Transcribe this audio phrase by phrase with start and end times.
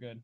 [0.00, 0.22] good.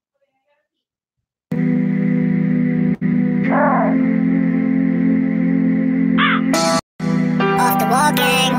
[7.60, 8.56] Off the wall gang.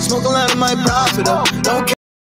[0.00, 1.46] Smoke a lot of my profit up.
[1.62, 1.94] Don't care.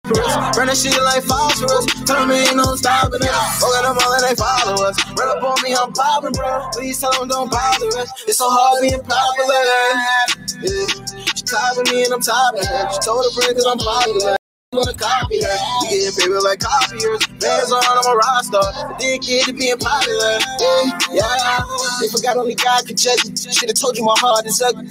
[0.06, 0.58] for us.
[0.58, 1.86] Run that shit like phosphorus.
[2.06, 3.60] Tell me ain't no stopping us.
[3.62, 4.98] Fuck them all and they follow us.
[5.14, 6.70] Run up on me, I'm popping, bro.
[6.74, 8.10] Please tell them don't bother us.
[8.28, 9.62] It's so hard being popular.
[9.62, 11.36] Yeah.
[11.36, 12.90] She topping me and I'm topping her.
[12.94, 14.36] She told her friend cause I'm popular.
[14.76, 15.58] Wanna copy her?
[15.84, 17.28] You getting paper like copiers.
[17.40, 18.96] Bands on, I'm a rock star.
[18.96, 20.40] Addicted to being popular.
[20.60, 21.62] Yeah, yeah.
[22.02, 23.36] They forgot only God could judge me.
[23.38, 24.90] Should've told you my heart is ugly.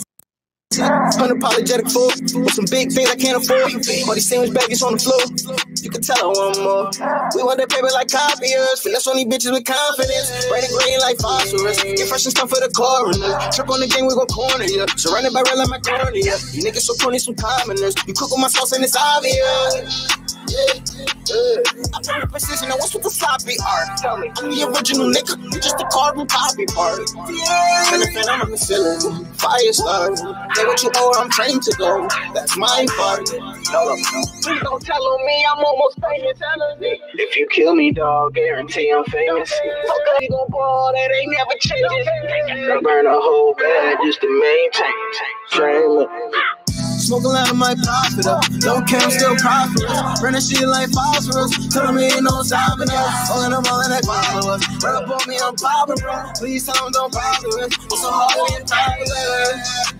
[0.73, 2.11] Unapologetic fool
[2.43, 3.73] with some big things I can't afford.
[4.09, 5.23] All these sandwich baggies on the floor.
[5.83, 6.91] You can tell I want more.
[7.37, 8.81] We want that paper like copiers.
[8.83, 10.31] Finesse on these bitches with confidence.
[10.51, 11.79] Writing green like phosphorus.
[11.83, 13.39] Get fresh and stuff for the coroner.
[13.55, 14.87] Trip on the game, we gon' corner ya.
[14.99, 16.35] Surrounded by red like my cornea.
[16.51, 17.95] You niggas so corny, some commoners.
[18.07, 20.23] You cook with my sauce and it's obvious.
[20.47, 22.69] I put the precision.
[22.69, 23.89] Now what's with the sloppy art?
[24.05, 25.41] I'm the original nigga.
[25.42, 27.00] You just a carbon copy part.
[27.17, 30.17] Yeah, if I'm a ceiling, fire starter.
[30.17, 32.06] Say what you owe, I'm trained to go.
[32.34, 33.25] That's my part.
[33.72, 33.97] No.
[34.42, 35.47] Please don't tell on me.
[35.50, 36.39] I'm almost famous.
[37.15, 39.50] If you kill me, dog, guarantee I'm famous.
[39.50, 40.92] Fuck you gon' ball.
[40.92, 42.09] That ain't never changes.
[42.70, 44.92] I burn a whole bag just to maintain.
[45.50, 46.64] Shame.
[47.15, 48.43] Smoke a lot of my profit up.
[48.59, 49.87] Don't care, I'm still profitable.
[50.19, 51.55] Run that shit like phosphorus.
[51.71, 53.31] Tell me ain't no stopping us.
[53.31, 54.67] All of them all in that follow us.
[54.83, 56.27] Run up on me, I'm popping, bro.
[56.34, 57.71] Please tell them don't bother us.
[57.71, 59.15] It's so hard being popular.
[59.15, 59.95] Yeah.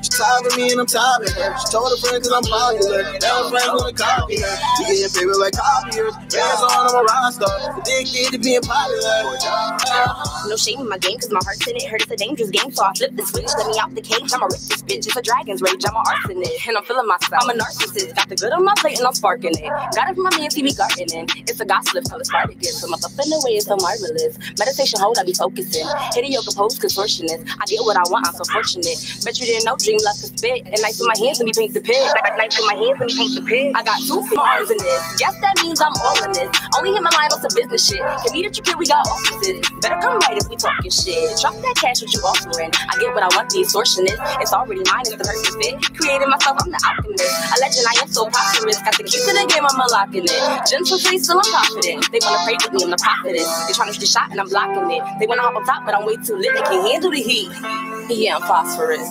[0.00, 1.52] She topping me and I'm topping her.
[1.60, 3.04] She told her friend cause I'm popular.
[3.20, 4.54] Now her friends wanna copy her.
[4.80, 6.14] She getting paper like copiers.
[6.32, 7.52] Bands on, I'm a rock star.
[7.84, 9.36] Addicted to being popular.
[10.48, 11.84] No shame in my game, cause my heart's in it.
[11.88, 13.48] Heard it's a dangerous game, so I flip the switch.
[13.58, 14.32] Let me out the cage.
[14.32, 15.06] I'ma rip this bitch.
[15.08, 15.84] It's a dragon's rage.
[15.88, 17.34] I'm arsonist, and I'm feeling myself.
[17.42, 18.14] I'm a narcissist.
[18.14, 19.70] Got the good on my plate, and I'm sparking it.
[19.94, 21.28] Got it from my man, me gardening.
[21.44, 22.64] It's a till it's started.
[22.64, 24.38] So my up in the way is so marvelous.
[24.58, 25.86] Meditation hold, I be focusing.
[26.14, 27.44] Hit a yoga pose, contortionist.
[27.60, 28.96] I get what I want, I'm so fortunate.
[29.24, 30.64] Bet you didn't know dream left to spit.
[30.64, 32.00] And nice with my hands, let me paint the pig.
[32.38, 33.76] Nice with my hands, let me paint the pig.
[33.76, 35.02] I got two arms in this.
[35.20, 36.48] Yes, that means I'm all in this.
[36.78, 38.00] Only hit my line on some business shit.
[38.00, 39.60] Can meet at your kid, we got offices.
[39.84, 41.36] Better come right if we talking shit.
[41.40, 42.72] Drop that cash what you offering.
[42.72, 44.18] I get what I want, the extortionist.
[44.40, 45.76] It's already mine, it's the perfect fit.
[45.94, 47.22] Creating myself, I'm the alchemist.
[47.22, 48.82] A legend, I am so prosperous.
[48.82, 50.66] Got the key to the game, I'm unlocking it.
[50.66, 52.10] Gentle face, still I'm confident.
[52.10, 53.46] They wanna pray with me, I'm the prophetess.
[53.66, 55.02] They tryna shoot the shot and I'm blocking it.
[55.20, 56.50] They wanna hop on top, but I'm way too lit.
[56.50, 57.48] They can't handle the heat.
[58.10, 59.06] Yeah, I'm phosphorus.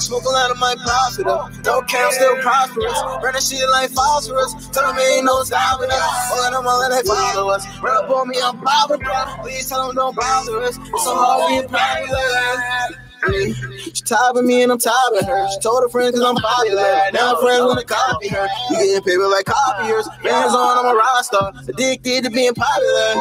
[0.00, 1.52] Smoke a lot of my profit up.
[1.62, 2.98] Don't care, I'm still prosperous.
[3.20, 4.56] Run that shit like phosphorus.
[4.72, 6.32] Tell them ain't no stopping us.
[6.32, 7.68] All of them all in they follow us.
[7.82, 9.44] Run up on me, I'm popping, bro.
[9.44, 10.78] Please tell them don't bother us.
[10.78, 13.07] It's so hard being popular.
[13.26, 13.52] Yeah.
[13.78, 15.48] She topping me and I'm topping her.
[15.50, 17.00] She told her friends cause I'm popular.
[17.12, 18.46] Now her friends wanna copy her.
[18.70, 20.08] You getting paper like copiers.
[20.22, 21.52] Bands on, I'm a rock star.
[21.68, 23.14] Addicted to being popular.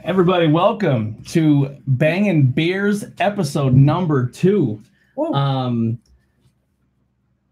[0.04, 4.82] Everybody, welcome to Bangin' Beers episode number two.
[5.32, 5.98] Um,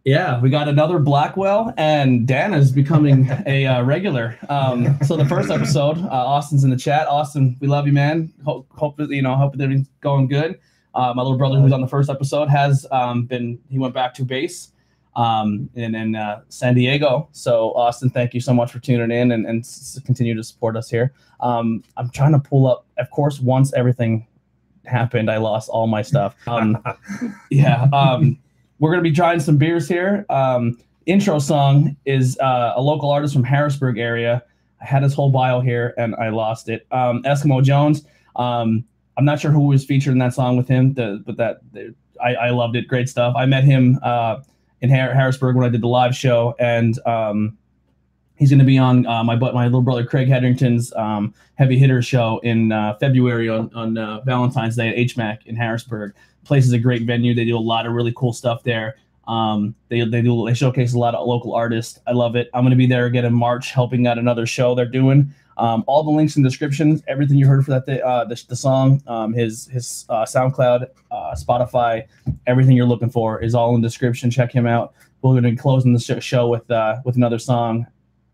[0.07, 4.39] yeah, we got another Blackwell, and Dan is becoming a uh, regular.
[4.49, 7.09] Um, so the first episode, uh, Austin's in the chat.
[7.09, 8.33] Austin, we love you, man.
[8.45, 10.61] Hope, hope you know, hope everything's going good.
[10.95, 13.59] Uh, my little brother, who's on the first episode, has um, been.
[13.69, 14.71] He went back to base
[15.17, 17.29] um, in in uh, San Diego.
[17.33, 20.77] So Austin, thank you so much for tuning in and, and s- continue to support
[20.77, 21.15] us here.
[21.41, 22.87] Um, I'm trying to pull up.
[22.99, 24.29] Of course, once everything
[24.85, 26.37] happened, I lost all my stuff.
[26.47, 26.79] Um,
[27.51, 27.89] yeah.
[28.79, 30.27] We're gonna be trying some beers here.
[30.29, 34.43] Um, intro song is uh, a local artist from Harrisburg area.
[34.81, 36.87] I had his whole bio here and I lost it.
[36.91, 38.05] Um, Eskimo Jones.
[38.37, 38.85] Um,
[39.17, 41.95] I'm not sure who was featured in that song with him, the, but that the,
[42.23, 42.87] I, I loved it.
[42.87, 43.35] Great stuff.
[43.37, 44.41] I met him uh,
[44.83, 47.57] in Har- Harrisburg when I did the live show, and um,
[48.37, 51.79] he's going to be on uh, my but my little brother Craig Hedrington's um, heavy
[51.79, 56.15] hitter show in uh, February on on uh, Valentine's Day at HMAC in Harrisburg.
[56.45, 57.35] Place is a great venue.
[57.35, 58.97] They do a lot of really cool stuff there.
[59.27, 61.99] Um, they they do they showcase a lot of local artists.
[62.07, 62.49] I love it.
[62.55, 65.35] I'm going to be there again in March, helping out another show they're doing.
[65.59, 68.41] Um, all the links in the description, everything you heard for that day, uh, the,
[68.47, 72.07] the song, um, his his uh, SoundCloud, uh, Spotify,
[72.47, 74.31] everything you're looking for is all in the description.
[74.31, 74.93] Check him out.
[75.23, 76.69] We're going to be closing the show with
[77.05, 77.87] with another song.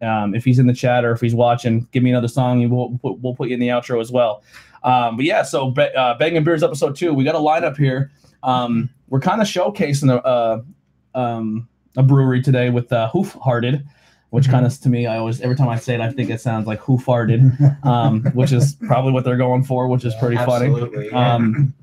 [0.02, 2.70] Um, if he's in the chat or if he's watching, give me another song and
[2.70, 4.43] we'll put, we'll put you in the outro as well.
[4.82, 8.10] Um, but yeah, so uh, Bangin' Beers episode two, we got a lineup here.
[8.43, 10.62] Um, we're kind of showcasing a, uh,
[11.14, 13.87] um, a brewery today with uh, Hoof Hearted,
[14.31, 16.40] which kind of to me, I always every time I say it, I think it
[16.40, 20.37] sounds like Who Farted, um, which is probably what they're going for, which is pretty
[20.37, 20.66] funny.
[20.66, 21.10] Absolutely.
[21.10, 21.75] Um,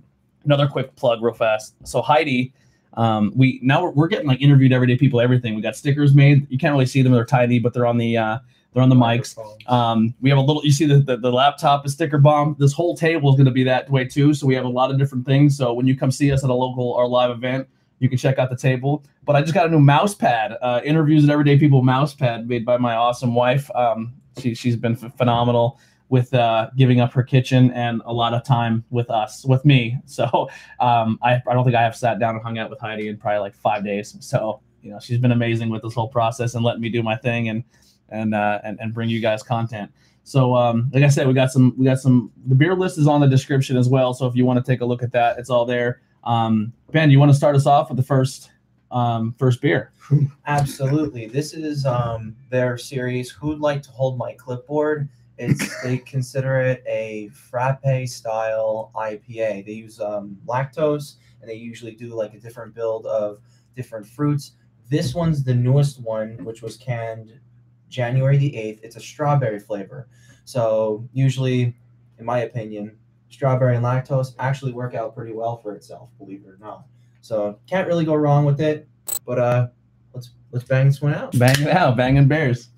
[0.45, 1.75] another quick plug, real fast.
[1.87, 2.51] So Heidi,
[2.99, 5.55] um, we now we're, we're getting like interviewed everyday people, everything.
[5.55, 6.45] We got stickers made.
[6.51, 8.39] You can't really see them; they're tiny, but they're on the uh,
[8.73, 9.37] they're on the mics.
[9.71, 10.65] Um, we have a little.
[10.65, 12.57] You see the, the the laptop is sticker bomb.
[12.59, 14.33] This whole table is going to be that way too.
[14.33, 15.55] So we have a lot of different things.
[15.55, 17.69] So when you come see us at a local or live event,
[17.99, 19.05] you can check out the table.
[19.23, 20.57] But I just got a new mouse pad.
[20.61, 23.71] Uh, interviews at everyday people mouse pad made by my awesome wife.
[23.75, 28.33] Um, she she's been ph- phenomenal with uh, giving up her kitchen and a lot
[28.33, 29.97] of time with us, with me.
[30.05, 33.07] So um, I, I don't think I have sat down and hung out with Heidi
[33.07, 34.17] in probably like five days.
[34.19, 37.15] So you know she's been amazing with this whole process and letting me do my
[37.15, 37.63] thing and
[38.09, 39.91] and uh, and, and bring you guys content.
[40.23, 43.07] So um, like I said, we got some we got some the beer list is
[43.07, 44.13] on the description as well.
[44.13, 46.01] So if you want to take a look at that, it's all there.
[46.23, 48.51] Um, ben, you want to start us off with the first
[48.91, 49.91] um, first beer?
[50.47, 51.27] Absolutely.
[51.27, 53.29] This is um, their series.
[53.29, 55.07] Who'd like to hold my clipboard?
[55.39, 59.65] It's they consider it a frappe style IPA.
[59.65, 63.39] They use um, lactose, and they usually do like a different build of
[63.75, 64.51] different fruits.
[64.89, 67.39] This one's the newest one, which was canned
[67.87, 68.81] January the eighth.
[68.83, 70.09] It's a strawberry flavor.
[70.43, 71.73] So usually,
[72.17, 72.97] in my opinion,
[73.29, 76.09] strawberry and lactose actually work out pretty well for itself.
[76.17, 76.83] Believe it or not.
[77.21, 78.89] So can't really go wrong with it.
[79.25, 79.67] But uh,
[80.13, 81.37] let's let's bang this one out.
[81.39, 82.69] Bang it out, banging bears.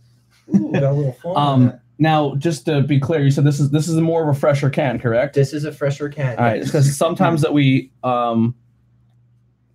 [0.54, 1.38] Ooh, got a little foam.
[1.38, 1.81] Um.
[2.02, 4.72] Now, just to be clear, you said this is this is more of a fresher
[4.72, 5.36] can, correct?
[5.36, 6.36] This is a fresher can.
[6.36, 8.56] All right, because sometimes that we um,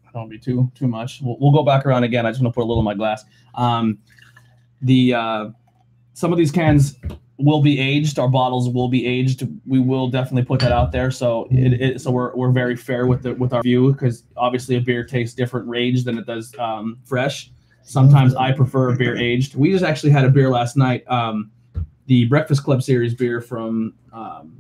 [0.05, 1.21] I don't be too too much.
[1.23, 2.27] We'll, we'll go back around again.
[2.27, 3.25] I just want to put a little in my glass.
[3.55, 3.99] Um,
[4.83, 5.51] the uh,
[6.15, 6.97] some of these cans
[7.39, 8.19] will be aged.
[8.19, 9.47] Our bottles will be aged.
[9.65, 11.13] We will definitely put that out there.
[11.13, 14.75] So it, it so we're, we're very fair with the with our view because obviously
[14.75, 17.53] a beer tastes different aged than it does um, fresh.
[17.85, 19.55] Sometimes I prefer a beer aged.
[19.55, 21.09] We just actually had a beer last night.
[21.09, 21.53] Um,
[22.07, 24.57] the Breakfast Club series beer from um,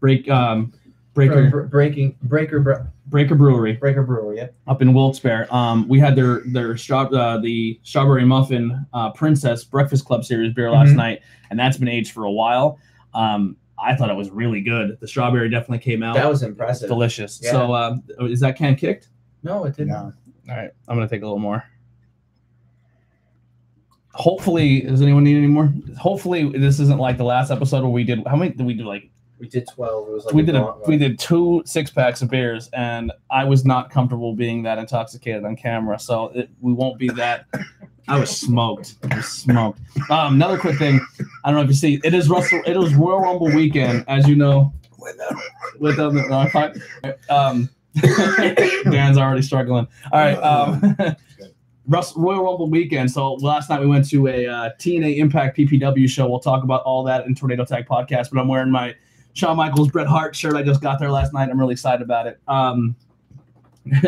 [0.00, 0.72] Break um,
[1.14, 4.34] Breaker Br- breaking breaker Bre- Breaker Brewery breaker brewer.
[4.34, 4.54] Yep.
[4.68, 5.46] up in Wilkes-Barre.
[5.50, 10.54] Um, we had their their straw uh, the strawberry muffin uh, princess breakfast club series
[10.54, 10.96] beer last Mhm.
[10.96, 12.78] night, and that's been aged for a while.
[13.12, 14.96] Um, I thought it was really good.
[15.00, 16.14] The strawberry definitely came out.
[16.14, 16.88] That was impressive.
[16.88, 17.40] delicious.
[17.42, 17.50] Yeah.
[17.50, 19.08] So um, is that can kicked?
[19.42, 19.88] No, it didn't.
[19.88, 20.12] No.
[20.48, 21.64] All right, I'm gonna take a little more.
[24.12, 25.72] Hopefully, does anyone need any more?
[25.98, 28.26] Hopefully, this isn't like the last episode where we did.
[28.26, 28.84] How many did we do?
[28.84, 29.08] Like
[29.38, 30.08] We did twelve.
[30.08, 33.44] It was like we did a we did two six packs of beers, and I
[33.44, 35.98] was not comfortable being that intoxicated on camera.
[35.98, 37.46] So it, we won't be that.
[38.08, 38.96] I was smoked.
[39.10, 39.78] I was smoked.
[40.10, 41.00] Um, another quick thing.
[41.44, 42.00] I don't know if you see.
[42.02, 42.60] It is Russell.
[42.66, 44.72] It is Royal Rumble weekend, as you know.
[45.78, 46.74] With the, uh, fi-
[47.32, 47.70] um,
[48.90, 49.86] Dan's already struggling.
[50.12, 50.34] All right.
[50.34, 51.14] Um, Russ,
[51.90, 53.10] Royal Rumble weekend.
[53.10, 56.28] So last night we went to a uh, TNA Impact PPW show.
[56.28, 58.30] We'll talk about all that in Tornado Tag podcast.
[58.30, 58.94] But I'm wearing my
[59.32, 60.54] Shawn Michaels Bret Hart shirt.
[60.54, 61.48] I just got there last night.
[61.50, 62.40] I'm really excited about it.
[62.46, 62.94] Um,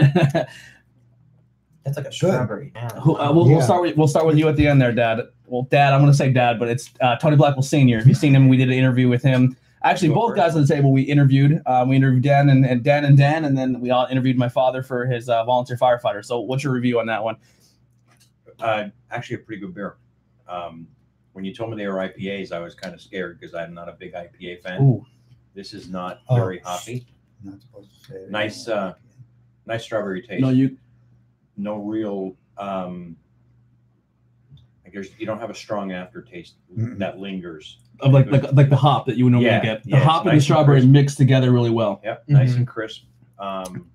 [1.85, 2.73] That's like a strawberry.
[2.77, 5.21] Uh, we'll, we'll start with we'll start with you at the end there, Dad.
[5.47, 7.99] Well, Dad, I'm going to say Dad, but it's uh, Tony Blackwell Senior.
[7.99, 9.57] If you've seen him, we did an interview with him.
[9.85, 10.37] Actually, Go both first.
[10.37, 11.61] guys on the table we interviewed.
[11.67, 14.49] Uh, we interviewed Dan and, and Dan and Dan, and then we all interviewed my
[14.49, 16.25] father for his uh, volunteer firefighter.
[16.25, 17.37] So, what's your review on that one?
[18.63, 19.97] Uh, actually, a pretty good beer.
[20.49, 20.87] Um,
[21.33, 23.89] when you told me they were IPAs, I was kind of scared because I'm not
[23.89, 24.83] a big IPA fan.
[24.83, 25.05] Ooh,
[25.55, 27.07] This is not Oh, very hoppy.
[27.43, 28.31] Not supposed to say it.
[28.31, 28.95] Nice, uh,
[29.67, 30.41] Nice strawberry taste.
[30.43, 30.77] no, you
[31.57, 32.37] no real.
[32.59, 33.17] Um,
[34.87, 36.99] I guess you don't have a strong aftertaste Mm-mm.
[36.99, 37.79] that lingers.
[38.01, 39.85] of like, like like the hop that you would normally Yeah, get.
[39.85, 40.89] The yeah, hop and the nice and strawberry crisp.
[40.91, 42.01] mix together really well.
[42.05, 42.57] Yep, nice Mhm.
[42.59, 43.03] and crisp.
[43.39, 43.91] Um,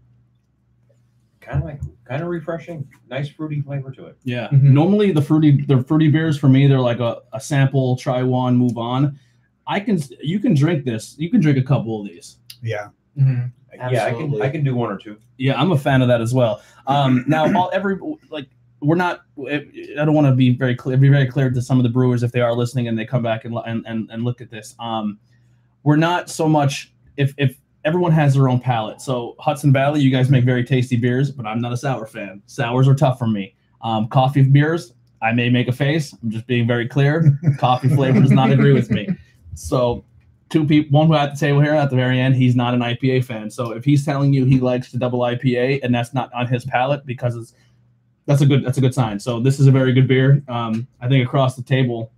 [1.48, 2.88] kind of like kind of refreshing.
[3.10, 4.18] Nice fruity flavor to it.
[4.24, 4.48] Yeah.
[4.50, 4.63] Mhm.
[4.63, 8.56] Normally the fruity the fruity beers for me they're like a, a sample, try one,
[8.58, 9.20] move on.
[9.68, 11.16] I can you can drink this.
[11.18, 12.38] You can drink a couple of these.
[12.62, 12.89] Yeah.
[13.18, 13.51] Mhm.
[13.92, 15.18] Yeah, I can I can do one or two.
[15.38, 16.62] Yeah, I'm a fan of that as well.
[16.88, 17.98] Um, now, all every
[18.32, 18.48] like
[18.80, 19.22] we're not.
[19.48, 19.66] I
[19.98, 20.98] don't want to be very clear.
[20.98, 23.22] Be very clear to some of the brewers if they are listening and they come
[23.22, 24.75] back and and and, and look at this.
[24.80, 25.20] Um,
[25.84, 29.00] we're not so much if if everyone has their own palate.
[29.00, 32.41] So Hudson Valley, you guys make very tasty beers, but I'm not a sour fan.
[32.46, 33.56] Sours are tough for me.
[33.82, 36.13] Um, coffee beers, I may make a face.
[36.22, 37.39] I'm just being very clear.
[37.60, 39.08] coffee flavor does not agree with me.
[39.53, 40.03] So
[40.50, 42.82] two people, one who at the table here at the very end, he's not an
[42.82, 43.50] IPA fan.
[43.50, 46.65] So if he's telling you he likes the double IPA and that's not on his
[46.65, 47.53] palate because it's
[48.25, 49.17] that's a good that's a good sign.
[49.17, 50.44] So this is a very good beer.
[50.50, 52.12] Um, I think across the table,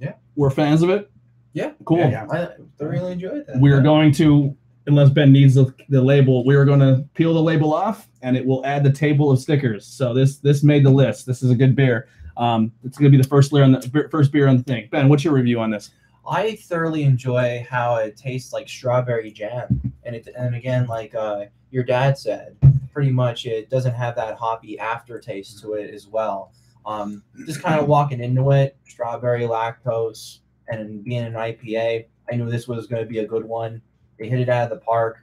[0.00, 0.12] Yeah.
[0.36, 1.10] we're fans of it.
[1.56, 1.72] Yeah.
[1.86, 1.98] cool.
[1.98, 2.48] Yeah, I
[2.78, 3.58] thoroughly enjoyed that.
[3.58, 4.54] We are going to,
[4.86, 8.36] unless Ben needs the, the label, we are going to peel the label off, and
[8.36, 9.86] it will add the table of stickers.
[9.86, 11.24] So this this made the list.
[11.24, 12.08] This is a good beer.
[12.36, 14.88] Um, it's going to be the first beer on the first beer on the thing.
[14.92, 15.92] Ben, what's your review on this?
[16.28, 21.46] I thoroughly enjoy how it tastes like strawberry jam, and it and again, like uh,
[21.70, 22.54] your dad said,
[22.92, 26.52] pretty much it doesn't have that hoppy aftertaste to it as well.
[26.84, 32.50] Um, just kind of walking into it, strawberry lactose, and being an IPA, I knew
[32.50, 33.80] this was going to be a good one.
[34.18, 35.18] They hit it out of the park.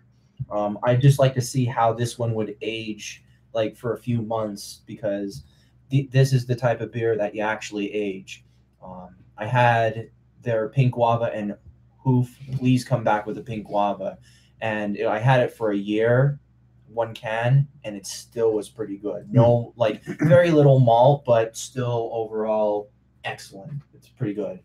[0.50, 3.24] Um, I'd just like to see how this one would age,
[3.54, 5.44] like for a few months, because
[5.90, 8.46] th- this is the type of beer that you actually age.
[8.84, 10.10] Um, I had
[10.42, 11.56] their pink guava and
[11.98, 12.38] hoof.
[12.58, 14.18] Please come back with a pink guava,
[14.62, 16.40] and I had it for a year,
[16.88, 19.32] one can, and it still was pretty good.
[19.34, 22.92] No, like very little malt, but still overall
[23.24, 23.74] excellent.
[23.94, 24.60] It's pretty good.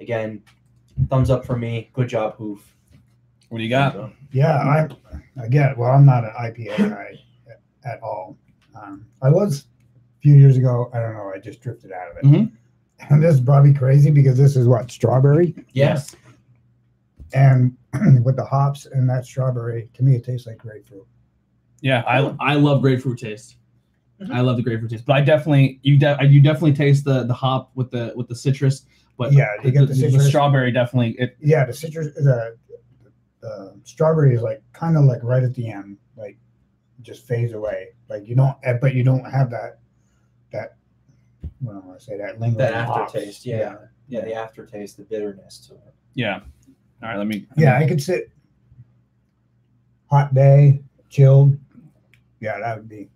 [0.00, 0.42] Again,
[1.08, 1.90] thumbs up for me.
[1.92, 2.74] Good job, hoof.
[3.48, 4.10] What do you got?
[4.32, 4.88] Yeah, I
[5.40, 5.78] I get it.
[5.78, 7.18] Well, I'm not an IPA guy
[7.84, 8.36] at all.
[8.74, 10.90] Um, I was a few years ago.
[10.92, 11.30] I don't know.
[11.34, 12.24] I just drifted out of it.
[12.24, 12.50] Mhm.
[13.10, 16.14] And this is probably crazy because this is what strawberry, Yes.
[17.34, 17.76] and
[18.24, 21.06] with the hops and that strawberry, to me it tastes like grapefruit.
[21.80, 23.56] Yeah, I I love grapefruit taste.
[24.20, 24.30] Mhm.
[24.30, 27.34] I love the grapefruit taste, but I definitely you de- you definitely taste the the
[27.34, 28.86] hop with the with the citrus.
[29.16, 30.28] But Yeah, you the, get the the citrus.
[30.28, 31.10] strawberry definitely.
[31.18, 32.56] It Yeah, the citrus, the
[33.40, 36.36] the strawberry is like kind of like right at the end, like
[37.02, 37.88] just fades away.
[38.08, 39.78] Like you don't, eh, but you don't have that
[40.52, 40.76] that.
[41.60, 42.18] What do I want to say?
[42.18, 43.46] That lingering That aftertaste.
[43.46, 43.76] Yeah.
[44.08, 44.24] yeah.
[44.24, 45.94] the aftertaste, the bitterness to it.
[46.14, 46.40] yeah.
[47.02, 47.46] All right, let me.
[47.56, 48.30] Yeah, I could sit.
[50.10, 50.80] Hot day,
[51.10, 51.58] chilled.
[52.40, 53.10] Yeah, that would be.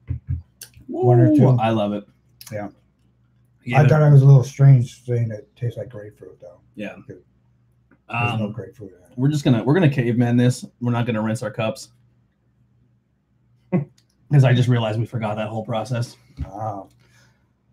[0.87, 1.49] one or two.
[1.61, 2.05] I love it.
[2.53, 2.69] Yeah.
[3.69, 3.83] Yeah.
[3.83, 6.61] I thought it was a little strange saying it tastes like grapefruit though.
[6.75, 6.97] yeah.
[7.07, 7.21] There's
[8.09, 9.17] Um, no grapefruit in it.
[9.17, 10.65] we're just gonna we're gonna caveman this.
[10.81, 11.91] We're not gonna rinse our cups
[14.31, 16.17] because I just realized we forgot that whole process.
[16.47, 16.89] Oh.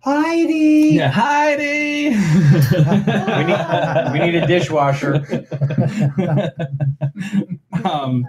[0.01, 0.91] Heidi.
[0.93, 2.09] Yeah, Heidi.
[2.09, 5.15] We need we need a dishwasher.
[7.83, 8.27] um,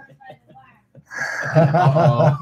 [1.55, 2.37] Uh-oh.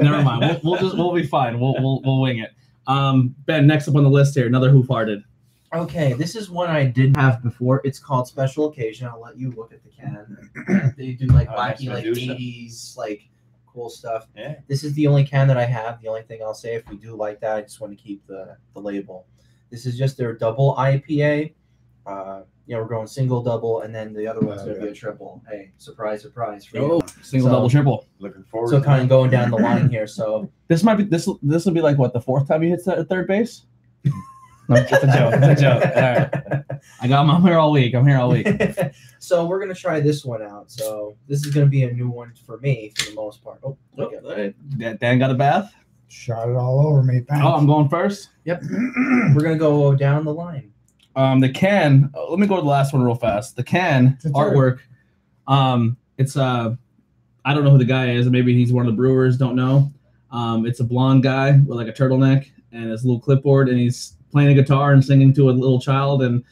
[0.00, 0.40] never mind.
[0.40, 1.58] We'll, we'll just we'll be fine.
[1.58, 2.50] We'll we'll we'll wing it.
[2.88, 5.22] Um, Ben, next up on the list here, another who farted.
[5.74, 7.82] Okay, this is one I didn't have before.
[7.84, 9.06] It's called Special Occasion.
[9.06, 10.94] I'll let you look at the can.
[10.96, 12.32] they do like Oh, that's wacky, like Medusa.
[12.32, 13.28] 80s, like
[13.66, 14.26] cool stuff.
[14.34, 14.56] Yeah.
[14.66, 16.00] This is the only can that I have.
[16.00, 18.26] The only thing I'll say, if we do like that, I just want to keep
[18.26, 19.26] the, the label.
[19.70, 21.52] This is just their double IPA.
[22.08, 24.88] Uh, you know, we're going single, double, and then the other one's going to be
[24.88, 25.42] a triple.
[25.48, 26.92] Hey, surprise, surprise for you.
[26.92, 28.06] Oh, single, So- double, triple.
[28.18, 28.70] Looking forward.
[28.70, 29.04] So to kind it.
[29.04, 30.06] of going down the line here.
[30.06, 31.28] So This might be this.
[31.42, 33.66] This will be like what the fourth time you hit th- third base.
[34.70, 35.32] No, it's a joke.
[35.34, 35.82] It's a joke.
[35.82, 36.62] All right.
[37.00, 37.26] I got.
[37.26, 37.94] I'm here all week.
[37.94, 38.46] I'm here all week.
[39.18, 40.70] so we're gonna try this one out.
[40.70, 43.60] So this is gonna be a new one for me for the most part.
[43.64, 44.54] Oh, look at that.
[44.76, 45.72] Dan- Dan got a bath.
[46.08, 47.20] Shot it all over me.
[47.26, 47.42] Thanks.
[47.46, 48.28] Oh, I'm going first.
[48.44, 48.62] Yep.
[49.34, 50.70] We're gonna go down the line.
[51.16, 52.10] Um, the can.
[52.14, 53.56] oh, let me go to the last one real fast.
[53.56, 54.78] The can It's artwork.
[55.46, 56.74] Um, it's uh,
[57.44, 58.28] I don't know who the guy is.
[58.28, 59.36] Maybe he's one of the brewers.
[59.36, 59.92] Don't know.
[60.30, 64.16] Um, it's a blonde guy with like a turtleneck and his little clipboard, and he's
[64.30, 66.44] playing a guitar and singing to a little child, and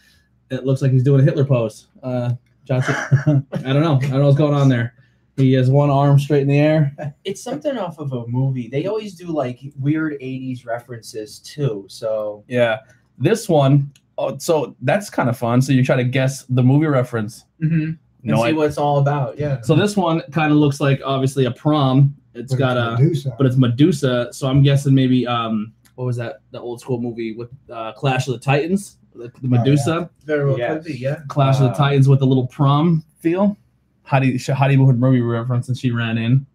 [0.51, 1.89] it looks like he's doing a Hitler pose.
[2.03, 2.33] Uh,
[2.65, 2.95] Johnson.
[3.53, 3.97] I don't know.
[3.97, 4.95] I don't know what's going on there.
[5.37, 7.15] He has one arm straight in the air.
[7.25, 8.69] It's something off of a movie.
[8.69, 11.85] They always do like weird '80s references too.
[11.89, 12.79] So Yeah.
[13.19, 15.61] This one, oh, so that's kind of fun.
[15.63, 17.45] So you try to guess the movie reference.
[17.61, 19.39] and No, see I, what it's all about.
[19.39, 19.61] Yeah.
[19.63, 22.15] so this one kind of looks like obviously a prom.
[22.35, 23.35] It's But got a, Medusa.
[23.39, 24.29] but it's Medusa.
[24.33, 26.41] So I'm guessing maybe um, what was that?
[26.51, 30.11] The old school movie with uh, Clash of the Titans, the, the Medusa.
[30.25, 30.75] Very well Yes.
[30.75, 30.99] could be.
[30.99, 31.21] Yeah.
[31.29, 33.57] Clash of the Titans with a little prom feel.
[34.03, 36.47] Heidi, Heidi would movie reference, and she ran in.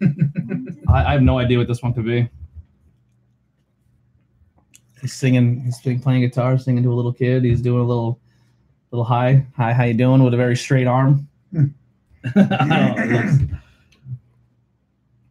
[0.88, 2.28] I, I have no idea what this one could be.
[5.00, 5.60] He's singing.
[5.60, 7.44] He's playing guitar, singing to a little kid.
[7.44, 8.18] He's doing a little,
[8.90, 10.22] little hi, hi, how you doing?
[10.22, 11.28] With a very straight arm.
[11.54, 11.58] I
[12.34, 13.52] don't know, it looks-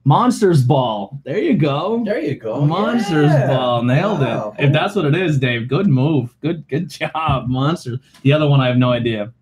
[0.07, 1.19] Monsters Ball.
[1.25, 2.03] There you go.
[2.05, 2.63] There you go.
[2.63, 3.47] Monsters Yeah.
[3.47, 3.81] Ball.
[3.83, 4.53] Nailed Wow.
[4.59, 4.65] it.
[4.65, 6.35] If that's what it is, Dave, good move.
[6.41, 7.47] Good, good job.
[7.47, 7.99] Monsters.
[8.21, 9.33] The other one, I have no idea.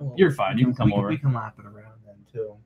[0.00, 0.58] Well, You're fine.
[0.58, 1.08] You can come we, over.
[1.08, 2.56] We can lap it around then too.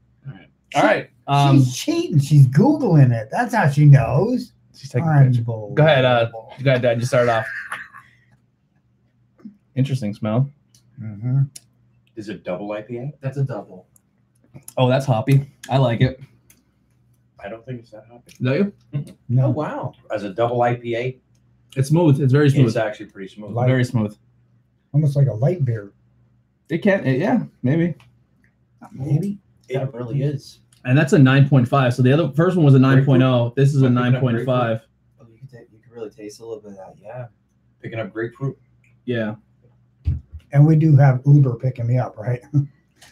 [0.74, 1.10] All right.
[1.26, 2.18] Um, she's cheating.
[2.18, 3.28] She's googling it.
[3.30, 4.52] That's how she knows.
[4.78, 5.24] She's taking a picture.
[5.40, 5.74] Unbelievable.
[5.74, 6.30] Go ahead, uh,
[6.62, 7.00] Go ahead, Dad.
[7.00, 7.46] You start off.
[9.74, 10.50] Interesting smell.
[11.00, 11.48] Mhm.
[12.16, 13.12] Is it double IPA?
[13.20, 13.86] That's a double.
[14.76, 15.50] Oh, that's hoppy.
[15.70, 16.20] I like it.
[17.42, 18.32] I don't think it's that hoppy.
[18.42, 18.72] Do you?
[18.94, 19.92] Oh No, wow.
[20.12, 21.20] As a double IPA,
[21.76, 22.20] It's smooth.
[22.20, 22.66] It's very smooth.
[22.66, 23.52] it's actually pretty smooth.
[23.52, 23.68] Light.
[23.68, 24.16] Very smooth.
[24.92, 25.92] almost like a light beer.
[26.70, 27.06] It can.
[27.06, 27.94] It, yeah, maybe.
[28.90, 29.38] Maybe.
[29.68, 30.60] It really is.
[30.84, 31.92] And that's a 9.5.
[31.92, 33.54] So the other first one was a 9.0.
[33.54, 34.80] This is a I'm picking 9.5.
[35.20, 36.94] Oh, you can you can really taste a little bit of that.
[37.02, 37.26] Yeah.
[37.82, 38.56] Picking up grapefruit.
[39.04, 39.36] Yeah.
[40.52, 42.40] and we do have Uber picking me up, right?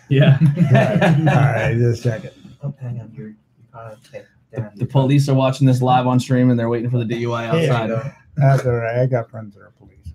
[0.08, 0.38] Yeah.
[0.56, 2.30] All right, just a second.
[2.62, 3.35] Oh, hang on, you're, you
[3.73, 4.25] kind of okay.
[4.54, 7.64] Damn, The police are watching this live on stream and they're waiting for the DUI
[7.64, 7.73] Yeah.
[7.75, 8.12] outside.
[8.37, 9.00] That's all right.
[9.00, 10.12] I got friends that are police.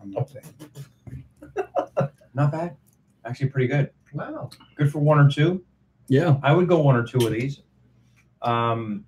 [0.00, 0.44] I'm not saying.
[2.34, 2.76] Not bad.
[3.24, 3.90] Actually, pretty good.
[4.12, 4.50] Wow.
[4.76, 5.64] Good for one or two.
[6.08, 6.38] Yeah.
[6.42, 7.60] I would go one or two of these.
[8.42, 9.04] Um,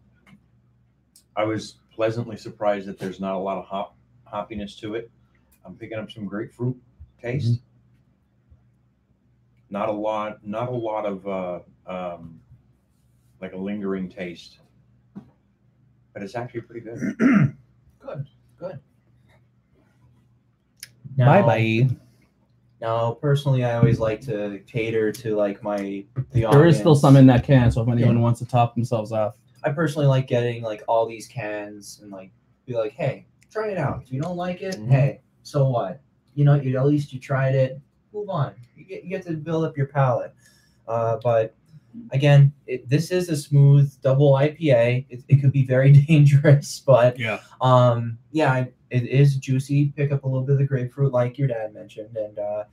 [1.37, 3.97] I was pleasantly surprised that there's not a lot of hop
[4.30, 5.11] hoppiness to it.
[5.64, 6.76] I'm picking up some grapefruit
[7.21, 7.61] taste.
[9.71, 10.45] Not a lot.
[10.45, 12.40] Not a lot of uh, um,
[13.40, 14.59] like a lingering taste.
[16.12, 17.16] But it's actually pretty good.
[18.00, 18.26] Good.
[18.59, 18.80] Good.
[21.16, 21.97] Bye bye.
[22.80, 27.16] Now, personally, I always like to cater to like my the There is still some
[27.16, 29.34] in that can, so if anyone wants to top themselves off.
[29.62, 32.30] I personally like getting like all these cans and like
[32.66, 34.02] be like, hey, try it out.
[34.02, 34.88] If you don't like it, Mhm.
[34.88, 36.00] hey, so what?
[36.34, 37.78] You know, you at least you tried it.
[38.14, 38.54] Move on.
[38.76, 40.32] You get you get to build up your palate.
[40.88, 41.54] Uh, but
[42.12, 45.06] again, it, this is a smooth double IPA.
[45.09, 47.40] It, it could be very dangerous, but Yeah.
[47.61, 49.92] um, yeah, it is juicy.
[49.97, 52.64] Pick up a little bit of the grapefruit, like your dad mentioned, and uh,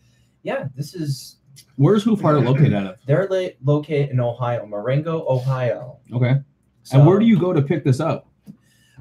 [0.43, 1.37] yeah, this is
[1.75, 2.95] Where's Heart located out of?
[3.07, 5.97] they're la- located in Ohio, Marengo, Ohio.
[6.13, 6.35] Okay.
[6.83, 8.29] So, and where do you go to pick this up?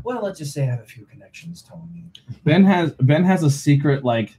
[0.02, 2.04] Well, let's just say I have a few connections, Tony.
[2.44, 4.37] Ben has Ben has a secret like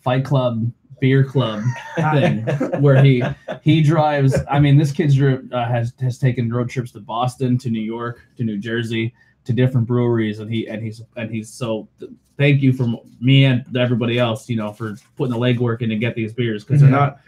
[0.00, 1.64] Fight Club beer club
[2.12, 2.38] thing
[2.80, 3.22] where he
[3.60, 4.34] he drives.
[4.48, 7.82] I mean, this kid's dri- uh, has has taken road trips to Boston, to New
[7.82, 9.12] York, to New Jersey,
[9.44, 11.88] to different breweries, and he and he's and he's so.
[12.38, 15.96] Thank you from me and everybody else, you know, for putting the legwork in to
[15.96, 17.18] get these beers because they're not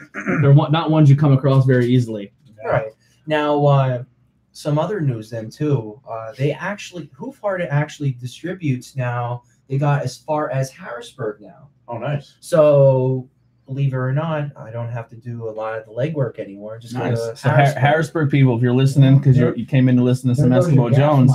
[0.40, 2.32] they're one- not ones you come across very easily.
[2.64, 2.90] All right.
[3.26, 4.04] Now, uh,
[4.52, 6.00] some other news then too.
[6.08, 9.42] Uh, they actually, Hoof Heart actually distributes now.
[9.68, 11.68] They got as far as Harrisburg now.
[11.86, 12.34] Oh, nice.
[12.40, 13.28] So,
[13.66, 16.78] believe it or not, I don't have to do a lot of the legwork anymore.
[16.78, 17.18] Just go Nice.
[17.18, 20.28] to So Har- Harrisburg people, if you're listening, because you you came in to listen
[20.28, 21.32] to some Eskimo Jones,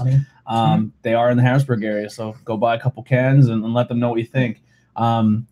[0.48, 2.10] um, they are in the Harrisburg area.
[2.10, 4.62] So go buy a couple cans and, and let them know what you think.
[4.96, 5.48] Um,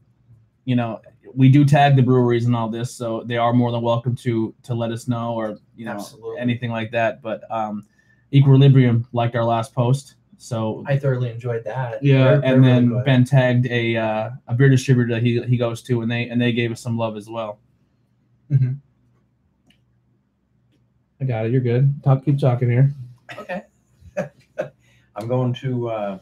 [0.66, 1.02] you know,
[1.34, 4.54] we do tag the breweries and all this, so they are more than welcome to
[4.64, 6.40] to let us know or you know Absolutely.
[6.40, 7.22] anything like that.
[7.22, 7.86] But um,
[8.34, 12.04] Equilibrium liked our last post, so I thoroughly enjoyed that.
[12.04, 13.06] yeah, They're- they're and really then good.
[13.06, 16.40] Ben tagged a uh, a beer distributor that he he goes to, and they and
[16.42, 17.60] they gave us some love as well.
[18.52, 18.78] Mhm.
[21.20, 21.52] I got it.
[21.52, 22.04] You're good.
[22.04, 22.24] Talk.
[22.26, 22.94] Keep talking here.
[23.40, 23.64] Okay.
[25.16, 26.20] I'm going to uh,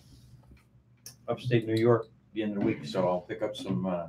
[1.28, 4.08] upstate New York the end of the week, so I'll pick up some uh,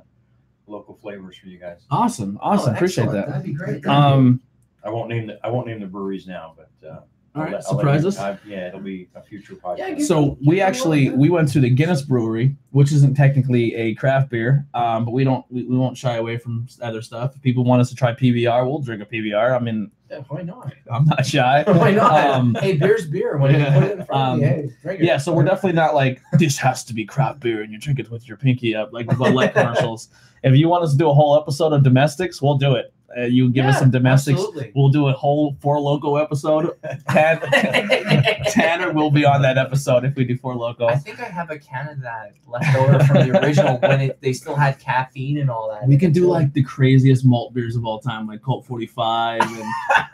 [0.65, 1.85] local flavors for you guys.
[1.91, 2.37] Awesome.
[2.41, 2.71] Awesome.
[2.71, 3.27] Oh, Appreciate that.
[3.27, 3.85] That'd be great.
[3.85, 4.41] Um.
[4.83, 6.99] I won't name the I won't name the breweries now, but uh,
[7.37, 7.53] All I'll right.
[7.53, 8.17] let- Surprise us.
[8.19, 9.77] I- yeah, it'll be a future podcast.
[9.99, 14.29] Yeah, So we actually we went to the Guinness Brewery, which isn't technically a craft
[14.29, 17.35] beer, um, but we don't we, we won't shy away from other stuff.
[17.35, 19.55] If people want us to try PBR, we'll drink a PBR.
[19.55, 20.73] I mean, Yeah, why not?
[20.91, 21.63] I'm not shy.
[21.67, 22.27] Why not?
[22.29, 23.37] Um, hey, beer's beer.
[23.37, 25.05] When yeah, you put it in front of me, um, hey, drink it.
[25.05, 27.99] yeah, so we're definitely not like this has to be craft beer and you drink
[27.99, 30.09] it with your pinky up like the Bud Light commercials.
[30.43, 32.93] If you want us to do a whole episode of domestics, we'll do it.
[33.17, 34.39] Uh, you give us some domestics.
[34.39, 34.71] Absolutely.
[34.75, 36.77] We'll do a whole Four Loko episode.
[37.09, 37.39] Tan-
[38.51, 40.89] Tanner will be on that episode if we do Four Loko.
[40.89, 44.21] I think I have a can of that left over from the original when it,
[44.21, 45.87] they still had caffeine and all that.
[45.87, 49.63] We can do like the craziest malt beers of all time, like Colt 45 and,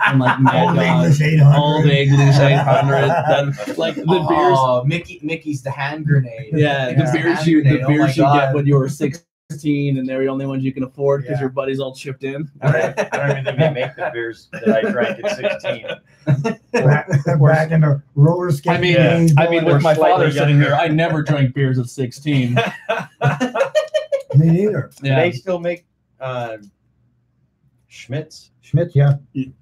[0.06, 1.58] and like Mad Old Dog, English 800.
[1.58, 3.08] Old English 800.
[3.28, 4.58] Then, like the beers.
[4.58, 6.52] Oh, Mickey, Mickey's the hand grenade.
[6.54, 7.84] Yeah, Mickey's the beers hand you the grenade.
[7.84, 8.88] Oh my beers you get when you were
[9.54, 11.42] 16 and they're the only ones you can afford because Yeah.
[11.42, 12.50] your buddies all chipped in.
[12.62, 15.86] I don't, I don't even think they make the beers that I drank at 16.
[16.72, 19.34] back, back in the roller skating I mean, days.
[19.38, 22.56] I mean, with my slightly father sitting here, I never drank beers at 16.
[24.36, 24.92] me neither.
[25.02, 25.20] Yeah.
[25.20, 25.86] they still make
[26.20, 26.58] uh,
[27.88, 28.52] Schmitz?
[28.62, 29.16] Schmidt, yeah.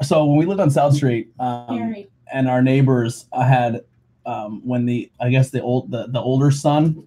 [0.03, 1.95] So when we lived on South Street, um,
[2.31, 3.81] and our neighbors uh, had
[4.25, 7.05] um, when the I guess the old the, the older son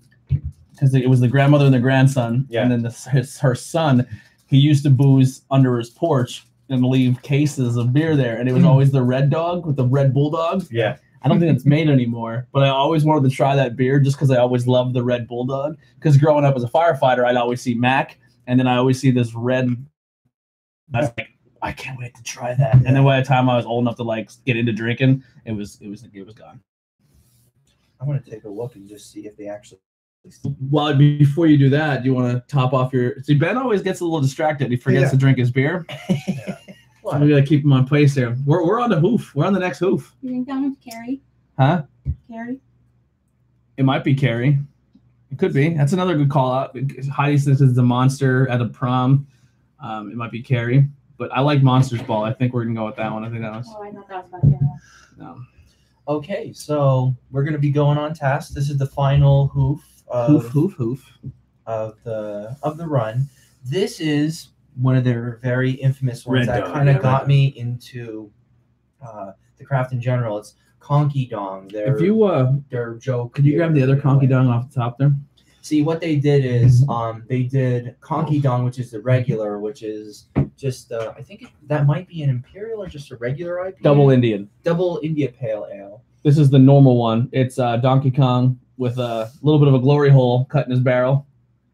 [0.74, 2.62] because it was the grandmother and the grandson, Yeah.
[2.62, 4.06] and then the, his her son,
[4.46, 8.52] he used to booze under his porch and leave cases of beer there, and it
[8.52, 8.68] was mm.
[8.68, 10.66] always the Red Dog with the Red Bulldog.
[10.70, 10.96] Yeah.
[11.22, 14.16] I don't think it's made anymore, but I always wanted to try that beer just
[14.16, 15.78] because I always loved the Red Bulldog.
[15.94, 19.10] Because growing up as a firefighter, I'd always see Mac, and then I always see
[19.10, 19.74] this red.
[20.92, 21.28] I was like,
[21.62, 22.74] I can't wait to try that.
[22.74, 25.52] And then by the time I was old enough to like get into drinking, it
[25.52, 26.60] was it was it was gone.
[27.98, 29.80] I'm gonna take a look and just see if they actually.
[30.70, 33.22] Well, before you do that, do you want to top off your?
[33.22, 34.70] See, Ben always gets a little distracted.
[34.70, 35.10] He forgets Yeah.
[35.10, 35.87] to drink his beer.
[37.02, 37.20] What?
[37.20, 38.34] We gotta keep him on place here.
[38.46, 39.34] We're we're on the hoof.
[39.34, 41.20] We're on the next hoof, You think that one's Carrie?
[41.58, 41.82] huh?
[42.30, 42.60] Carrie?
[43.76, 44.58] It might be Carrie.
[45.30, 45.74] It could be.
[45.74, 46.74] That's another good call out.
[47.12, 49.26] Heidi says it's a monster at a prom.
[49.80, 52.24] Um, it might be Carrie, but I like Monsters Ball.
[52.24, 53.22] I think we're gonna go with that one.
[53.22, 54.78] I think that was Oh, I thought that was about Hannah.
[55.18, 55.40] no.
[56.08, 58.54] Okay, so we're gonna be going on task.
[58.54, 61.18] This is the final hoof of, hoof hoof hoof.
[61.66, 63.28] of the of the run.
[63.64, 67.28] This is one of their very infamous ones Red that kind of yeah, got Red
[67.28, 68.30] me into
[69.04, 70.38] uh, the craft in general.
[70.38, 71.68] It's Konkey Dong.
[71.68, 73.34] Their If you uh, their joke.
[73.34, 75.12] could you grab the other in konkey dong off the top there?
[75.62, 79.82] See what they did is um they did Konkey Dong, which is the regular, which
[79.82, 80.26] is
[80.58, 83.80] just uh, I think it, that might be an imperial or just a regular IPA.
[83.80, 84.50] Double Indian.
[84.62, 86.02] double India Pale Ale.
[86.22, 87.30] This is the normal one.
[87.32, 90.80] It's uh, Donkey Kong with a little bit of a glory hole cut in his
[90.80, 91.26] barrel.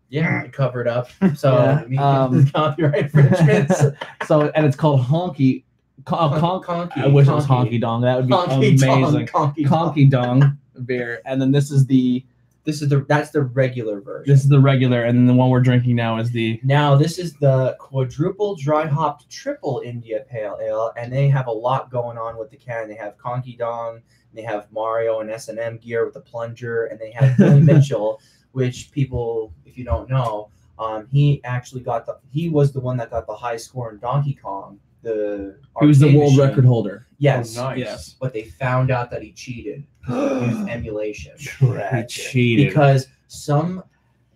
[0.09, 1.09] Yeah, covered up.
[1.37, 3.83] So Yeah, me- um, copyright infringements.
[4.27, 5.65] So and it's called Honky.
[6.05, 7.01] Con- con- Conky.
[7.01, 8.01] I wish it was Honky Dong.
[8.03, 9.27] That would be Konkey Dong, amazing.
[9.27, 9.73] Konkey Dong.
[9.95, 12.25] Konkey Dong beer, and then this is the
[12.65, 14.33] This is the that's the regular version.
[14.33, 17.19] this is the regular, and then the one we're drinking now is the Now this
[17.19, 22.17] is the quadruple dry hopped triple India Pale Ale, and they have a lot going
[22.17, 22.89] on with the can.
[22.89, 24.01] They have Konkey Dong,
[24.35, 27.61] they have Mario and S and M gear with the plunger, and they have Billy
[27.73, 28.21] Mitchell,
[28.53, 32.97] which people, if you don't know, um, he actually got the he was the one
[32.99, 34.79] that got the high score in Donkey Kong.
[35.03, 36.49] The he was the world machine.
[36.49, 37.07] record holder.
[37.19, 37.79] Yes, Oh, nice.
[37.79, 38.17] Yes.
[38.21, 39.85] but they found out that he cheated.
[40.07, 42.69] He used emulation He cheated.
[42.69, 43.83] because some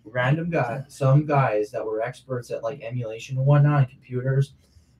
[0.03, 4.53] random guy, some guys that were experts at like emulation and whatnot and computers,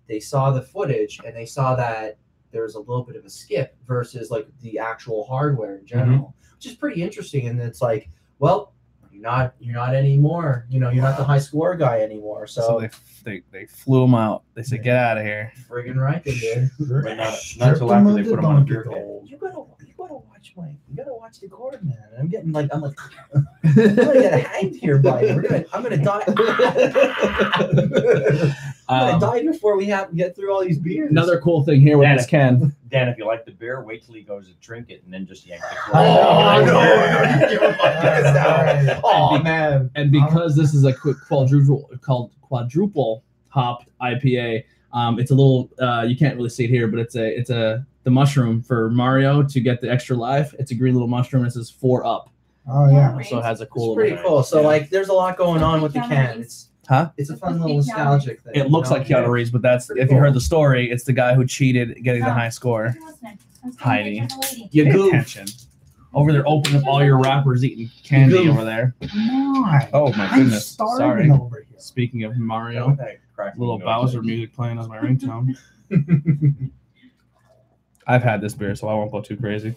[0.08, 2.18] they saw the footage and they saw that
[2.56, 6.56] there's a little bit of a skip versus like the actual hardware in general, mm-hmm.
[6.56, 7.50] which is pretty interesting.
[7.50, 8.72] And it's like, well,
[9.12, 10.66] you're not you're not anymore.
[10.70, 12.48] You know, you're not the high score guy anymore.
[12.48, 12.90] So, so they,
[13.24, 14.44] they they flew him out.
[14.54, 16.72] They said, "Get out of here." friggin' right they did.
[16.80, 18.92] But not, Strip not until after they put him on a donkey beer can.
[18.94, 19.30] gold.
[19.30, 21.98] You gotta you gotta watch my you gotta watch the cord, man.
[22.18, 22.98] I'm getting like I'm like
[23.34, 25.34] I'm gonna get hanged here, buddy.
[25.34, 26.24] We're gonna I'm gonna die.
[28.88, 31.10] I'm Um, die before we have get through all these beers.
[31.10, 32.18] another cool thing here with Yeah.
[32.18, 32.76] this can.
[32.90, 35.26] Dan, if you like the beer, wait till he goes to drink it and then
[35.26, 35.68] just yank the
[35.98, 36.66] Oh, cork.
[36.68, 38.34] no, no, you give him my guess
[38.88, 39.02] now.
[39.04, 39.92] Oh And be- man.
[39.96, 45.70] And because this is a quick quadruple called quadruple hopped IPA, um, it's a little
[45.80, 48.90] uh, you can't really see it here, but it's a it's a the mushroom for
[48.92, 50.54] Mario to get the extra life.
[50.60, 51.44] It's a green little mushroom.
[51.44, 52.30] It says four up,
[52.70, 53.20] Oh yeah.
[53.24, 53.96] so it has a It's cool.
[53.96, 54.44] pretty cool.
[54.44, 54.68] So Yeah.
[54.68, 56.42] like there's a lot going on with the can.
[56.42, 57.10] It's Huh?
[57.18, 58.54] it's a fun little nostalgic thing.
[58.56, 59.24] It looks like know?
[59.24, 62.24] Keanu Reeves, but that's if you heard the story, it's the guy who cheated getting
[62.24, 62.90] the high score.
[62.90, 63.46] Who was next?
[63.64, 64.20] I was Heidi.
[64.20, 64.70] get to the lady.
[64.72, 65.08] You Pay goof.
[65.14, 65.48] attention.
[66.14, 68.50] Over there, opening up all your wrappers, eating candy goof.
[68.50, 68.96] over there.
[69.10, 69.30] Come
[69.66, 69.88] on.
[69.94, 70.68] Oh my I'm goodness!
[70.68, 71.42] starving Sorry.
[71.42, 71.80] over here.
[71.80, 73.00] Speaking of Mario, with
[73.58, 73.86] little noise.
[73.86, 75.58] Bowser music playing as my ringtone.
[78.08, 79.76] I've had this beer, so I won't go too crazy.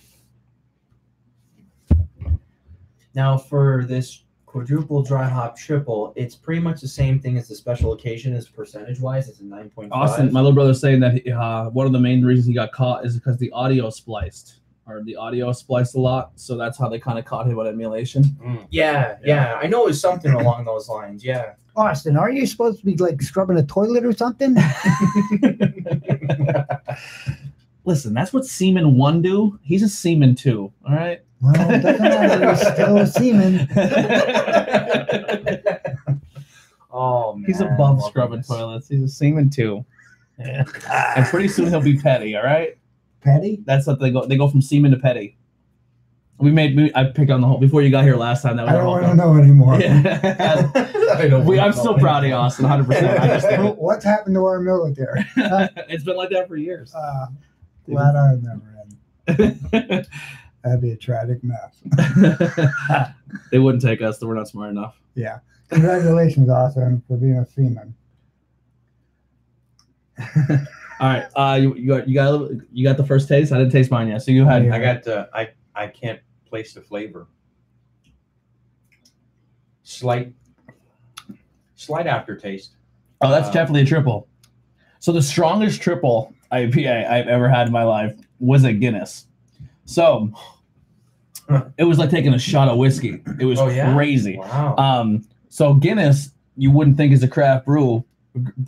[3.14, 4.23] Now for this
[4.59, 8.49] quadruple dry hop triple, it's pretty much the same thing as the special occasion as
[8.49, 9.29] percentage wise.
[9.29, 10.11] It's a nine point five.
[10.11, 12.73] Austin, my little brother's saying that he, uh, one of the main reasons he got
[12.73, 16.33] caught is because the audio spliced, or the audio spliced a lot.
[16.35, 18.25] So that's how they kind of caught him on emulation.
[18.25, 18.66] Mm.
[18.71, 21.25] yeah, yeah, I know it was something along those lines.
[21.25, 21.53] Yeah.
[21.77, 24.57] Austin, are you supposed to be like scrubbing a toilet or something?
[27.85, 29.61] Listen, that's what Seaman One do.
[29.62, 30.73] He's a Seaman Two.
[30.85, 31.21] All right.
[31.40, 32.51] Well, it doesn't matter.
[32.51, 33.68] He's still a seaman.
[36.90, 37.44] Oh man.
[37.46, 38.48] He's above love scrubbing this.
[38.48, 38.88] toilets.
[38.88, 39.85] He's a Seaman too.
[40.38, 40.64] Yeah.
[41.16, 42.37] and pretty soon he'll be petty.
[42.37, 42.79] All right.
[43.20, 43.61] Petty?
[43.64, 44.24] That's what they go.
[44.27, 45.37] They go from Seaman to petty.
[46.38, 46.77] We made.
[46.77, 48.57] We, I picked on the whole before you got here last time.
[48.57, 49.81] That was I don't want to know anymore.
[49.81, 51.40] Yeah.
[51.44, 51.77] we, I'm know.
[51.77, 52.62] still proud of you, Austin.
[52.64, 52.87] 100.
[52.87, 55.24] percent I just think What's happened to our military?
[55.37, 56.94] it's been like that for years.
[56.94, 57.27] Uh,
[57.87, 60.07] glad I was never in.
[60.68, 61.81] That'd be a tragic mess.
[63.50, 64.20] they wouldn't take us.
[64.20, 65.00] We're not smart enough.
[65.14, 65.38] Yeah.
[65.70, 67.94] Congratulations, Austin, for being a seaman.
[71.00, 71.24] All right.
[71.35, 73.50] Uh, you, you got you got a little- you got the first taste.
[73.52, 74.20] I didn't taste mine yet.
[74.22, 74.64] So you had.
[74.66, 74.74] Yeah.
[74.74, 75.07] I got.
[75.09, 77.28] Uh, I I can't place the flavor.
[79.85, 80.35] Slight,
[81.76, 82.72] slight aftertaste.
[83.22, 84.28] Oh, that's Uh, definitely a triple.
[84.98, 89.26] So the strongest triple IPA I've ever had in my life was a Guinness.
[89.87, 90.31] So
[91.79, 93.23] it was like taking a shot of whiskey.
[93.39, 93.93] It was Oh, yeah?
[93.95, 94.37] crazy.
[94.39, 94.77] Wow.
[94.77, 98.05] Um, so Guinness, you wouldn't think is a craft brew.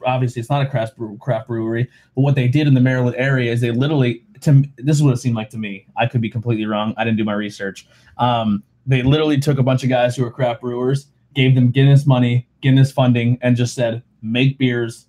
[0.06, 1.88] Obviously, it's not a craft brew, craft brewery.
[2.14, 5.12] But what they did in the Maryland area is they literally, to this is what
[5.12, 5.86] it seemed like to me.
[5.96, 6.94] I could be completely wrong.
[6.96, 7.86] I didn't do my research.
[8.18, 12.06] Um, they literally took a bunch of guys who were craft brewers, gave them Guinness
[12.06, 15.06] money, Guinness funding, and just said, make beers,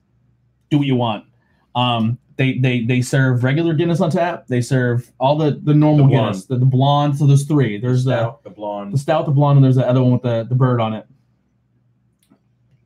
[0.69, 1.25] do what you want.
[1.73, 4.47] Um, they they they serve regular Guinness on tap.
[4.47, 6.11] They serve all the the normal The.
[6.15, 7.17] Guinness, the, the blonde.
[7.17, 7.77] So there's three.
[7.79, 8.93] There's the Stout, the blonde.
[8.93, 11.05] the stout, the blonde, and there's the other one with the the bird on it.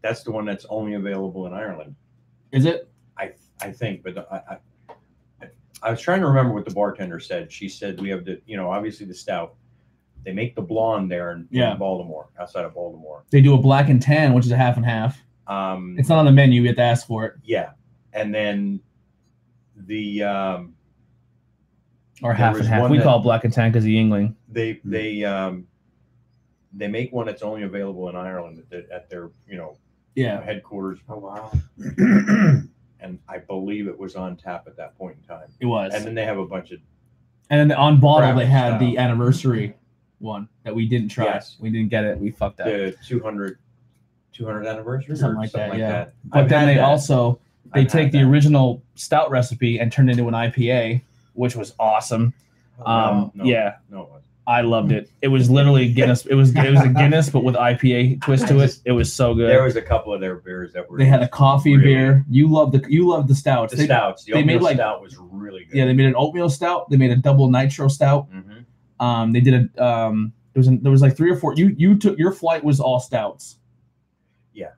[0.01, 1.95] That's the one that's only available in Ireland.
[2.51, 2.89] Is it?
[3.17, 3.31] I
[3.61, 4.57] I think, but I,
[5.41, 5.47] I
[5.81, 7.51] I was trying to remember what the bartender said.
[7.51, 9.55] She said we have the you know obviously the stout.
[10.23, 11.75] They make the blonde there in, in Yeah.
[11.75, 13.23] Baltimore, outside of Baltimore.
[13.29, 15.21] They do a black and tan, which is a half and half.
[15.45, 16.61] Um, It's not on the menu.
[16.61, 17.71] You have to ask for it, yeah,
[18.13, 18.79] and then
[19.85, 20.73] the um,
[22.21, 22.81] or half and half.
[22.81, 24.35] one We call it black and tan because of Yuengling.
[24.49, 25.67] they they um,
[26.73, 29.77] they make one that's only available in Ireland at, the, at their you know
[30.15, 31.51] Yeah, headquarters, Oh wow.
[32.99, 35.47] and I believe it was on tap at that point in time.
[35.59, 35.93] it was.
[35.93, 36.79] And then they have a bunch of
[37.49, 39.75] And then on bottle, they had the anniversary
[40.19, 41.25] one that we didn't try.
[41.25, 41.57] Yes.
[41.59, 42.17] We didn't get it.
[42.17, 42.67] We fucked up.
[42.67, 43.59] the 200
[44.31, 46.07] 200 anniversary Something like that, yeah.
[46.25, 46.83] But I've then they that.
[46.83, 47.39] also
[47.73, 48.29] they I've take the that.
[48.29, 51.01] original stout recipe and turn it into an IPA,
[51.33, 52.33] which was awesome.
[52.85, 54.09] Um, no, yeah, no.
[54.47, 55.09] I loved it.
[55.23, 56.25] It was literally Guinness.
[56.27, 58.77] It was it was a Guinness, but with IPA twist to it.
[58.85, 59.49] It was so good.
[59.49, 60.99] There was a couple of their beers that were.
[60.99, 62.25] they had a coffee really- beer.
[62.29, 63.71] You loved the you loved the stouts.
[63.71, 64.23] The They- stouts.
[64.25, 65.75] The they made, like- stout was really good.
[65.75, 66.89] yeah, they made an oatmeal stout.
[66.91, 68.27] They made a double nitro stout.
[68.31, 68.59] hmm
[69.03, 71.55] Um, they did a um, there was an, there was like three or four.
[71.55, 73.57] You you took your flight was all stouts.
[74.53, 74.71] Yeah.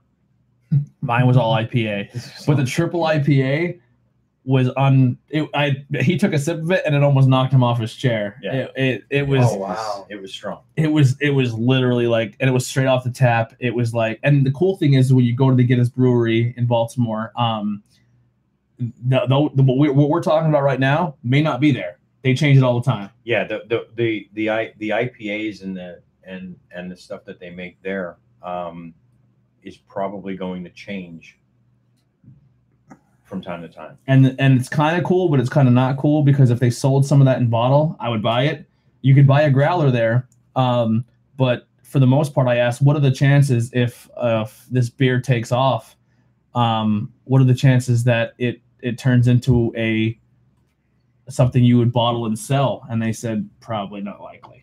[1.01, 3.79] Mine was all IPA, but the triple IPA
[4.43, 5.17] was on.
[5.29, 7.93] It, I he took a sip of it and it almost knocked him off his
[7.93, 8.39] chair.
[8.41, 8.53] Yeah.
[8.53, 10.07] It it, it was Oh, wow.
[10.09, 10.61] It was strong.
[10.75, 13.53] it was it was literally like and it was straight off the tap.
[13.59, 16.53] It was like and the cool thing is when you go to the Guinness Brewery
[16.57, 17.83] in Baltimore, um,
[18.79, 21.99] the, the, the what, we, what we're talking about right now may not be there.
[22.23, 23.09] They change it all the time.
[23.23, 27.39] Yeah, the the the the, I, the IPAs and the and and the stuff that
[27.39, 28.93] they make there um,
[29.67, 31.37] is probably going to change
[33.23, 33.97] from time to time.
[34.07, 36.69] and and it's kind of cool, but it's kind of not cool because if they
[36.69, 38.65] sold some of that in bottle, I would buy it.
[39.01, 41.03] You could buy a growler there, um,
[41.35, 44.89] but for the most part, I asked, what are the chances if uh, if this
[44.89, 45.95] beer takes off?
[46.55, 50.17] Um, what are the chances that it it turns into a
[51.29, 52.85] something you would bottle and sell?
[52.89, 54.56] And they said probably not likely.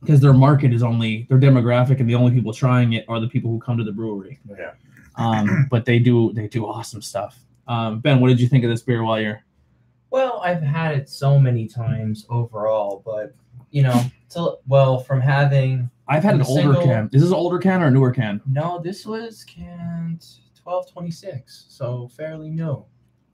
[0.00, 3.28] Because their market is only their demographic, and the only people trying it are the
[3.28, 4.72] people who come to the brewery Yeah.
[5.16, 7.38] um, but they do they do awesome stuff.
[7.68, 9.42] Um, ben, what did you think of this beer while you're?
[10.10, 13.34] Well, I've had it so many times overall, but
[13.70, 17.10] you know, to, well, from having I've had an The older single- can.
[17.12, 18.40] Is this an older can or a newer can?
[18.50, 20.24] no, this was canned
[20.60, 22.84] twelve twenty six, so fairly new.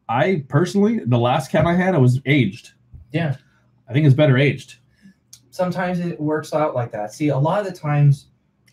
[0.09, 2.72] I personally, the last can I had, I was aged.
[3.12, 3.37] Yeah.
[3.88, 4.76] I think it's better aged.
[5.57, 7.12] Sometimes it works out like that.
[7.14, 8.27] See, a lot of the times,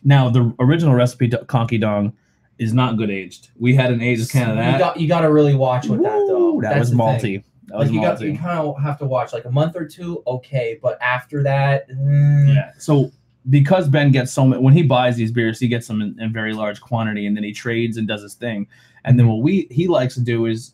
[0.04, 2.14] Now the original recipe Konkey Dong
[2.60, 3.50] is not good aged.
[3.58, 4.80] We had an aged can of you that.
[4.80, 6.60] got you got to really watch with that though.
[6.62, 7.42] That That's was the thing.
[7.42, 7.44] malty.
[7.68, 9.88] That was Like you got you kind of have to watch like a month or
[9.88, 12.72] two, okay, but after that, mm, Yeah.
[12.78, 13.12] So
[13.50, 16.32] because Ben gets so many, when he buys these beers, he gets them in, in
[16.32, 18.68] very large quantity, and then he trades and does his thing.
[19.06, 20.74] And then what we he likes to do is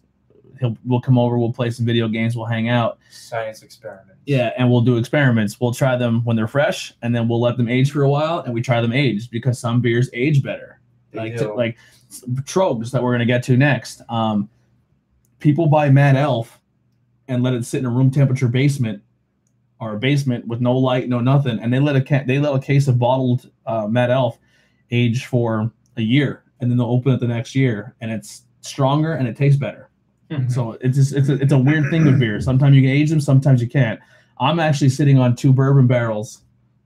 [0.60, 4.22] he'll we'll come over, we'll play some video games, we'll hang out, science experiments.
[4.26, 5.60] Yeah, and we'll do experiments.
[5.60, 8.40] We'll try them when they're fresh, and then we'll let them age for a while,
[8.40, 10.80] and we try them aged because some beers age better.
[11.12, 11.56] They like do.
[11.56, 11.78] like
[12.42, 14.02] Tröegs that we're gonna get to next.
[14.10, 14.50] Um,
[15.40, 16.60] people buy Mad Elf
[17.28, 19.02] and let it sit in a room temperature basement
[19.80, 22.54] or a basement with no light, no nothing, and they let a ca- they let
[22.54, 24.38] a case of bottled uh, Mad Elf
[24.92, 29.14] age for a year, and then they'll open it the next year, and it's stronger
[29.14, 29.89] and it tastes better.
[30.32, 30.50] Mm-hmm.
[30.50, 32.40] So it's just it's a, it's a weird thing with beer.
[32.40, 34.00] Sometimes you can age them, sometimes you can't.
[34.40, 36.44] I'm actually sitting on two bourbon barrels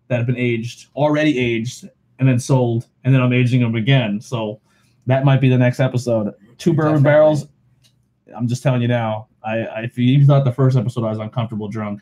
[0.07, 4.21] that have been aged, already aged, and then sold, and then I'm aging them again.
[4.21, 4.61] So
[5.07, 6.33] that might be the next episode.
[6.57, 7.03] Two bourbon Definitely.
[7.03, 7.47] barrels.
[8.35, 9.27] I'm just telling you now.
[9.43, 12.01] I, I if you thought the first episode I was uncomfortable drunk,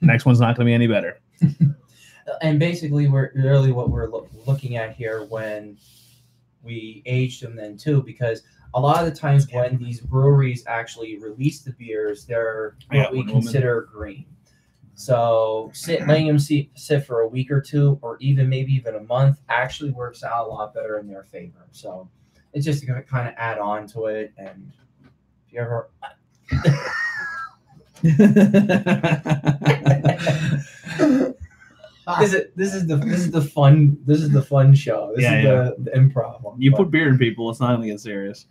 [0.00, 1.20] next one's not going to be any better.
[2.42, 5.76] and basically we're really what we're loo- looking at here when
[6.62, 8.42] we aged them then too because
[8.74, 13.18] a lot of the times when these breweries actually release the beers they're what we
[13.18, 13.44] one moment.
[13.44, 14.24] consider green
[14.94, 16.10] so sit, mm-hmm.
[16.10, 19.40] letting them sit, sit for a week or two or even maybe even a month
[19.48, 22.08] actually works out a lot better in their favor so
[22.52, 24.72] it's just to kind of add on to it and
[25.46, 25.88] if you ever
[32.20, 35.22] this is this is the this is the fun this is the fun show this
[35.22, 35.54] Yeah, is yeah.
[35.54, 36.60] The, the improv one.
[36.60, 38.46] you But put beer in people, it's not going to get serious.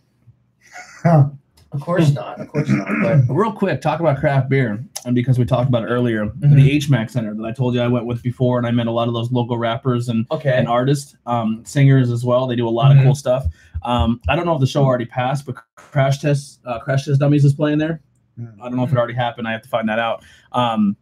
[1.04, 5.38] Of course not of course not but Real quick, talk about craft beer, and because
[5.38, 6.54] we talked about it earlier, Mhm.
[6.54, 8.90] the HMAC Center that I told you I went with before, and I met a
[8.92, 12.46] lot of those local rappers and okay and artists, um, singers as well.
[12.46, 12.98] They do a lot Mhm.
[12.98, 13.46] of cool stuff.
[13.82, 17.18] Um, I don't know if the show already passed, but Crash Test uh, Crash Test
[17.20, 18.00] Dummies is playing there.
[18.38, 18.54] Mm.
[18.62, 19.48] I don't know if it already happened.
[19.48, 20.22] I have to find that out.
[20.52, 20.96] Um,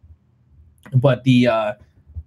[0.95, 1.73] but the uh,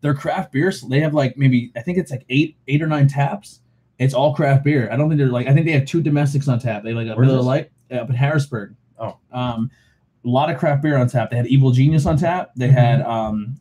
[0.00, 3.08] their craft beers, they have like maybe I think it's like eight eight or nine
[3.08, 3.60] taps.
[3.98, 4.88] It's all craft beer.
[4.90, 6.82] I don't think they're like I think they have two domestics on tap.
[6.82, 7.42] They like a Where's Miller?
[7.42, 8.74] Lite up in Harrisburg.
[8.98, 9.18] Oh.
[9.32, 9.70] um,
[10.24, 11.30] a lot of craft beer on tap.
[11.30, 12.52] They had Evil Genius on tap.
[12.56, 13.60] They had um,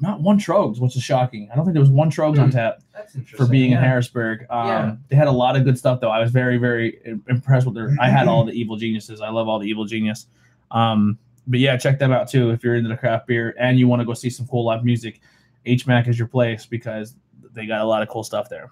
[0.00, 1.48] not one Tröegs, which is shocking.
[1.52, 3.78] I don't think there was one Tröegs on tap That's for being in.
[3.78, 4.46] Harrisburg.
[4.50, 4.96] Um, Yeah.
[5.08, 6.10] They had a lot of good stuff, though.
[6.10, 7.94] I was very, very impressed with their.
[8.00, 9.20] I had all the Evil Geniuses.
[9.20, 10.26] I love all the Evil Genius.
[10.70, 13.88] Um, but yeah, check them out too if you're into the craft beer and you
[13.88, 15.20] want to go see some cool live music.
[15.66, 17.14] HMAC is your place because
[17.52, 18.70] they got a lot of cool stuff there.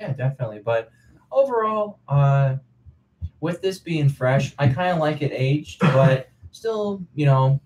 [0.00, 0.60] Yeah, definitely.
[0.64, 0.90] But
[1.30, 2.56] overall, uh,
[3.40, 7.60] with this being fresh, I kind of like it aged, but still, you know,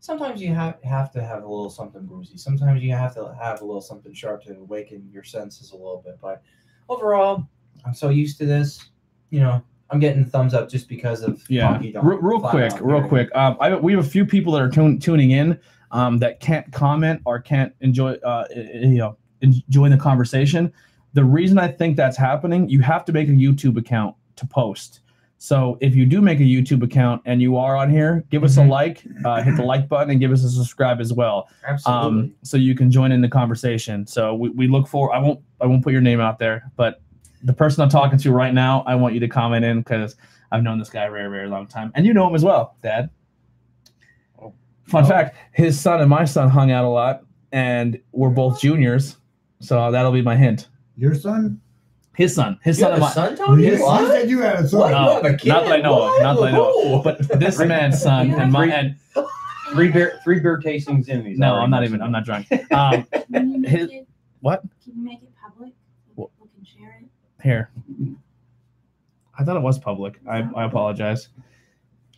[0.00, 2.38] sometimes you have have to have a little something boozy.
[2.38, 6.02] Sometimes you have to have a little something sharp to awaken your senses a little
[6.04, 6.18] bit.
[6.20, 6.42] But
[6.88, 7.46] overall,
[7.84, 8.90] I'm so used to this.
[9.30, 13.06] You know, I'm getting thumbs up just because of Yeah, Donkey real, real quick, real
[13.06, 13.34] quick.
[13.34, 15.58] Um, I, we have a few people that are tun- tuning in
[15.90, 20.72] um, that can't comment or can't enjoy, uh, you know, enjoy the conversation.
[21.16, 25.00] The reason I think that's happening, you have to make a YouTube account to post.
[25.38, 28.58] So if you do make a YouTube account and you are on here, give us
[28.58, 28.68] a Mhm.
[28.68, 32.20] like, uh, hit the like button, and give us a subscribe as well Absolutely.
[32.24, 34.06] um, so you can join in the conversation.
[34.06, 35.14] So we, we look for.
[35.14, 37.00] I won't I won't put your name out there, but
[37.44, 40.16] the person I'm talking to right now, I want you to comment in because
[40.52, 42.76] I've known this guy a very very long time, and you know him as well,
[42.82, 43.08] Dad.
[44.40, 44.52] Oh.
[44.84, 45.08] Fun Oh.
[45.08, 49.16] fact: his son and my son hung out a lot, and we're both juniors.
[49.60, 50.68] So that'll be my hint.
[50.96, 51.60] Your son?
[52.14, 53.12] His son, his you son have and a my.
[53.12, 53.66] son, Tony?
[53.66, 54.08] You What?
[54.08, 54.80] said you had a son.
[54.80, 54.90] What?
[54.90, 55.48] No, You have a kid?
[55.50, 57.02] not that I know of, not that I know Whoa.
[57.02, 58.96] But this man's son and my and
[59.72, 61.24] Three beer, three beer tastings in.
[61.26, 62.00] He's no, I'm not even.
[62.00, 62.46] I'm not drunk.
[62.72, 64.06] Um, Can you make His- it,
[64.40, 64.62] what?
[64.84, 65.72] Can you make it public?
[66.14, 66.30] What?
[66.40, 67.42] We can share it.
[67.42, 67.68] Here.
[69.38, 70.20] I thought it was public.
[70.30, 71.28] I, I apologize.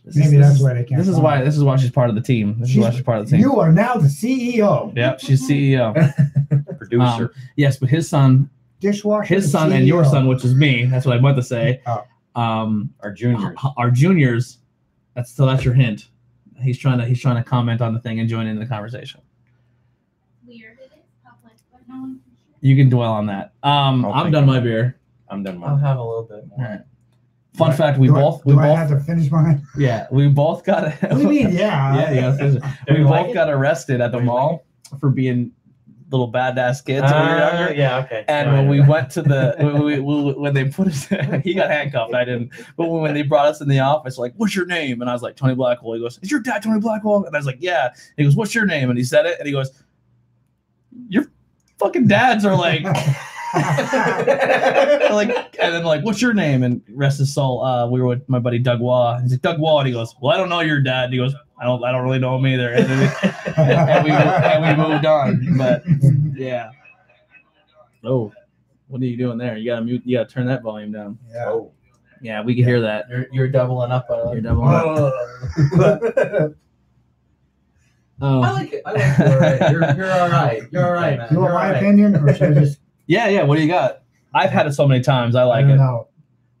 [0.05, 0.99] This Maybe is, that's why they can't.
[0.99, 1.45] this is why it.
[1.45, 2.55] this is why she's part of the team.
[2.59, 3.41] This is why she's part of the team.
[3.41, 4.95] You are now the CEO.
[4.95, 5.93] Yep, she's CEO.
[6.77, 7.33] Producer.
[7.55, 9.33] Yes, but his son, Dishwasher.
[9.35, 10.85] his son, and your son, which is me.
[10.85, 11.81] That's what I meant to say.
[11.85, 12.03] Oh.
[12.35, 13.57] Um, our juniors.
[13.77, 14.59] our juniors.
[15.15, 15.45] That's so.
[15.45, 16.07] That's your hint.
[16.61, 19.21] He's trying to he's trying to comment on the thing and join in the conversation.
[20.45, 20.77] Weird.
[20.79, 22.19] It is public, but no one.
[22.61, 23.53] You can dwell on that.
[23.63, 24.99] Um, Oh, I'm done my beer.
[25.29, 25.61] I'm done.
[25.63, 26.67] I'll have a little bit All more.
[26.67, 26.81] right.
[27.55, 29.31] Fun Do I- fact: we do I- both we do I both have to finish
[29.31, 29.65] mine?
[29.77, 31.49] yeah we both got What do you mean?
[31.53, 31.95] Yeah.
[31.95, 32.63] Yeah, you gotta finish it.
[32.87, 34.65] Do we both like got arrested at the Do you like mall
[34.99, 35.51] for being
[36.11, 37.73] little badass kids when we were Ah, younger.
[37.75, 38.25] yeah, okay.
[38.27, 41.05] And when we went to the when, we, we, when they put us,
[41.43, 42.13] he got handcuffed.
[42.15, 42.51] I didn't.
[42.77, 45.21] But when they brought us in the office, like, "What's your name?" And I was
[45.21, 47.93] like, "Tony Blackwell." He goes, "Is your dad Tony Blackwell?" And I was like, "Yeah."
[48.17, 49.71] He goes, "What's your name?" And he said it, and he goes,
[51.09, 51.25] "Your
[51.77, 52.85] fucking dads are like."
[55.11, 58.27] like and then like what's your name and rest his soul uh we were with
[58.29, 60.59] my buddy doug waugh he's like doug waugh and he goes well i don't know
[60.59, 62.99] your dad and he goes i don't i don't really know him either and, then
[62.99, 63.05] we,
[63.57, 65.83] and, we, and we moved on but
[66.35, 66.69] yeah
[68.03, 68.31] oh
[68.87, 71.45] what are you doing there you gotta mute you gotta turn that volume down yeah.
[71.47, 71.71] Oh,
[72.21, 76.53] yeah we can hear that You're, you're doubling up on You're doubling up.
[78.21, 78.81] I oh like it.
[78.85, 79.27] I like it.
[79.27, 79.71] All right.
[79.71, 80.63] You're, you're all right.
[80.71, 81.29] You're all right, man.
[81.31, 81.77] You want my right.
[81.77, 82.79] opinion, or should I just?
[83.09, 85.71] Yeah yeah what do you got i've had it so many times i like I
[85.73, 86.07] it know.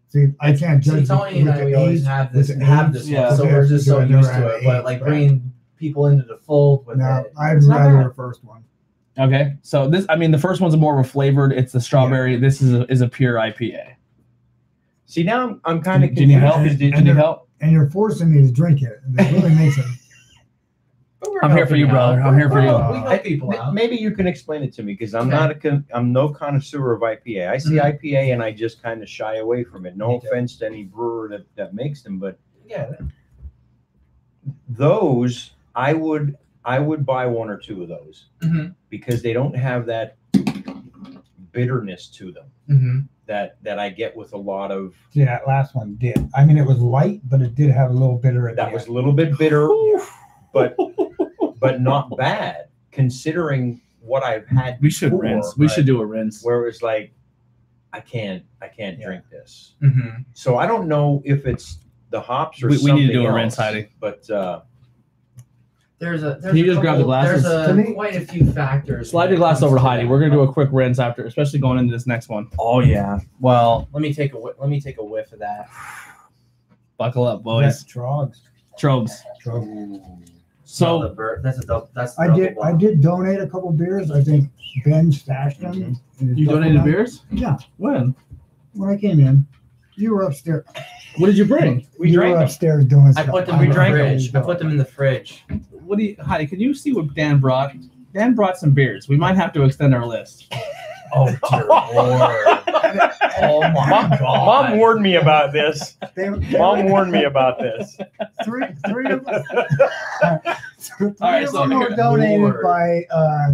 [0.09, 1.07] See, I can't See, judge.
[1.07, 3.27] Tony and I, we always have this, have this Yeah.
[3.27, 4.63] one, so we're just so used to an it.
[4.65, 5.07] But age, like right.
[5.07, 7.33] bringing people into the fold with No, it.
[7.39, 8.63] I'd it's not rather the first one.
[9.19, 12.37] okay so this i mean the first one's more of a flavored it's the strawberry
[12.37, 13.93] this is a, is a pure ipa
[15.05, 16.79] see now I'm, I'm kind of do you need help confused.
[16.79, 18.99] do you need help And you're forcing me to drink it.
[19.05, 19.85] and That really makes it.
[21.19, 22.21] But we're I'm here for helping you, brother.
[22.21, 22.67] I'm here for you.
[22.67, 23.73] We help people out.
[23.73, 25.35] Maybe you can explain it to me because I'm Okay.
[25.35, 27.49] not a con- I'm no connoisseur of IPA.
[27.49, 27.83] I see Mhm.
[27.99, 29.97] IPA and I just kind of shy away from it.
[29.97, 30.27] No Me too.
[30.27, 32.91] offense to any brewer that, that makes them, but Yeah.
[34.69, 38.75] those I would I would buy one or two of those Mhm.
[38.89, 40.15] because they don't have that
[41.51, 42.99] bitterness to them Mm-hmm.
[43.25, 46.29] that that I get with a lot of Yeah, that last one did.
[46.35, 48.73] I mean, it was light, but it did have a little bitter at that the
[48.73, 48.91] was end.
[48.91, 49.67] a little bit bitter,
[50.53, 50.75] but
[51.59, 54.77] but not bad considering what I've had.
[54.81, 55.75] we should before, rinse we right?
[55.75, 57.11] should do a rinse where it's like
[57.93, 59.05] I can't I can't Yeah.
[59.07, 59.75] drink this.
[59.81, 60.21] Mm-hmm.
[60.33, 61.79] So I don't know if it's
[62.11, 63.89] the hops or We- we need to do something a rinse, Heidi.
[63.99, 64.61] But uh,
[65.99, 66.37] There's a.
[66.41, 67.43] There's Can you a just grab the couple- glasses?
[67.43, 69.11] There's a, me- quite a few factors.
[69.11, 70.03] Slide your glass over to to Heidi.
[70.03, 70.09] that.
[70.09, 72.47] We're gonna do a quick rinse after, especially going into this next one.
[72.57, 73.19] Oh yeah.
[73.39, 75.69] Well, let me take a whi- let me take a whiff of that.
[76.97, 78.41] Buckle up, That's drugs.
[78.79, 79.11] Tröegs.
[79.43, 79.99] Trobes.
[80.69, 80.81] Tröegs.
[80.81, 81.89] No, the So bur- that's a double.
[81.93, 82.57] That's the I double did.
[82.63, 84.11] I did donate a couple beers.
[84.11, 84.49] I think
[84.85, 85.73] Ben stashed them.
[86.19, 86.85] in his you duffel donated bag.
[86.85, 87.23] beers?
[87.31, 88.15] Yeah, When?
[88.73, 89.47] when I came in.
[89.95, 90.65] You were upstairs.
[91.17, 91.85] What did you bring?
[91.97, 92.43] We you drank were them.
[92.45, 93.27] upstairs doing I stuff.
[93.27, 93.99] put them We in the drank 'em.
[94.17, 94.35] fridge.
[94.35, 95.43] I put them in the fridge.
[95.71, 96.47] What do you, Heidi?
[96.47, 97.73] Can you see what Dan brought?
[98.13, 99.09] Dan brought some beers.
[99.09, 100.53] We might have to extend our list.
[101.13, 102.78] Oh dear lord!
[103.41, 104.19] Oh my Mom, god!
[104.69, 105.97] Mom warned me about this.
[106.15, 107.97] They, Mom warned me about this.
[108.43, 109.43] three, three of them.
[110.79, 112.61] three right, of so them were here- donated Lord.
[112.63, 113.53] by uh,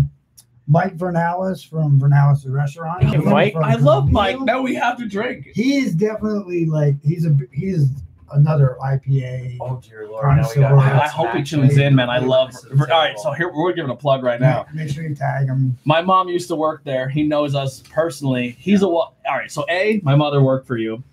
[0.68, 3.04] Mike Vernalis from Vernalis the Restaurant.
[3.04, 3.56] Hey, Mike.
[3.56, 4.40] I love Mike.
[4.42, 5.50] Now we have to drink.
[5.54, 7.90] He is definitely like he's a he's
[8.34, 9.58] another IPA.
[9.62, 10.38] Oh dear lord!
[10.38, 10.74] Now we got.
[10.74, 12.10] I, I hope he tunes in, man.
[12.10, 12.54] I love.
[12.72, 14.66] All right, so here we're giving a plug right now.
[14.74, 15.78] Make sure you tag him.
[15.86, 17.08] My mom used to work there.
[17.10, 18.56] He knows us personally.
[18.60, 19.52] He's a wa- all right.
[19.52, 21.04] So a, my mother worked for you.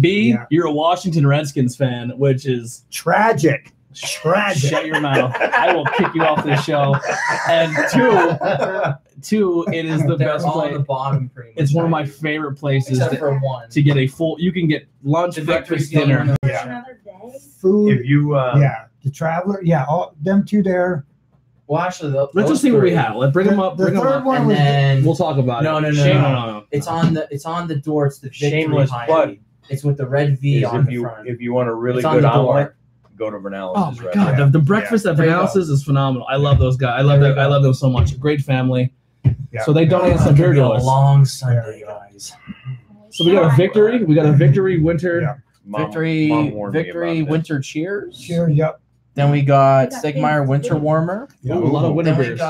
[0.00, 0.46] B, Yeah.
[0.50, 3.72] you're a Washington Redskins fan, which is Tragic.
[3.94, 4.70] Tragic.
[4.70, 5.34] shut your mouth.
[5.36, 6.94] I will kick you off this show.
[7.48, 8.36] And two,
[9.22, 10.78] two, it is the They're best all on place.
[10.78, 11.52] the bottom, pretty.
[11.56, 13.68] It's one of my favorite places to, for one.
[13.70, 14.36] to get a full.
[14.40, 16.36] You can get lunch, The breakfast, victory's the only dinner.
[16.42, 16.82] one Yeah.
[17.60, 17.98] Food.
[18.00, 18.86] If you uh, yeah.
[19.04, 19.60] The traveler.
[19.62, 19.84] Yeah.
[19.88, 21.04] All them two there.
[21.68, 23.16] Well, actually, the, Let's just see what we have.
[23.16, 23.76] Let's bring them up.
[23.76, 24.24] The Bring them third up.
[24.24, 25.82] one And was then We'll talk about No, it.
[25.82, 26.32] no, no, Shame- no.
[26.32, 26.64] no, no.
[26.70, 28.06] it's on the it's on the door.
[28.06, 29.06] It's the victory Shameless Heidi.
[29.12, 29.36] plug.
[29.70, 31.28] It's with the red V is on if the you front.
[31.28, 32.74] if you want a really It's good the omelet,
[33.22, 34.14] go to Vernalis's Oh my restaurant.
[34.14, 35.38] god, the, the breakfast at There you go.
[35.46, 36.26] Vernalis's is phenomenal.
[36.28, 36.98] I love those guys.
[36.98, 37.42] I love There you that.
[37.42, 38.18] I love them so much.
[38.18, 38.92] Great family.
[39.52, 39.64] Yeah.
[39.64, 40.84] So they donated It's some beer gonna be us.
[40.84, 42.32] long Sunday, guys.
[43.10, 44.02] So we got a victory.
[44.04, 45.20] We got a victory winter.
[45.20, 45.34] Yeah.
[45.64, 47.30] Mom- victory, Mom warned victory, about this.
[47.30, 48.18] winter cheers.
[48.18, 48.52] Cheers.
[48.54, 48.80] Yep.
[49.14, 51.28] Then we got We got Stegmaier winter warmer.
[51.46, 52.40] Ooh, a lot of winter beers.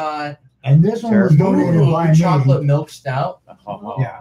[0.65, 3.41] And this one was donated Ooh, by chocolate milk stout,
[3.99, 4.19] Yeah.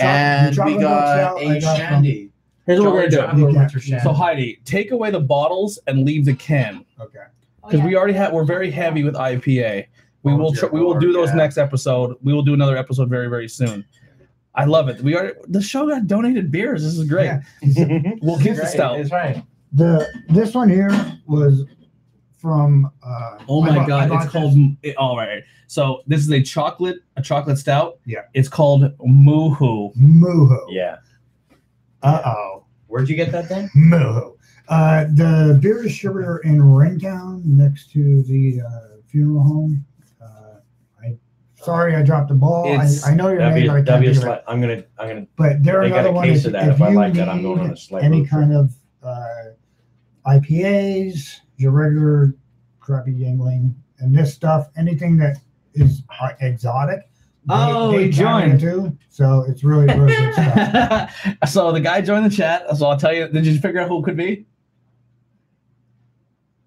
[0.00, 2.30] and we got a I a got shandy.
[2.66, 4.08] Here's what we're Jolly gonna Traveler winter can't- do.
[4.08, 7.18] So Heidi, take away the bottles and leave the can Okay.
[7.62, 7.86] Oh, because yeah.
[7.86, 8.32] we already have.
[8.32, 9.86] We're very heavy with IPA.
[10.22, 10.50] We Oh, will.
[10.52, 11.34] dear Tr- we will do those yeah.
[11.36, 12.16] next episode.
[12.22, 13.84] We will do another episode very very soon.
[14.54, 15.00] I love it.
[15.02, 16.82] We are the show got donated beers.
[16.84, 17.24] This is great.
[17.26, 17.40] Yeah.
[18.22, 18.96] We'll keep the Right, stout.
[18.98, 19.42] That's right.
[19.72, 20.90] The this one here
[21.26, 21.64] was
[22.38, 22.90] from.
[23.02, 25.42] Uh, Oh I my bought- I god, bought it's this- called it, all right.
[25.66, 27.98] So this is a chocolate, a chocolate stout.
[28.06, 28.20] Yeah.
[28.34, 29.92] It's called Moo-Hoo.
[29.96, 30.66] Moo-Hoo.
[30.70, 30.96] Yeah.
[32.04, 32.64] Uh oh.
[32.86, 33.70] Where'd you get that then?
[33.74, 34.36] Moo-Hoo.
[34.68, 39.84] Uh, the beer distributor in Ringtown, next to the uh, funeral home.
[40.22, 40.60] Uh,
[41.02, 41.16] I
[41.56, 42.66] sorry I dropped the ball.
[42.66, 44.16] I, It's- I know your That'd name, be, but I that'd can't be a think
[44.16, 44.26] of it.
[44.26, 44.42] slight.
[44.46, 46.24] I'm gonna I'm gonna But they're they got another a one.
[46.28, 46.68] case If, of that.
[46.68, 48.40] if you like that, I'm going on a need slight any road trip.
[48.40, 49.26] kind of uh,
[50.26, 52.34] IPAs, your regular
[52.80, 55.38] crappy Yuengling, and this stuff, anything that
[55.74, 57.08] is uh, exotic.
[57.46, 58.60] They- Oh, they he joined.
[58.60, 58.96] too.
[59.10, 61.14] So it's really really good stuff.
[61.48, 62.64] so the guy joined the chat.
[62.76, 63.28] So I'll tell you.
[63.28, 64.46] Did you figure out who it could be?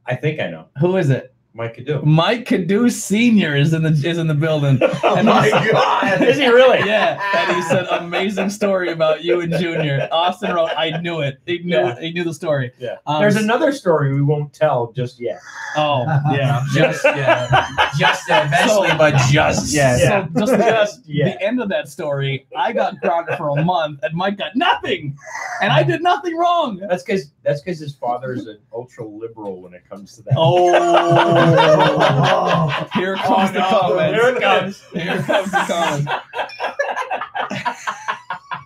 [0.06, 0.68] I think I know.
[0.80, 1.34] Who is it?
[1.58, 2.02] Mike could do.
[2.04, 4.80] Mike Cadu Senior is in the is in the building.
[5.04, 6.22] Oh And my he's- god!
[6.28, 6.80] Is he really?
[6.88, 10.08] Yeah, and he said amazing story about you and Junior.
[10.12, 11.40] Austin wrote, "I knew it.
[11.46, 11.94] He knew Yeah.
[11.96, 12.04] it.
[12.04, 12.98] He knew the story." Yeah.
[13.08, 15.40] Um, There's another story we won't tell just yet.
[15.76, 19.98] Oh yeah, Just yeah, just eventually, So- but just yeah.
[19.98, 20.28] Yeah.
[20.34, 21.40] So just the, Just yet.
[21.40, 25.18] the end of that story, I got grounded for a month, and Mike got nothing,
[25.62, 26.78] and I did nothing wrong.
[26.78, 30.34] That's because that's because his father is an ultra liberal when it comes to that.
[30.38, 30.72] Oh,
[31.50, 32.88] Oh.
[32.94, 34.20] here comes the no, comments.
[34.20, 34.82] here it comes.
[34.94, 36.12] Here comes the comments.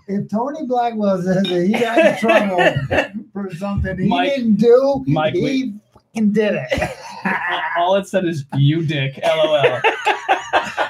[0.07, 5.03] if Tony Blackwell says that he got in trouble for something he Mike- didn't do,
[5.07, 5.73] Mike, he
[6.14, 6.89] fucking did it.
[7.78, 9.82] All it said is "you dick." LOL.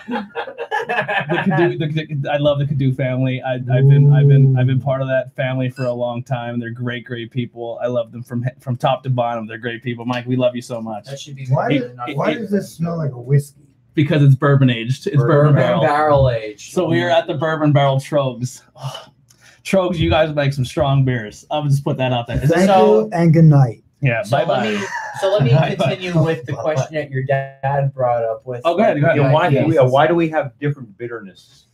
[0.07, 1.87] the Cadu, the,
[2.21, 3.41] the, I love the Cadu family.
[3.41, 6.59] I, I've been, I've been, I've been part of that family for a long time.
[6.59, 7.79] They're great, great people.
[7.81, 9.47] I love them from from top to bottom.
[9.47, 10.05] They're great people.
[10.05, 12.09] Mike, we love you so much that should be Why, more does, than enough.
[12.15, 13.57] why does this smell like a whiskey?
[13.93, 15.05] because it's bourbon aged.
[15.07, 15.81] It's bourbon, bourbon barrel.
[15.81, 16.71] barrel age?
[16.71, 18.61] So we are at the Bourbon Barrel Tröegs.
[19.65, 21.45] Tröegs, you guys make some strong beers.
[21.51, 22.37] I'll just put that out there.
[22.37, 23.80] Thank So- you and good night.
[24.01, 24.71] Yeah, So bye let bye.
[24.71, 24.85] me
[25.19, 25.75] so let me Bye-bye.
[25.75, 28.61] continue with the question that your dad brought up with.
[28.65, 29.17] Oh, go ahead, go ahead.
[29.17, 31.65] Yeah, why, do we, why do we have different bitterness?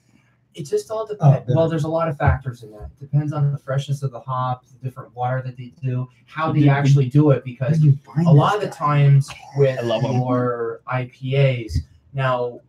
[0.56, 1.46] It just all depends.
[1.52, 2.90] Oh, well, there's a lot of factors in that.
[3.00, 6.52] It Depends on the freshness of the hop, the different water that they do, how
[6.52, 7.44] they actually do it.
[7.46, 10.14] Because you a lot of the times with I love 'em.
[10.14, 11.74] your IPAs,
[12.14, 12.60] now,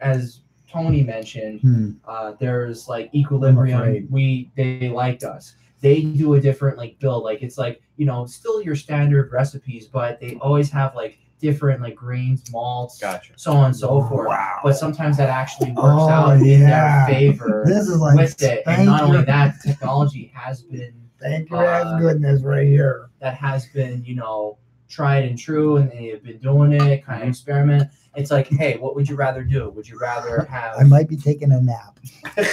[0.00, 1.90] as Tony mentioned, Hmm.
[2.06, 4.06] uh, there's like equilibrium.
[4.10, 5.54] We they liked us.
[5.80, 7.24] They do a different like build.
[7.24, 11.80] Like it's like you know still your standard recipes, but they always have like different
[11.82, 13.32] like grains, malts, Gotcha.
[13.36, 14.26] so on and so forth.
[14.28, 14.58] Wow.
[14.64, 18.62] But sometimes that actually works Oh, out in their favor This is like with it.
[18.66, 23.10] And not only that, technology has been Thank your Uh, ass goodness right here.
[23.20, 27.28] that has been, you know, tried and true and they've been doing it, kind of
[27.28, 27.88] experiment.
[28.16, 29.70] It's like, hey, what would you rather do?
[29.70, 32.00] Would you rather have I might be taking a nap.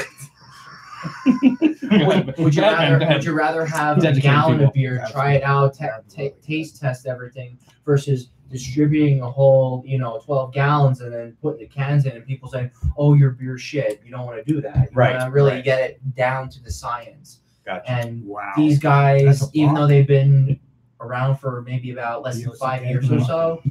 [1.25, 4.67] would, would you rather would you rather have He's a gallon people.
[4.67, 6.35] of beer, try it out, ta- ta- Absolutely.
[6.41, 11.67] taste test everything, versus distributing a whole you know twelve gallons and then putting the
[11.67, 14.75] cans in and people saying, "Oh, your beer shit." You don't want to do that.
[14.75, 15.63] You Right, want to really right.
[15.63, 17.39] get it down to the science.
[17.65, 17.89] Gotcha.
[17.91, 18.53] And Wow.
[18.55, 20.59] these guys, even though they've been
[21.01, 23.63] around for maybe about less than five years or so,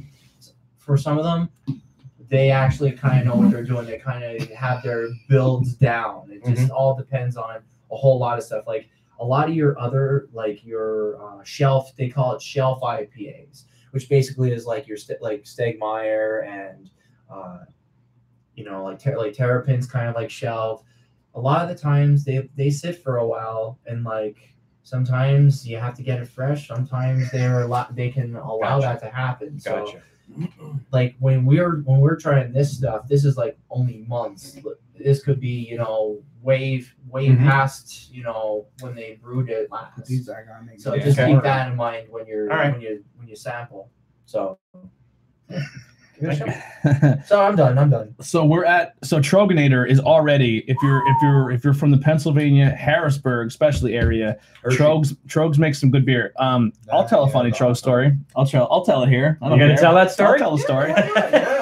[0.77, 1.49] for some of them,
[2.29, 3.85] they actually kind of know what they're doing.
[3.85, 6.29] They kind of have their builds down.
[6.31, 7.61] It just all depends on
[7.91, 8.65] a whole lot of stuff.
[8.67, 13.65] Like a lot of your other, like your uh, shelf, they call it shelf IPAs,
[13.91, 16.89] which basically is like your st- like Stegmaier and
[17.29, 17.59] uh,
[18.55, 20.83] you know like ter- like Terrapin's kind of like shelf.
[21.35, 24.37] A lot of the times they they sit for a while and like
[24.83, 26.67] sometimes you have to get it fresh.
[26.67, 28.99] Sometimes they're a lot they can allow Gotcha.
[28.99, 29.59] that to happen.
[29.59, 30.01] So Gotcha.
[30.91, 34.57] Like when we're when we're trying this stuff, this is like only months.
[34.97, 37.39] This could be you know way way Mhm.
[37.39, 40.05] past you know when they brewed it last.
[40.05, 41.03] These are gonna make So Yeah.
[41.03, 41.33] just Okay.
[41.33, 42.71] keep that in mind when you're All right.
[42.71, 43.89] when you when you sample.
[44.25, 44.57] So
[47.25, 47.77] so I'm done.
[47.77, 48.15] I'm done.
[48.21, 51.97] so we're at so Troegenator is already if you're if you're if you're from the
[51.97, 54.77] Pennsylvania Harrisburg especially area Hershey.
[54.77, 56.31] Tröegs Tröegs makes some good beer.
[56.37, 58.15] Um, I'll tell a funny Trog story.
[58.35, 59.37] I'll tell I'll tell it here.
[59.41, 59.81] I You don't gonna care.
[59.83, 60.41] tell that story?
[60.41, 60.89] I'll tell a story.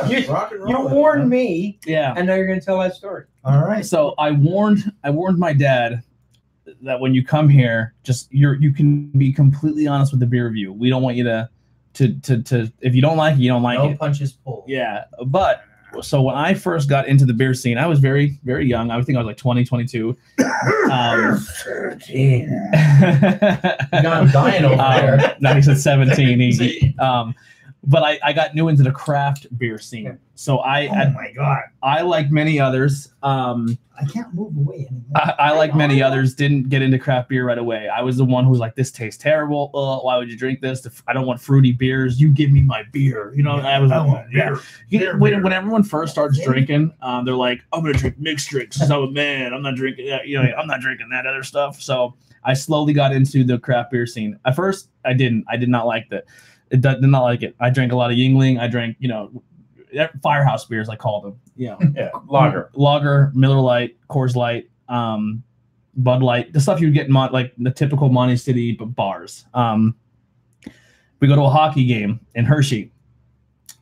[0.10, 2.14] You- Rock and You roll warned me, yeah.
[2.18, 3.24] and now you're going to tell that story.
[3.46, 3.86] All right.
[3.86, 6.04] So I warned I warned my dad
[6.82, 10.46] that when you come here, just you're you can be completely honest with the beer
[10.48, 10.74] review.
[10.74, 11.50] We don't want you to
[11.94, 14.00] to to to if you don't like it, you don't like no it.
[14.00, 14.64] punches pulled.
[14.68, 15.64] Yeah, but
[16.02, 18.90] so when I first got into the beer scene, I was very very young.
[18.92, 20.18] I think I was like 20, 22.
[20.92, 21.46] Um,
[22.10, 22.48] You
[24.02, 25.20] got him dying over there.
[25.26, 26.40] um, no, he said 17.
[26.40, 27.36] He, um,
[27.86, 30.18] but I, I got new into the craft beer scene.
[30.36, 31.64] So I, Oh I, my god.
[31.84, 33.10] I like many others.
[33.24, 35.04] Um, I can't move away anymore.
[35.16, 37.88] I, I like many others didn't get into craft beer right away.
[37.90, 39.70] I was the one who was like, "This tastes terrible.
[39.76, 40.88] Uh, why would you drink this?
[41.08, 42.20] I don't want fruity beers.
[42.20, 44.60] You give me my beer." You know, I was I like, want "Yeah." beer.
[44.90, 45.44] Beer, when, beer.
[45.44, 46.46] when everyone first starts Yeah.
[46.46, 49.54] drinking, um, they're like, "I'm gonna drink mixed drinks." I'm a man.
[49.54, 50.26] I'm not drinking that.
[50.28, 51.80] You know, I'm not drinking that other stuff.
[51.80, 54.40] So I slowly got into the craft beer scene.
[54.46, 55.46] At first, I didn't.
[55.48, 56.24] I did not like that.
[56.74, 57.56] It did, did not like it.
[57.60, 58.60] I drank a lot of Yuengling.
[58.60, 59.32] I drank, you know,
[60.22, 60.90] firehouse beers.
[60.90, 61.40] I call them.
[61.56, 62.70] You know, Yeah, lager.
[62.74, 65.44] lager, Miller Lite, Coors Light, um,
[65.96, 68.86] Bud Light, the stuff you would get in Mon- like the typical Monty City b-
[68.86, 69.46] bars.
[69.54, 69.96] Um,
[71.20, 72.92] we go to a hockey game in Hershey.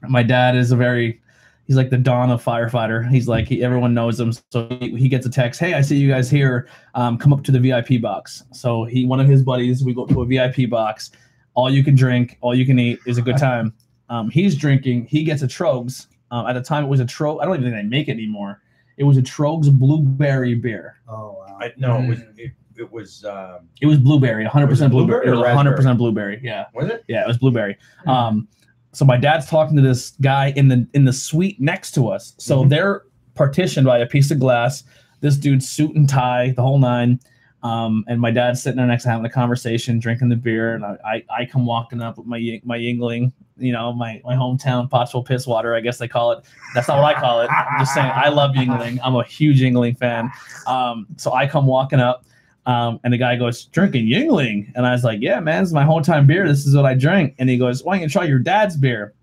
[0.09, 1.21] My dad is a very
[1.67, 3.09] he's like the don of firefighter.
[3.09, 5.59] He's like he, everyone knows him, so he, he gets a text.
[5.61, 6.67] Hey, I see you guys here.
[6.95, 8.43] Um, come up to the VIP box.
[8.51, 9.83] So he one of his buddies.
[9.83, 11.11] We go to a VIP box.
[11.53, 13.73] All you can drink, all you can eat is a good time.
[14.09, 15.05] Um, he's drinking.
[15.05, 16.07] He gets a Tröegs.
[16.31, 17.41] Um, at the time, it was a Trog.
[17.41, 18.61] I don't even think they make it anymore.
[18.97, 20.97] It was a Tröegs blueberry beer.
[21.09, 21.57] Oh wow.
[21.61, 25.25] I, no, it was it, it was um, It was blueberry, 100% blueberry.
[25.25, 26.39] blueberry It was 100% blueberry.
[26.43, 26.65] Yeah.
[26.73, 27.03] was it?
[27.07, 27.77] Yeah, it was blueberry.
[28.07, 28.47] Um,
[28.93, 32.33] so my dad's talking to this guy in the in the suite next to us.
[32.37, 32.69] So Mhm.
[32.69, 33.03] they're
[33.35, 34.83] partitioned by a piece of glass.
[35.21, 37.19] This dude's suit and tie, the whole nine.
[37.63, 40.83] Um, and my dad's sitting there next to having a conversation, drinking the beer, and
[40.83, 44.89] I, I, I come walking up with my my Yuengling, you know, my my hometown
[44.89, 46.43] Pottsville piss water, I guess they call it.
[46.73, 47.51] That's not what I call it.
[47.51, 48.99] I'm just saying I love Yuengling.
[49.03, 50.31] I'm a huge Yuengling fan.
[50.65, 52.25] Um, so I come walking up,
[52.65, 54.71] um, and the guy goes, drinking Yuengling.
[54.75, 56.47] And I was like, yeah, man, it's my hometown beer.
[56.47, 57.35] This is what I drink.
[57.39, 59.13] And he goes, why don't you try your dad's beer?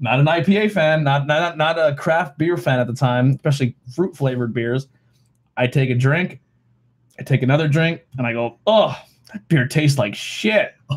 [0.00, 3.76] Not an IPA fan, not, not, not a craft beer fan at the time, especially
[3.94, 4.88] fruit flavored beers.
[5.56, 6.40] I take a drink,
[7.22, 9.00] I take another drink, and I go, oh,
[9.32, 10.74] that beer tastes like shit.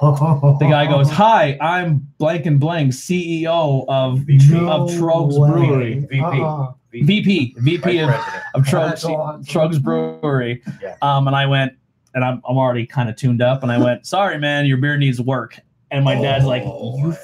[0.00, 6.00] The guy goes, hi, I'm blank and blank, CEO of, of Tröegs Brewery.
[6.00, 6.20] VP.
[6.20, 6.72] Uh-uh.
[6.90, 8.44] VP, VP of, president.
[8.54, 9.44] of That's Tröegs, awesome.
[9.44, 10.60] Tröegs Brewery.
[10.82, 10.96] Yeah.
[11.02, 11.74] Um, and I went,
[12.14, 14.96] and I'm, I'm already kind of tuned up, and I went, sorry, man, your beer
[14.96, 15.56] needs work.
[15.92, 17.14] And my dad's like, you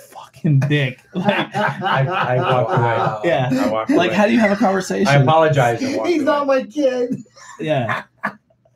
[0.43, 1.01] fucking dick.
[1.15, 3.31] Like, I, I walked away.
[3.31, 3.49] yeah.
[3.53, 4.17] I walked Like, away.
[4.17, 5.07] how do you have a conversation?
[5.09, 5.83] I apologize.
[5.83, 7.17] and walked He's not my kid.
[7.61, 8.05] Yeah.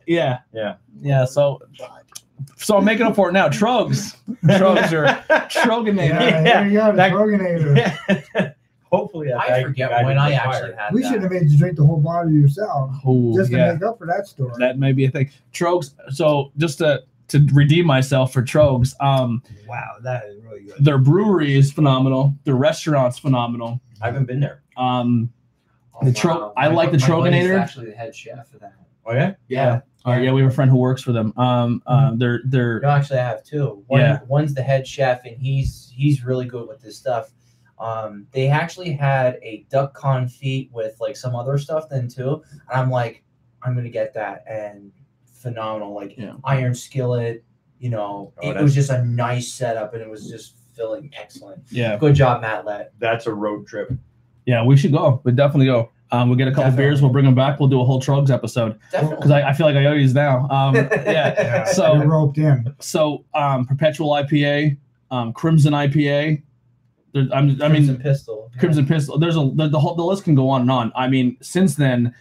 [0.06, 0.38] Yeah.
[0.52, 0.76] Yeah.
[1.00, 1.24] Yeah.
[1.24, 1.60] So,
[2.56, 3.48] so I'm making up for it now.
[3.48, 4.16] Tröegs.
[4.44, 5.06] Tröegs are
[5.48, 6.08] Troegenator.
[6.08, 8.54] Yeah, Yeah, here you go, the that- Troegenator.
[8.92, 10.76] Hopefully, that I forget guy when didn't I actually fired.
[10.78, 11.12] had We that.
[11.12, 13.72] should have made you drink the whole bottle yourself, Oh, just to yeah.
[13.72, 14.52] make up for that story.
[14.58, 15.28] That may be a thing.
[15.52, 15.90] Tröegs.
[16.10, 20.84] So just to to redeem myself for Tröegs, um, wow, that is really good.
[20.84, 22.34] their brewery is phenomenal.
[22.44, 23.80] Their restaurant's phenomenal.
[24.00, 24.62] I haven't been there.
[24.76, 25.30] Um,
[25.98, 26.52] Oh, The Tro- wow.
[26.58, 27.58] I My like the my Troegenator.
[27.58, 28.74] Actually, the head chef of that.
[29.06, 29.32] Oh yeah.
[29.48, 29.80] yeah.
[30.06, 31.32] Uh, yeah, we have a friend who works for them.
[31.38, 33.82] Um, uh, they're they're No, actually, I have two.
[33.86, 34.18] One, Yeah.
[34.28, 37.30] One's the head chef, and he's he's really good with this stuff.
[37.78, 42.60] Um, they actually had a duck confit with like some other stuff then too, and
[42.80, 43.24] I'm like,
[43.62, 44.92] I'm gonna get that and
[45.50, 45.94] phenomenal.
[45.94, 46.32] Like Yeah.
[46.44, 47.44] iron skillet,
[47.78, 51.62] you know, Oh, it was just a nice setup and it was just feeling excellent.
[51.70, 52.92] Yeah, Good job, Matt Lett.
[52.98, 53.90] That's a road trip.
[54.46, 55.20] yeah, we should go.
[55.24, 55.90] We definitely go.
[56.12, 56.84] Um, we'll get a couple Definitely.
[56.84, 57.02] beers.
[57.02, 57.58] We'll bring them back.
[57.58, 59.32] We'll do a whole Tröegs episode because Definitely.
[59.34, 60.48] I, I feel like I owe these now.
[60.50, 60.86] Um, yeah.
[61.04, 62.72] Yeah, So- you're roped in.
[62.78, 64.76] So um, Perpetual IPA,
[65.10, 66.42] um, Crimson IPA.
[67.12, 68.50] There, I'm, I Crimson mean, Pistol.
[68.60, 69.18] Crimson Pistol.
[69.18, 70.92] There's a the, the whole the list can go on and on.
[70.94, 72.14] I mean, since then,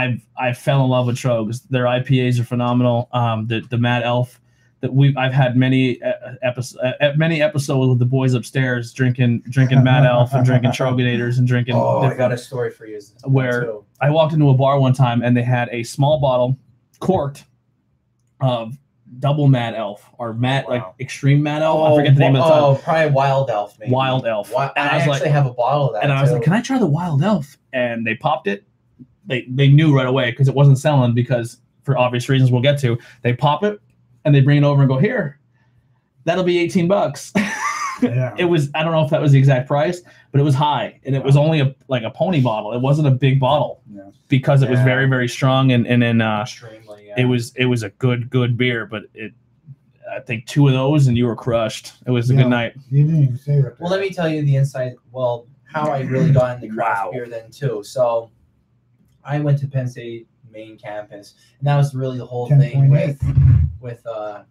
[0.00, 1.62] I've I fell in love with Tröegs.
[1.70, 3.08] Their IPAs are phenomenal.
[3.12, 4.40] Um, the the Mad Elf
[4.80, 9.42] that we I've had many uh, episodes uh, many episodes with the boys upstairs drinking
[9.48, 11.74] drinking Mad Elf and drinking Troegenators and drinking.
[11.76, 13.00] Oh, I different- got a story for you.
[13.24, 13.84] Where- too.
[14.00, 16.58] I walked into a bar one time and they had a small bottle,
[17.00, 17.44] corked,
[18.40, 18.76] of
[19.20, 21.92] double Mad Elf or Mad like extreme Mad Elf.
[21.92, 23.78] I forget the name of the Oh, probably Wild Elf.
[23.78, 23.92] Maybe.
[23.92, 24.48] Wild Elf.
[24.50, 26.02] Wi- And I, I was like- actually have a bottle of that.
[26.02, 26.34] and I was too.
[26.36, 28.64] like, "Can I try the Wild Elf?" And they popped it.
[29.26, 32.78] They they knew right away because it wasn't selling because for obvious reasons we'll get
[32.80, 32.98] to.
[33.22, 33.80] They pop it
[34.24, 35.38] and they bring it over and go here.
[36.24, 37.32] That'll be eighteen bucks.
[38.02, 38.34] Yeah.
[38.36, 41.00] it was I don't know if that was the exact price, but it was high
[41.06, 42.74] and it was only a like a pony bottle.
[42.74, 44.10] It wasn't a big bottle Yeah.
[44.28, 47.06] because it was very very strong and and then uh, Extremely.
[47.06, 47.14] Yeah.
[47.16, 49.32] it was it was a good good beer, but it.
[50.14, 51.94] I think two of those and you were crushed.
[52.06, 52.42] It was a Yeah.
[52.42, 52.74] good night.
[52.90, 53.80] You didn't even say what.
[53.80, 54.96] Well, let me tell you the inside.
[55.10, 57.10] Well, how I really got into craft Wow.
[57.12, 57.82] beer then too.
[57.82, 58.30] So,
[59.26, 62.90] I went to Penn State main campus, and that was really the whole thing 10.8.
[62.90, 63.22] with
[63.80, 64.42] with uh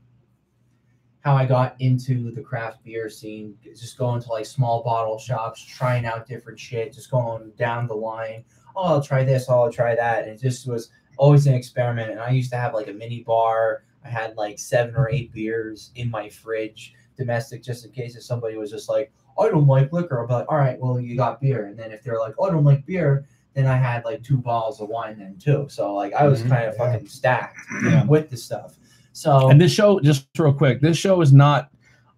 [1.26, 3.58] how I got into the craft beer scene.
[3.64, 7.96] Just going to like small bottle shops, trying out different shit, just going down the
[7.96, 8.46] line.
[8.76, 9.48] Oh, I'll try this.
[9.50, 10.24] Oh, I'll try that.
[10.24, 12.12] And it just was always an experiment.
[12.12, 13.86] And I used to have like a mini bar.
[14.04, 18.22] I had like seven or eight beers in my fridge, domestic, just in case if
[18.22, 20.22] somebody was just like, I don't like liquor.
[20.22, 21.66] I'll be like, all right, well, you got beer.
[21.66, 24.38] And then if they're like, oh, I don't like beer, then I had like two
[24.38, 25.66] bottles of wine then too.
[25.70, 26.50] So like I was Mhm.
[26.50, 26.92] kind of Yeah.
[26.92, 28.04] fucking stacked Yeah.
[28.06, 28.76] with the stuff.
[29.14, 31.70] So And this show, just real quick, this show is not.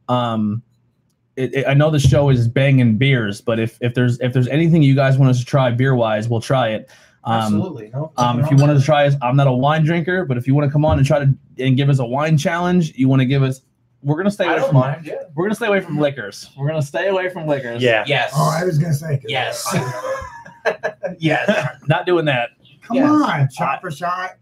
[0.09, 0.63] Um,
[1.35, 4.47] it, it- I know the show is banging beers, but if if there's if there's
[4.47, 6.89] anything you guys want us to try beer wise, we'll try it.
[7.23, 8.11] Um, absolutely no.
[8.17, 10.55] um, if you wanted to try us, I'm not a wine drinker, but if you
[10.55, 13.19] want to come on and try to and give us a wine challenge, you want
[13.19, 13.61] to give us.
[14.01, 14.79] We're gonna stay I away don't from.
[14.79, 15.05] mind.
[15.05, 15.15] Yeah.
[15.35, 16.49] We're gonna stay away from liquors.
[16.57, 17.81] We're gonna stay away from liquors.
[17.83, 18.03] Yeah.
[18.07, 18.31] Yes.
[18.35, 19.21] Oh, I was gonna say.
[19.27, 19.67] Yes.
[21.20, 21.78] yes.
[21.88, 22.49] not doing that.
[22.84, 23.09] Come Yes.
[23.09, 24.38] on, shot for shot.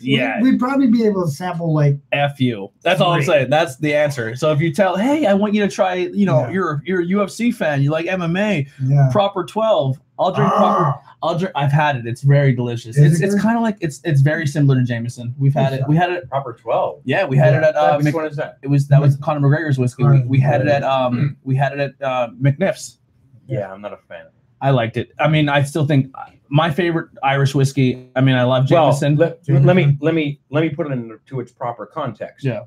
[0.00, 1.96] Yeah, We, would probably be able to sample like.
[2.12, 2.70] F you.
[2.82, 3.50] That's all I'm saying.
[3.50, 4.34] That's the answer.
[4.36, 6.50] So if you tell, hey, I want you to try, you know, Yeah.
[6.50, 9.08] you're you're a UFC fan, you like MMA, Yeah.
[9.12, 10.00] proper 12.
[10.18, 10.84] I'll drink proper.
[10.84, 11.52] Ah, I'll drink.
[11.54, 12.06] I've had it.
[12.06, 12.96] It's very delicious.
[12.96, 15.34] Is It's it it's kind of like it's it's very similar to Jameson.
[15.38, 15.82] We've had it.
[15.88, 16.28] We had it.
[16.30, 17.02] Proper 12.
[17.04, 18.58] Yeah, we had it at uh, Which Mc, one is that?
[18.62, 20.04] it was that was Conor McGregor's whiskey.
[20.04, 21.36] We, we had it at um Mm.
[21.44, 22.98] we had it at uh, McNiff's.
[23.46, 24.26] Yeah, I'm not a fan.
[24.60, 25.10] I liked it.
[25.18, 26.14] I mean, I still think
[26.48, 28.08] my favorite Irish whiskey.
[28.16, 29.16] I mean, I love Well, Jameson.
[29.16, 32.44] let, let me let me let me put it into its proper context.
[32.44, 32.60] Yeah.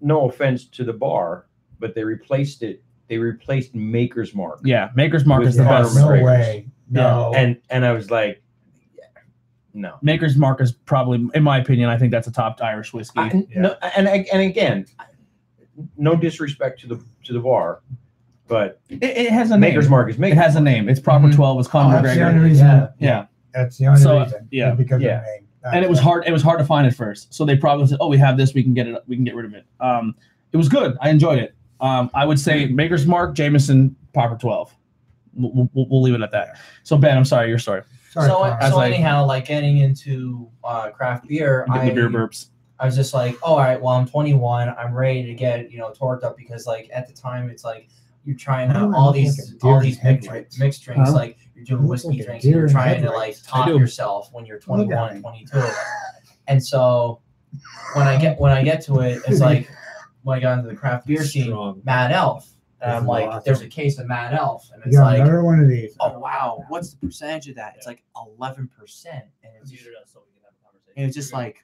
[0.00, 1.46] No offense to the bar,
[1.78, 2.82] but they replaced it.
[3.08, 4.60] They replaced Maker's Mark.
[4.64, 5.94] yeah, Maker's Mark is the Conor best.
[5.96, 6.24] no McGregor's.
[6.24, 6.68] way.
[6.90, 7.32] No.
[7.34, 8.42] And and I was like,
[8.96, 9.04] yeah,
[9.74, 9.96] no.
[10.02, 13.20] Maker's Mark is probably, in my opinion, I think that's a top Irish whiskey.
[13.20, 14.86] I- no and and again,
[15.96, 17.82] no disrespect to the to the bar,
[18.48, 19.60] but it, it has a name.
[19.60, 20.88] Maker's Mark is It has a name.
[20.88, 21.34] It's proper Mhm.
[21.36, 21.58] twelve.
[21.60, 22.66] It's Oh, Conor that's the only reason.
[22.66, 22.88] Yeah.
[22.98, 24.48] Yeah, That's the only So, reason.
[24.50, 25.18] yeah, Because yeah.
[25.18, 25.44] of the name.
[25.74, 26.24] and it was hard.
[26.26, 27.32] It was hard to find at first.
[27.34, 28.54] So they probably said, "Oh, we have this.
[28.54, 28.96] We can get it.
[29.06, 30.14] We can get rid of it." Um,
[30.52, 30.96] it was good.
[31.00, 31.54] I enjoyed it.
[31.80, 34.74] Um, I would say Maker's Mark, Jameson, proper twelve.
[35.34, 36.56] We'll, we'll, we'll leave it at that.
[36.82, 37.48] So Ben, I'm sorry.
[37.48, 37.82] Your story.
[38.10, 42.48] Sorry, so so like- anyhow, like getting into uh, craft beer, I the beer burps.
[42.80, 44.68] I was just like, oh, all right, well, I'm 21.
[44.68, 47.88] I'm ready to get, you know, torqued up because, like, at the time, it's like
[48.28, 50.58] you're trying Why do out all these like all these mixed, headlights?
[50.58, 51.08] mixed drinks.
[51.08, 51.16] Huh?
[51.16, 53.48] Like, you're doing whiskey like drinks and you're trying to, like, headlights.
[53.48, 55.20] I top yourself when you're 21, me.
[55.20, 55.62] 22.
[56.46, 57.20] And so
[57.94, 59.68] when I get when I get to it, it's like
[60.22, 61.82] when I got into the craft beer scene, Strong.
[61.84, 62.50] Mad Elf.
[62.80, 63.42] And This I'm like, awesome.
[63.44, 64.70] there's a case of Mad Elf.
[64.72, 65.94] And You it's like, another one of these.
[66.00, 67.74] oh, wow, what's the percentage of that?
[67.76, 68.68] It's like 11%.
[69.06, 69.86] And it's just
[70.96, 71.58] and it's just like,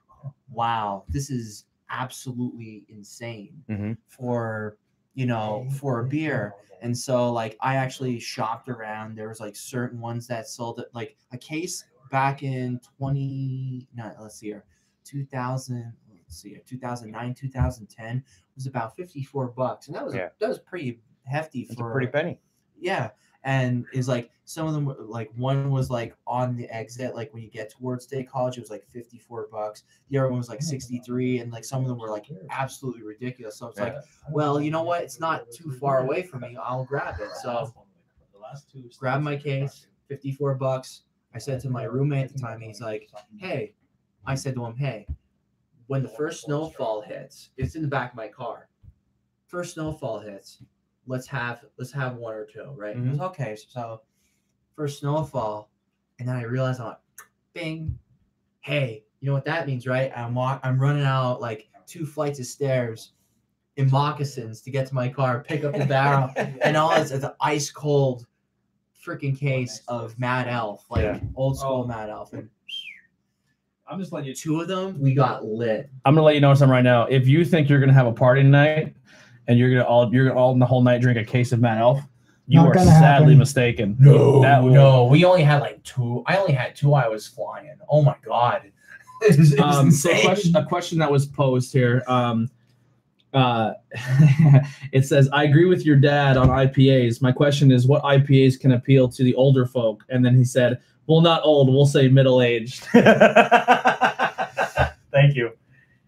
[0.51, 3.97] wow, this is absolutely insane Mhm.
[4.07, 4.77] for
[5.15, 6.55] you know for a beer.
[6.83, 9.17] And so like I actually shopped around.
[9.17, 14.12] There was like certain ones that sold it like a case back in 20 no,
[14.21, 14.65] let's see here.
[15.05, 20.29] 2000 let's see here, 2009 2010 was about 54 bucks and that was Yeah.
[20.39, 22.39] that was pretty hefty It's for a pretty penny.
[22.79, 23.11] yeah
[23.45, 27.32] and is like some of them were like one was like on the exit like
[27.32, 29.84] when you get towards state college it was like 54 bucks.
[30.11, 33.57] The other one was like 63 and like some of them were like absolutely ridiculous.
[33.57, 33.97] So it's like
[34.30, 35.03] well you know what?
[35.03, 36.57] It's not too far away from me.
[36.62, 37.30] I'll grab it.
[37.42, 37.72] So
[38.99, 41.03] grab my case 54 bucks.
[41.34, 43.74] I said to my roommate at the time, he's like, "Hey,"
[44.24, 45.07] I said to him, "Hey,
[45.86, 48.68] when the first snowfall hits, it's in the back of my car.
[49.47, 50.62] First snowfall hits,
[51.07, 53.23] let's have let's have one or two, right?" He goes, mm-hmm.
[53.23, 54.01] "Okay." So
[54.77, 55.71] first snowfall,
[56.19, 56.99] and then I realized I'm like,
[57.53, 57.99] "Bing,
[58.61, 62.39] hey, you know what that means, right?" I'm walk, I'm running out like two flights
[62.41, 63.13] of stairs
[63.77, 67.25] in moccasins to get to my car, pick up the barrel, and all this it's
[67.25, 68.27] an ice cold
[69.05, 71.21] freaking case of Mad Elf, like Yeah.
[71.35, 71.87] old school Oh.
[71.87, 72.33] Mad Elf.
[72.33, 72.49] And
[73.87, 74.35] I'm just letting you.
[74.35, 75.91] two of them, we got lit.
[76.07, 77.05] I'm gonna let you know something right now.
[77.05, 78.95] If you think you're gonna have a party tonight
[79.49, 81.61] and you're gonna all you're gonna all in the whole night drink a case of
[81.61, 82.01] Mad Elf,
[82.47, 83.38] you Not are sadly happen.
[83.38, 83.97] mistaken.
[83.99, 86.22] No, That will- no, we only had like two.
[86.26, 86.95] I only had two.
[86.95, 87.76] I was flying.
[87.88, 88.62] Oh my god,
[89.22, 92.03] it was, it was Um, so a question, a question that was posed here.
[92.07, 92.51] Um,
[93.32, 93.72] uh,
[94.92, 97.20] it says, "I agree with your dad on IPAs.
[97.20, 100.78] My question is, what IPAs can appeal to the older folk?" And then he said,
[101.09, 101.68] "Well, not old.
[101.68, 102.84] We'll say middle aged."
[105.12, 105.53] Thank you.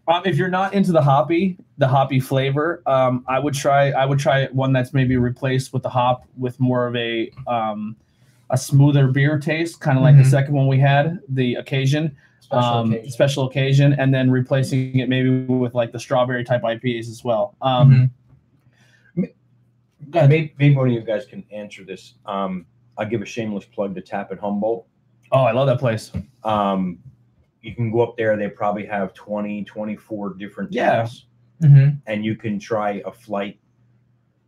[0.07, 3.91] Um, if you're not into the hoppy, the hoppy flavor, um, I would try.
[3.91, 7.95] I would try one that's maybe replaced with the hop with more of a um,
[8.49, 10.31] a smoother beer taste, kind of like the Mhm.
[10.31, 13.11] second one we had, the occasion Special um, occasion.
[13.11, 17.55] special occasion, and then replacing it maybe with like the strawberry type IPAs as well.
[17.61, 18.09] Um,
[20.13, 22.13] Yeah, maybe, maybe one of you guys can answer this.
[22.25, 22.65] Um,
[22.97, 24.85] I'll give a shameless plug to Tap at Humboldt.
[25.33, 26.13] Oh, I love that place.
[26.45, 26.99] Um,
[27.61, 28.35] you can go up there.
[28.37, 30.91] They probably have 20, 24 different Yeah.
[30.97, 31.25] taps,
[31.61, 31.97] Mhm.
[32.05, 33.59] and you can try a flight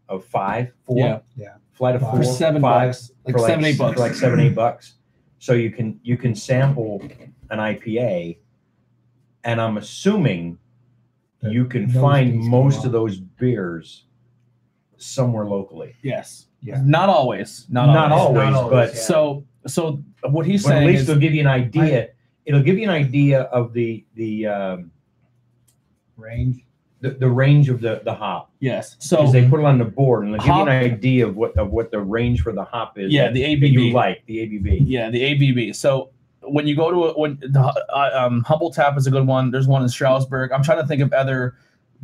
[0.07, 0.97] of five, four.
[0.97, 1.19] Yeah.
[1.35, 1.55] Yeah.
[1.71, 3.93] Flight of For four, For seven five, bucks, like for seven eight bucks.
[3.95, 4.95] for like seven, eight bucks.
[5.39, 7.01] So you can you can sample
[7.49, 8.39] an IPA,
[9.43, 10.57] and I'm assuming
[11.41, 14.05] That you can find most of those beers
[14.97, 15.95] somewhere locally.
[16.01, 16.47] Yes.
[16.61, 16.81] Yeah.
[16.83, 17.65] Not always.
[17.69, 18.39] Not, Not always.
[18.39, 19.01] always, Not always, but yeah.
[19.01, 22.09] So so what he's but at least is it'll give you an idea.
[22.49, 24.91] It'll give you an idea of the the um,
[26.17, 26.65] range.
[27.01, 28.51] the, the range of the the hop.
[28.59, 28.95] yes.
[28.99, 31.55] So they put it on the board and they'll give you an idea of what
[31.57, 33.13] of what the range for the hop is.
[33.13, 34.83] yeah, that, the that you like the ABV.
[34.85, 35.75] Yeah, the ABV.
[35.75, 36.09] So
[36.41, 39.51] when you go to a, when the uh, um, Humboldt Tap is a good one.
[39.51, 40.51] There's one in Stroudsburg.
[40.51, 41.55] I'm trying to think of other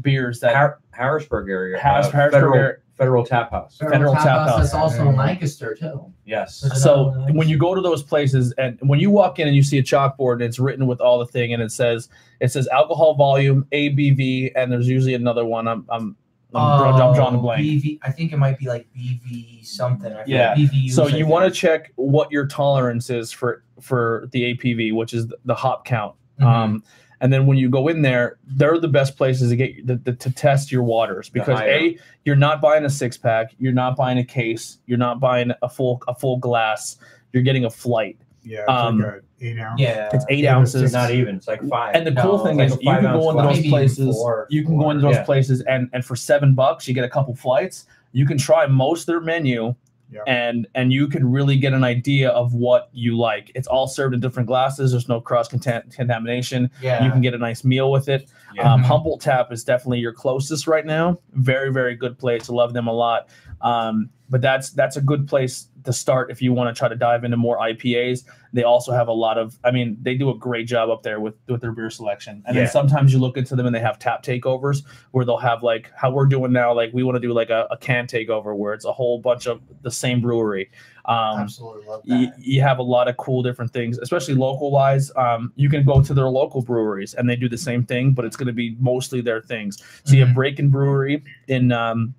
[0.02, 1.80] beers that Har- Harrisburg area.
[1.80, 2.78] Harris- uh, Harrisburg Federal, area.
[2.98, 3.78] Federal Tap House.
[3.78, 4.58] Federal Tap House.
[4.60, 6.12] That's also in Lancaster too.
[6.26, 6.62] Yes.
[6.62, 9.64] There's so when you go to those places and when you walk in and you
[9.64, 12.08] see a chalkboard and it's written with all the thing and it says
[12.40, 16.16] it says alcohol volume abv and there's usually another one i'm i'm
[16.54, 20.14] i'm, I'm drawing a Oh, blank BV, I think it might be like BV something.
[20.14, 20.56] I Yeah.
[20.56, 20.92] forget.
[20.92, 25.28] So you want to check what your tolerance is for for the apv which is
[25.44, 26.48] the hop count Mm-hmm.
[26.48, 26.84] um
[27.22, 30.14] and then when you go in there they're the best places to get the, the,
[30.14, 34.18] to test your waters because a you're not buying a six pack you're not buying
[34.18, 36.98] a case you're not buying a full a full glass
[37.34, 39.82] you're getting a flight Yeah, it's Um, like a eight ounce.
[39.82, 40.10] Yeah.
[40.14, 41.36] it's eight Yeah, ounces It's not even.
[41.36, 41.96] It's like five.
[41.96, 44.16] And the cool thing like is, you can go into those places.
[44.16, 45.24] four, you can go into those Yeah.
[45.24, 47.86] places, and and for seven bucks, you get a couple flights.
[48.14, 49.76] You can try most of their menu,
[50.16, 50.22] Yeah.
[50.28, 53.52] and and you can really get an idea of what you like.
[53.54, 54.92] It's all served in different glasses.
[54.92, 56.70] There's no cross contam- contamination.
[56.82, 57.04] Yeah.
[57.04, 58.32] You can get a nice meal with it.
[58.56, 58.72] Yeah.
[58.74, 58.86] Um, Mhm.
[58.86, 61.20] Humboldt Tap is definitely your closest right now.
[61.34, 62.50] Very very good place.
[62.50, 63.28] I love them a lot.
[63.62, 66.96] Um, but that's that's a good place to start if you want to try to
[66.96, 68.24] dive into more IPAs.
[68.54, 69.60] They also have a lot of.
[69.64, 72.42] I mean, they do a great job up there with with their beer selection.
[72.48, 72.64] And Yeah.
[72.64, 75.92] then sometimes you look into them and they have tap takeovers where they'll have like
[75.96, 76.74] how we're doing now.
[76.74, 79.46] Like we want to do like a, a can takeover where it's a whole bunch
[79.46, 80.72] of the same brewery.
[81.06, 82.40] Um, Absolutely love you, that.
[82.40, 85.12] you have a lot of cool different things, especially local wise.
[85.16, 88.26] Um, you can go to their local breweries and they do the same thing, but
[88.26, 89.84] it's going to be mostly their things.
[90.04, 90.36] So you have Mhm.
[90.36, 92.16] Breaking Brewery in um,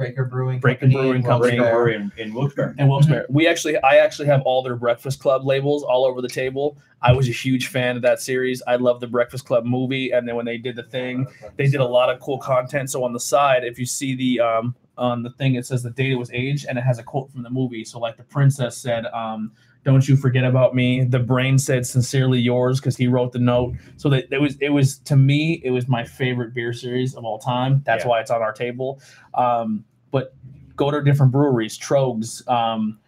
[0.00, 0.94] Breaker Brewing Breaker Company.
[1.02, 1.56] Brewing in Company.
[1.60, 1.72] Wilkes-Barre.
[1.84, 2.74] Brewery in, in Wilkes-Barre.
[2.78, 3.26] in Wilkes-Barre.
[3.28, 6.78] We actually, I actually have all their Breakfast Club labels all over the table.
[7.02, 8.62] I was a huge fan of that series.
[8.66, 11.26] I love the Breakfast Club movie, and then when they did the thing,
[11.56, 12.90] they did a lot of cool content.
[12.90, 15.90] So on the side, if you see the um on the thing, it says the
[15.90, 17.84] date it was aged, and it has a quote from the movie.
[17.84, 19.50] So like the princess said, um,
[19.82, 23.76] "Don't you forget about me." The brain said, "Sincerely yours," because he wrote the note.
[23.96, 27.24] So that it was it was to me it was my favorite beer series of
[27.24, 27.82] all time.
[27.86, 28.10] That's Yeah.
[28.10, 29.00] why it's on our table.
[29.32, 30.34] Um, but
[30.76, 32.98] go to different breweries, Tröegs, um,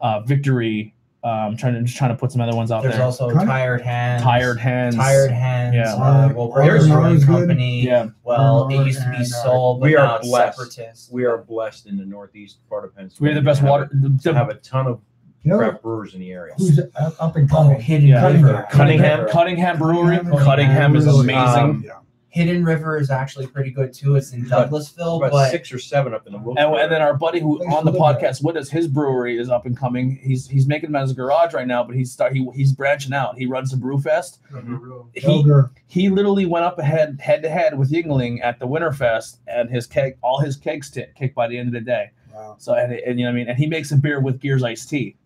[0.00, 0.94] uh, Victory.
[1.24, 3.04] Um, trying to just trying to put some other ones out There's there.
[3.04, 4.20] also Kind of- Tired Hands.
[4.20, 4.96] Tired Hands.
[4.96, 5.72] Tired Hands.
[5.72, 5.94] Yeah.
[5.94, 7.38] Uh, well, There's- Breakers Brewing there's good.
[7.46, 7.82] Company.
[7.86, 8.08] Yeah.
[8.24, 10.56] Well, There's it used to be and, uh, sold, but we are now it's blessed.
[10.58, 11.12] separatist.
[11.12, 13.30] We are blessed in the northeast part of Pennsylvania.
[13.30, 13.84] We have the best water.
[13.84, 15.00] a- the- to have a ton of
[15.44, 16.54] You know craft brewers in the area.
[16.58, 17.80] who's up up and Oh, coming?
[17.80, 18.26] Hidden Yeah.
[18.26, 18.66] River.
[18.72, 19.30] Cunningham, River.
[19.30, 20.16] Cunningham Brewery.
[20.18, 21.36] Cunningham Cunningham is amazing.
[21.62, 21.92] Um, Yeah.
[22.32, 24.16] Hidden River is actually pretty good too.
[24.16, 26.58] It's in About- Douglasville, About but six or seven up in the Wilkes.
[26.62, 29.50] And, and then our buddy who on the the podcast with us, his brewery is
[29.50, 30.16] up and coming.
[30.16, 33.12] He's he's making them as a garage right now, but he's start he, he's branching
[33.12, 33.36] out.
[33.36, 34.40] He runs a brew fest.
[34.54, 35.70] Oh, he oh, Ogre.
[35.88, 39.86] he literally went up ahead head to head with Yuengling at the Winterfest, and his
[39.86, 42.12] keg all his kegs t- kicked by the end of the day.
[42.32, 42.56] Wow.
[42.58, 44.62] So and, and you know what I mean, and he makes a beer with Gears
[44.62, 45.16] iced tea.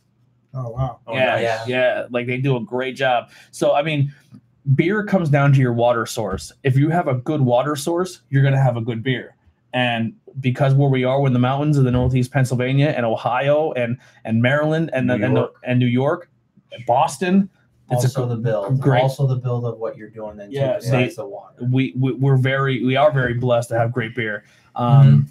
[0.55, 0.99] Oh wow.
[1.07, 1.43] Oh, yeah, nice.
[1.43, 2.07] yeah, yeah.
[2.11, 3.31] Like they do a great job.
[3.53, 4.13] So I mean,
[4.75, 6.53] beer comes down to your water source.
[6.65, 9.37] If you have a good water source, you're gonna have a good beer.
[9.73, 13.73] And because where we are we're in the mountains of the Northeast Pennsylvania and Ohio
[13.73, 16.31] and and Maryland and New and, and, New York,
[16.87, 17.49] Boston,
[17.91, 18.81] it's also a the build.
[18.81, 21.57] great- Also the build of what you're doing then too, Yeah, besides the water.
[21.71, 24.45] we, we we're very we are very blessed to have great beer.
[24.75, 25.31] Um,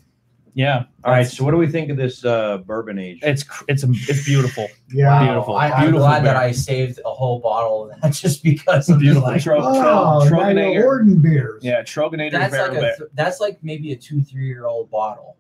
[0.56, 0.86] yeah.
[1.04, 1.28] All right.
[1.28, 3.20] So what do we think of this uh, bourbon age?
[3.22, 4.68] It's cr- it's it's beautiful.
[4.90, 5.22] Yeah.
[5.24, 5.56] Beautiful.
[5.56, 6.36] I, I'm Beautiful glad that.
[6.38, 9.30] I saved a whole bottle of that just because of Beautiful.
[9.30, 11.62] Like, Tro- Oh, Tro- now you're beers.
[11.64, 15.38] Yeah, Troegenator that's like a th- that's like maybe a two three year old bottle,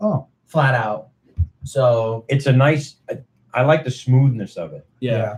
[0.00, 0.26] Oh.
[0.44, 1.08] flat out.
[1.64, 2.96] So It's a nice.
[3.54, 4.86] I like the smoothness of it.
[5.00, 5.36] yeah.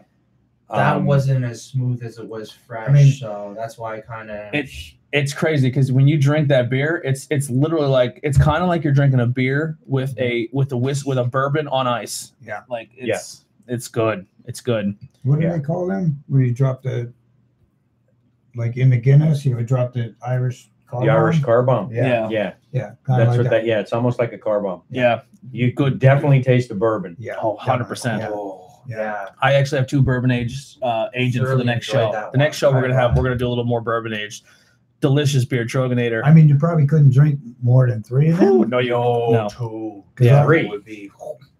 [0.71, 2.89] that Um, wasn't as smooth as it was fresh.
[2.89, 4.69] I mean- so that's why I kind of It
[5.13, 8.69] it's crazy because when you drink that beer, it's it's literally like it's kind of
[8.69, 12.33] like you're drinking a beer with a with a whisk with a bourbon on ice.
[12.43, 12.63] Yeah.
[12.69, 14.27] Like it's it's good.
[14.45, 14.97] It's good.
[15.23, 15.53] What do Yeah.
[15.57, 16.23] they call them?
[16.29, 17.13] Where you drop the
[18.55, 21.03] like in the Guinness, you would drop the Irish car.
[21.05, 21.93] the Irish car bomb.
[21.93, 22.07] Yeah.
[22.07, 22.29] Yeah.
[22.29, 22.91] Yeah, Yeah.
[23.07, 23.51] That's like what that.
[23.51, 23.67] that.
[23.67, 24.83] Yeah, it's almost like a car bomb.
[24.91, 25.21] Yeah.
[25.53, 27.17] You could definitely taste the bourbon.
[27.19, 27.35] Yeah.
[27.41, 28.19] Oh, 100%.
[28.21, 28.29] Yeah.
[28.31, 28.97] oh Yeah.
[28.97, 29.27] yeah.
[29.43, 32.11] I actually have two bourbon aged uh aged for the next show.
[32.13, 34.45] that The next show we're gonna have we're gonna do a little more bourbon aged.
[35.01, 36.23] Delicious beer, Troegenator.
[36.25, 38.69] I mean, you probably couldn't drink more than three of them.
[38.69, 39.49] no, you No, no.
[39.49, 40.05] two.
[40.21, 40.45] Yeah.
[40.45, 40.67] Three.
[40.67, 41.11] would be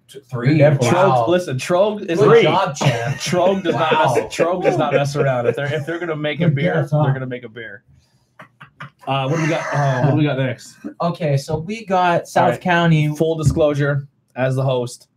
[0.09, 0.59] three.
[0.59, 0.89] Definitely.
[0.89, 1.25] Wow.
[1.27, 2.43] Trog, listen, Trog is Good three.
[2.43, 3.17] job, champ.
[3.19, 3.81] Trog does Wow.
[3.93, 5.47] not mess, Trog does not mess around.
[5.47, 7.85] If they're if they're gonna make a beer, they're gonna make a beer.
[9.07, 9.73] Uh, what do we got?
[9.75, 10.77] Uh, what do we got next?
[11.01, 12.61] Okay, so we got South All right.
[12.61, 13.15] County.
[13.17, 15.09] Full disclosure, as the host,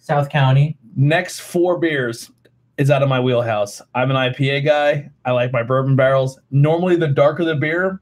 [0.00, 0.78] South County.
[0.96, 2.30] next four beers
[2.78, 3.80] is out of my wheelhouse.
[3.94, 5.10] I'm an IPA guy.
[5.24, 6.38] I like my bourbon barrels.
[6.50, 8.00] Normally, the darker the beer,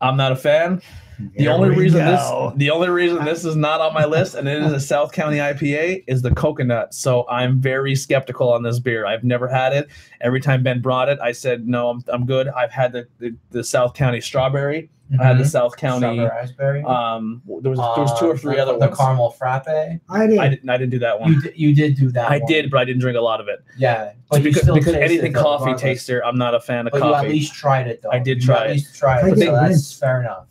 [0.00, 0.82] I'm not a fan.
[1.18, 2.50] The Here only reason go.
[2.52, 5.10] this the only reason this is not on my list and it is a South
[5.12, 6.94] County IPA is the coconut.
[6.94, 9.04] So I'm very skeptical on this beer.
[9.06, 9.88] I've never had it.
[10.20, 12.48] Every time Ben brought it, I said no, I'm, I'm good.
[12.48, 14.90] I've had the, the, the South County strawberry.
[15.18, 16.06] I had the South County.
[16.18, 16.26] Mm-hmm.
[16.36, 16.82] Raspberry.
[16.84, 18.98] Um, there was there was two or Uh, three the, other the ones.
[18.98, 19.66] caramel frappe.
[19.66, 20.38] I did.
[20.38, 21.32] I didn't I didn't do that one.
[21.32, 22.30] You did, you did do that.
[22.30, 22.46] I one.
[22.46, 23.64] did, but I didn't drink a lot of it.
[23.78, 25.80] Yeah, but you because still because tasted anything coffee regardless.
[25.82, 28.10] taster, I'm not a fan of But you at least tried it though.
[28.12, 28.72] I did You try at it.
[28.74, 29.34] least tried I it.
[29.36, 30.44] did So that's fair enough.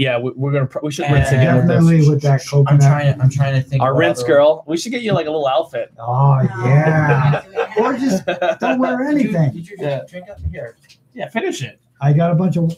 [0.00, 1.76] Yeah, we, we're gonna pr- we should rinse And- again with this.
[1.76, 3.22] Definitely with that I'm trying to.
[3.22, 3.82] I'm trying to think.
[3.82, 4.64] Our rinse other- girl.
[4.66, 5.92] We should get you like a little outfit.
[5.98, 7.44] Oh yeah.
[7.52, 7.72] yeah.
[7.78, 8.24] or just
[8.60, 9.52] don't wear Did you, anything.
[9.52, 10.00] did you Yeah.
[10.08, 10.76] drink up here?
[11.12, 11.78] yeah, finish it.
[12.00, 12.74] I got a bunch of.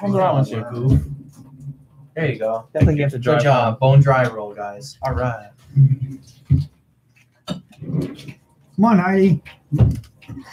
[0.00, 1.02] Hang around with you, goof.
[2.14, 2.68] There you go.
[2.76, 3.38] I think you have to drive.
[3.38, 3.78] Good job.
[3.80, 4.98] Bone dry roll, guys.
[5.02, 5.48] All right.
[7.46, 9.42] Come on, Heidi.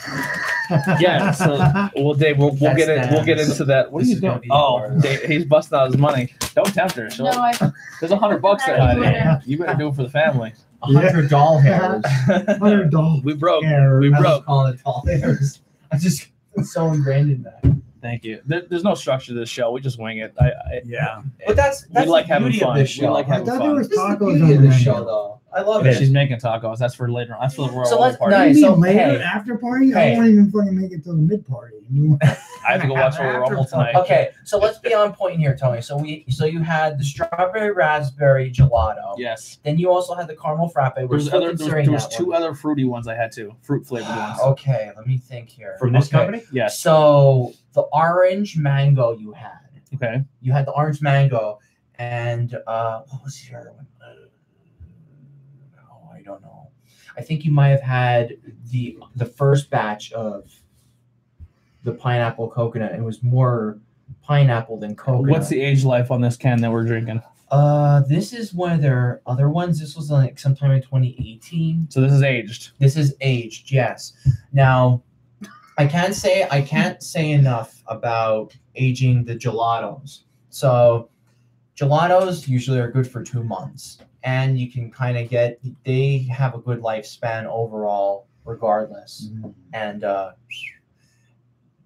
[0.99, 1.57] Yeah, so
[1.95, 3.09] well, Dave, we'll, we'll That's get it.
[3.11, 3.89] We'll get into that.
[3.89, 4.41] What This are you doing?
[4.51, 4.99] Oh.
[4.99, 6.33] Dave, he's busting out his money.
[6.55, 7.09] Don't tempt her.
[7.09, 7.53] She'll- No, I
[8.01, 9.49] There's a hundred bucks there, I Heidi.
[9.49, 10.53] You better do it for the family.
[10.83, 12.03] A hundred doll hairs.
[12.59, 13.23] Hundred dollars.
[13.23, 13.63] we broke.
[13.63, 13.99] hair.
[13.99, 14.39] We I broke.
[14.41, 15.61] was calling it doll hairs.
[15.91, 17.63] I just it's so ingrained in that.
[18.01, 18.41] Thank you.
[18.45, 19.71] There, there's no structure to this show.
[19.71, 20.33] We just wing it.
[20.39, 21.21] I, I Yeah.
[21.45, 22.77] But that's we that's like the having beauty fun.
[22.77, 23.13] of this We show.
[23.13, 23.75] like I having thought there fun.
[23.75, 25.05] was This is the tacos beauty on of the this show, menu.
[25.05, 25.33] though.
[25.53, 25.97] I love Yeah, it.
[25.97, 26.77] she's making tacos.
[26.77, 27.41] That's for later on.
[27.41, 27.87] That's for the world.
[27.87, 28.35] So royal let's- party.
[28.35, 28.59] nice.
[28.61, 29.21] So, later hey.
[29.21, 29.91] after party?
[29.91, 30.13] Hey.
[30.13, 31.75] I won't even fucking make it till the mid party.
[32.67, 33.95] I have to go watch Royal Rumble tonight.
[33.95, 35.81] Okay, so let's be on point here, Tony.
[35.81, 39.13] So we so you had the strawberry raspberry gelato.
[39.17, 39.59] Yes.
[39.63, 40.97] Then you also had the caramel frappe.
[40.97, 41.45] We're There's still other.
[41.45, 42.35] There was, considering there was that two one.
[42.43, 43.55] other fruity ones I had too.
[43.61, 44.41] Fruit flavored ah, ones.
[44.51, 45.77] Okay, let me think here.
[45.79, 46.17] From this Okay.
[46.17, 46.43] company?
[46.51, 46.77] Yes.
[46.77, 49.69] So the orange mango you had.
[49.93, 50.23] Okay.
[50.41, 51.59] You had the orange mango,
[51.99, 53.85] and uh, what was the other one?
[55.79, 56.69] Oh, I don't know.
[57.15, 58.37] I think you might have had
[58.71, 60.51] the the first batch of
[61.83, 62.93] the pineapple coconut.
[62.93, 63.77] It was more
[64.23, 65.29] pineapple than coconut.
[65.29, 67.21] What's the age life on this can that we're drinking?
[67.49, 69.79] Uh, this is one of their other ones.
[69.79, 71.87] This was like sometime in 2018.
[71.89, 72.71] So this is aged.
[72.79, 74.13] This is aged, yes.
[74.51, 75.01] Now,
[75.77, 80.23] I can't say I can't say enough about aging the gelatos.
[80.49, 81.09] So,
[81.75, 86.55] gelatos usually are good for two months, and you can kind of get they have
[86.55, 89.29] a good lifespan overall, regardless.
[89.73, 90.31] And uh,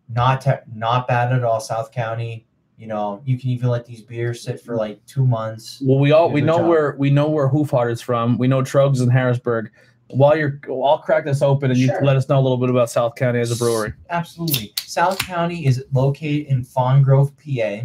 [0.09, 1.59] not te- not bad at all.
[1.59, 2.45] South County,
[2.77, 5.81] you know, you can even let these beers sit for like two months.
[5.83, 6.67] Well, we all we know job.
[6.67, 8.37] where we know where Hoof Hearted is from.
[8.37, 9.71] We know Tröegs in Harrisburg,
[10.13, 12.03] while you're, I'll crack this open and you Sure.
[12.03, 13.93] let us know a little bit about South County as a brewery.
[14.09, 14.73] Absolutely.
[14.79, 17.81] South County is located in Fawn Grove, PA.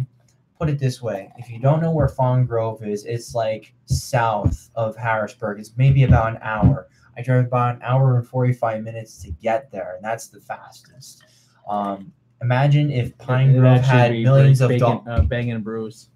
[0.59, 4.69] Put it this way if you don't know where Fawn Grove is, it's like south
[4.75, 5.59] of Harrisburg.
[5.59, 6.87] It's maybe about an hour.
[7.15, 11.23] I drove about an hour and 45 minutes to get there, and that's the fastest.
[11.69, 12.11] Um,
[12.41, 15.03] imagine if Pine Grove had be millions of bacon, dollars.
[15.07, 16.09] uh, banging brews.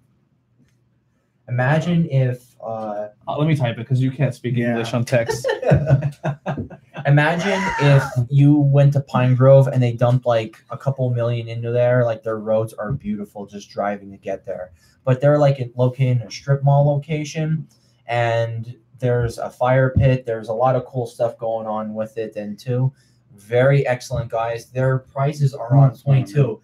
[1.48, 2.51] Imagine if.
[2.62, 4.70] Uh, Uh, let me type it because you can't speak Yeah.
[4.70, 5.46] English on text.
[7.06, 11.70] Imagine if you went to Pine Grove and they dumped like a couple million into
[11.72, 12.04] there.
[12.04, 14.72] Like their roads are beautiful just driving to get there.
[15.04, 17.66] But they're like in- located in a strip mall location
[18.06, 20.24] and there's a fire pit.
[20.26, 22.92] There's a lot of cool stuff going on with it then too.
[23.36, 24.66] Very excellent guys.
[24.66, 26.60] Their prices are on point too.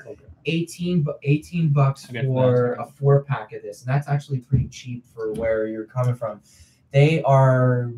[0.49, 3.83] 18, bu- 18 bucks for a four pack of this.
[3.83, 6.41] And that's actually pretty cheap for where you're coming from.
[6.93, 7.93] They are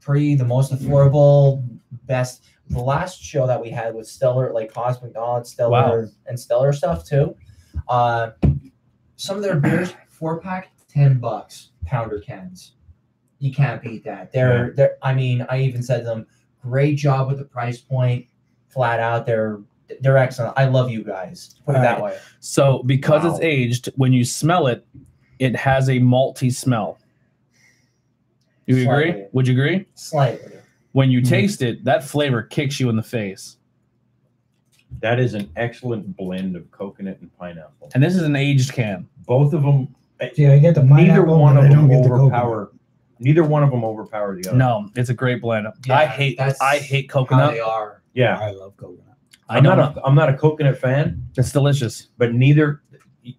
[0.00, 1.66] pretty the most affordable,
[2.04, 2.44] best.
[2.68, 6.04] The last show that we had was Stellar, like Cosmic Knowledge, Stellar, Wow.
[6.26, 7.36] and Stellar stuff too.
[7.88, 8.30] Uh,
[9.16, 12.72] some of their beers, four pack, 10 bucks, pounder cans.
[13.38, 14.32] You can't beat that.
[14.32, 16.26] They're, they're, I mean, I even said to them,
[16.62, 18.26] great job with the price point,
[18.68, 19.26] flat out.
[19.26, 19.60] They're,
[20.00, 20.54] they're excellent.
[20.56, 21.56] I love you guys.
[21.66, 22.02] Put it All that right.
[22.12, 22.18] way.
[22.40, 23.30] So because Wow.
[23.36, 24.86] it's aged, when you smell it,
[25.38, 26.98] it has a malty smell.
[28.66, 29.24] You agree?
[29.32, 29.86] Would you agree?
[29.94, 30.52] Slightly.
[30.92, 31.28] When you Mhm.
[31.28, 33.56] taste it, that flavor kicks you in the face.
[35.00, 37.90] That is an excellent blend of coconut and pineapple.
[37.94, 39.08] And this is an aged can.
[39.26, 39.94] Both of them,
[40.34, 42.70] See, I get the neither one of them get the overpower.
[43.18, 44.56] Neither one of them overpower the other.
[44.58, 45.66] No, it's a great blend.
[45.90, 47.54] I hate that's I hate How coconut.
[47.54, 48.02] they are.
[48.14, 49.11] Yeah, I love coconut.
[49.48, 49.96] I I'm don't not.
[49.98, 52.08] A, I'm not a coconut fan, It's delicious.
[52.18, 52.82] but neither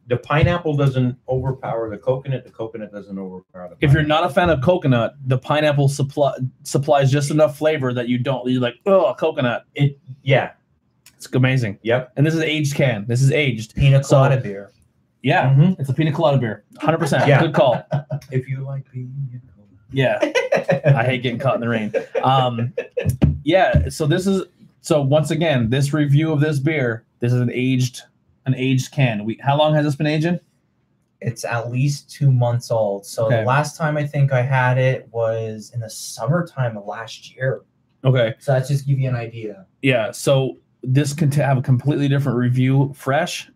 [0.08, 2.46] the pineapple doesn't overpower the coconut.
[2.46, 3.86] The coconut doesn't overpower the.
[3.86, 6.34] If you're not a fan of coconut, the pineapple supply
[6.64, 9.66] supplies just enough flavor that you don't you're like, oh coconut.
[9.76, 10.52] It yeah,
[11.18, 11.80] It's amazing.
[11.84, 12.12] yep.
[12.16, 13.06] And this is aged can.
[13.08, 13.76] This is aged.
[13.76, 14.72] Pina So- beer.
[15.22, 15.54] Yeah.
[15.54, 15.80] Mhm.
[15.80, 16.66] It's a pina colada beer.
[16.82, 17.26] 100%.
[17.28, 17.40] Yeah.
[17.42, 17.82] Good call.
[18.32, 19.42] If you like being,
[19.92, 20.20] Yeah.
[20.86, 21.94] I hate getting caught in the rain.
[22.24, 22.74] Um,
[23.44, 23.88] yeah.
[23.90, 24.44] So this is
[24.84, 27.06] so once again, this review of this beer.
[27.22, 28.02] This is an aged,
[28.46, 29.24] an aged can.
[29.24, 30.40] We how long has this been aging?
[31.22, 33.06] It's at least two months old.
[33.06, 33.40] So Okay.
[33.40, 37.62] the last time I think I had it was in the summertime of last year.
[38.04, 38.36] Okay.
[38.40, 39.66] So that's just give you an idea.
[39.82, 40.12] Yeah.
[40.12, 43.50] So this can have a completely different review, fresh.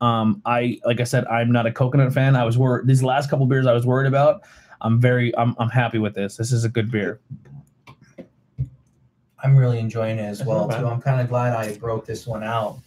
[0.00, 2.36] Um, I like I said, I'm not a coconut fan.
[2.36, 4.40] I was worried these last couple beers I was worried about.
[4.80, 6.36] I'm very, I'm, I'm happy with this.
[6.38, 7.20] This is a good beer.
[9.44, 10.86] I'm really enjoying it as well too.
[10.86, 12.78] I'm kind of glad I broke this one out.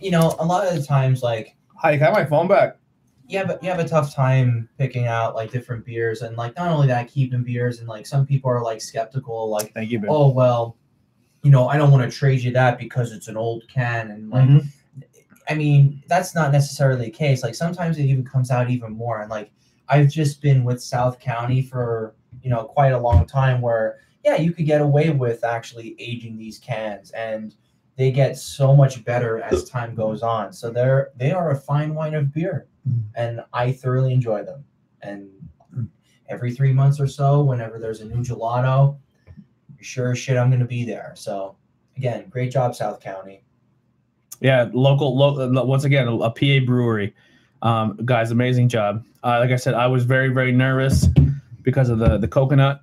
[0.00, 2.76] You know, a lot of the times, like Hi, got my phone back.
[3.26, 6.56] you have a, you have a tough time picking out like different beers, and like
[6.56, 9.98] not only that, keeping beers, and like some people are like skeptical, like Thank you,
[9.98, 10.10] babe.
[10.10, 10.76] oh well,
[11.42, 14.30] you know, I don't want to trade you that because it's an old can, and
[14.30, 14.66] like Mhm.
[15.48, 17.42] I mean, that's not necessarily the case.
[17.42, 19.20] Like sometimes it even comes out even more.
[19.22, 19.50] And like
[19.88, 24.36] I've just been with South County for, you know, quite a long time where yeah,
[24.36, 27.54] you could get away with actually aging these cans and
[27.96, 30.52] they get so much better as time goes on.
[30.52, 32.66] So they're they are a fine wine of beer.
[33.14, 34.64] And I thoroughly enjoy them.
[35.02, 35.28] And
[36.28, 38.98] every three months or so, whenever there's a new gelato,
[39.80, 41.12] sure as shit I'm gonna be there.
[41.14, 41.56] So
[41.96, 43.44] again, great job, South County.
[44.40, 47.14] Yeah, local, lo- once again, a PA brewery.
[47.60, 49.04] Um, guys, amazing job.
[49.22, 51.06] Uh, like I said, I was very, very nervous
[51.62, 52.80] because of the the coconut,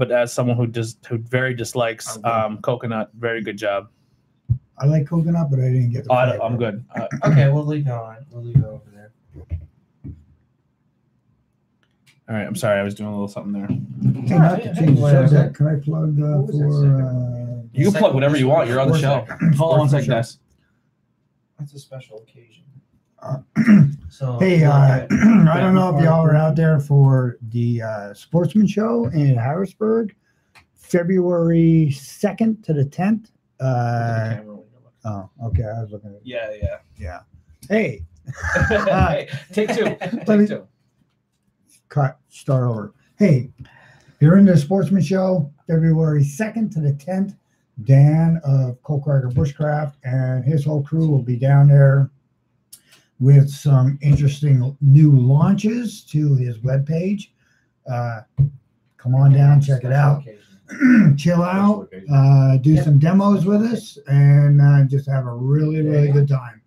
[0.00, 3.90] but as someone who just who very dislikes um, coconut, very good job.
[4.78, 6.10] I like coconut, but I didn't get the.
[6.10, 6.42] Oh, I, flavor.
[6.42, 6.84] I'm good.
[6.96, 8.16] Uh, Okay, we'll leave it on.
[8.30, 9.12] We'll leave it over there.
[12.30, 13.66] all right, I'm sorry, I was doing a little something there.
[13.66, 15.28] Hey, not to change the Whatever.
[15.28, 17.02] subject, can I plug uh, What was that for?
[17.02, 18.68] Uh, You can plug whatever you want.
[18.70, 19.26] You're on the show.
[19.58, 20.38] Hold on one second, guys.
[21.58, 22.64] That's a special occasion.
[23.22, 23.38] Uh,
[24.08, 25.06] So Hey, uh,
[25.50, 30.14] I don't know if y'all are out there for the uh, Sportsman Show in Harrisburg,
[30.74, 33.30] February 2nd to the 10th.
[33.60, 34.40] Uh,
[35.04, 35.64] oh, okay.
[35.64, 36.76] I was looking at Yeah, yeah.
[36.98, 37.20] Yeah.
[37.68, 38.04] Hey,
[39.52, 39.84] Take two.
[40.26, 40.66] Let me- Take two.
[41.88, 42.94] cut, start over.
[43.18, 43.50] Hey,
[44.20, 47.36] you're in the Sportsman Show, February 2nd to the 10th.
[47.84, 52.10] Dan of Coal Cracker Bushcraft and his whole crew will be down there
[53.20, 57.28] with some interesting new launches to his webpage.
[57.90, 58.22] Uh,
[58.96, 60.22] come on down, check it out.
[61.16, 66.10] chill out, uh, do some demos with us, and uh, just have a really, really
[66.12, 66.62] good time.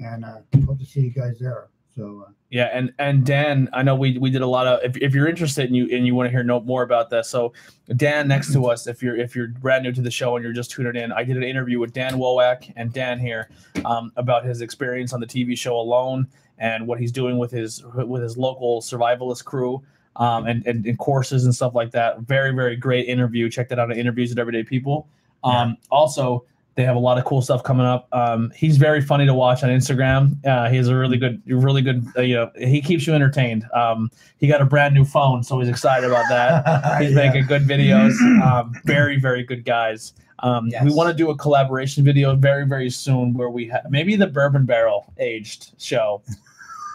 [0.00, 1.68] And uh, hope to see you guys there.
[1.96, 4.80] So uh, Yeah, and and Dan, I know we we did a lot of.
[4.82, 7.28] If, if you're interested and you and you want to hear no more about this,
[7.28, 7.52] so
[7.96, 10.52] Dan next to us, if you're if you're brand new to the show and you're
[10.52, 13.48] just tuning in, I did an interview with Dan Wowak and Dan here
[13.84, 16.26] um, about his experience on the TV show Alone
[16.58, 19.82] and what he's doing with his with his local survivalist crew.
[20.16, 22.20] Um, and, and, and courses and stuff like that.
[22.20, 23.50] Very, very great interview.
[23.50, 25.08] Check that out at Interviews with Everyday People.
[25.42, 26.44] Um, Also,
[26.76, 28.08] they have a lot of cool stuff coming up.
[28.12, 30.44] Um, he's very funny to watch on Instagram.
[30.44, 32.04] Uh, he has a really good, really good.
[32.16, 33.64] Uh, you know, he keeps you entertained.
[33.72, 36.98] Um, he got a brand new phone, so he's excited about that.
[37.00, 37.26] He's Yeah.
[37.26, 38.12] making good videos.
[38.42, 40.14] Um, very, very good guys.
[40.40, 44.16] Um, We want to do a collaboration video very, very soon where we have maybe
[44.16, 46.22] the bourbon barrel aged show.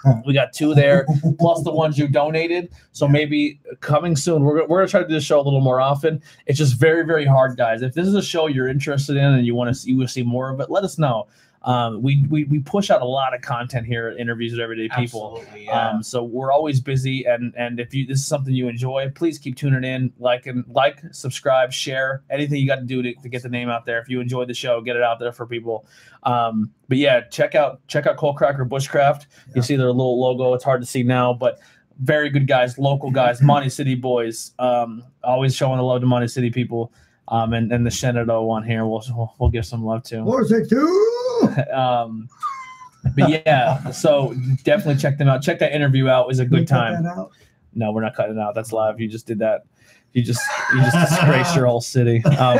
[0.25, 1.05] we got two there,
[1.37, 2.71] plus the ones you donated.
[2.91, 4.43] So maybe coming soon.
[4.43, 6.21] We're, we're gonna try to do this show a little more often.
[6.45, 7.81] It's just very, very hard, guys.
[7.81, 10.09] If this is a show you're interested in and you want to see, you want
[10.09, 11.27] to see more of it, let us know.
[11.63, 14.87] Um, we, we we push out a lot of content here at interviews with everyday
[14.95, 15.39] people.
[15.39, 15.89] Absolutely, yeah.
[15.89, 19.37] Um, so we're always busy, and and if you this is something you enjoy, please
[19.37, 23.29] keep tuning in, like and like, subscribe, share, anything you got to do to, to
[23.29, 23.99] get the name out there.
[23.99, 25.85] If you enjoyed the show, get it out there for people.
[26.23, 29.25] Um, but yeah, check out check out Coal Cracker Bushcraft.
[29.53, 30.53] You see their little logo.
[30.53, 31.59] It's hard to see now, but
[31.99, 34.53] very good guys, local guys, Monty City boys.
[34.59, 36.93] Um, always showing the love to Monty City people.
[37.29, 40.45] Um, and, and the Shenandoah one here, we'll, we'll we'll give some love to four
[40.45, 41.15] six two.
[41.73, 42.27] um
[43.15, 45.41] but yeah so definitely check them out.
[45.41, 46.23] Check that interview out.
[46.23, 47.03] It was a good time.
[47.73, 48.55] no we're not cutting it out.
[48.55, 48.99] That's live.
[48.99, 49.63] You just did that.
[50.13, 50.41] You just
[50.73, 52.23] you just disgraced your whole city.
[52.25, 52.57] Um,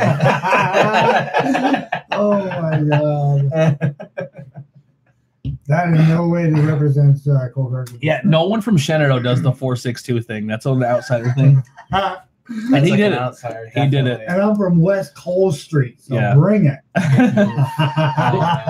[2.12, 3.96] oh my god.
[5.66, 7.90] That in no way represents uh, Cold Hard.
[8.00, 10.46] yeah no one from shenandoah does the 462 thing.
[10.46, 11.62] That's on the outsider thing
[12.50, 14.20] and That's he like did an it outsider, He did it.
[14.26, 16.34] And I'm from West Coal Street, so Yeah.
[16.34, 16.80] bring it.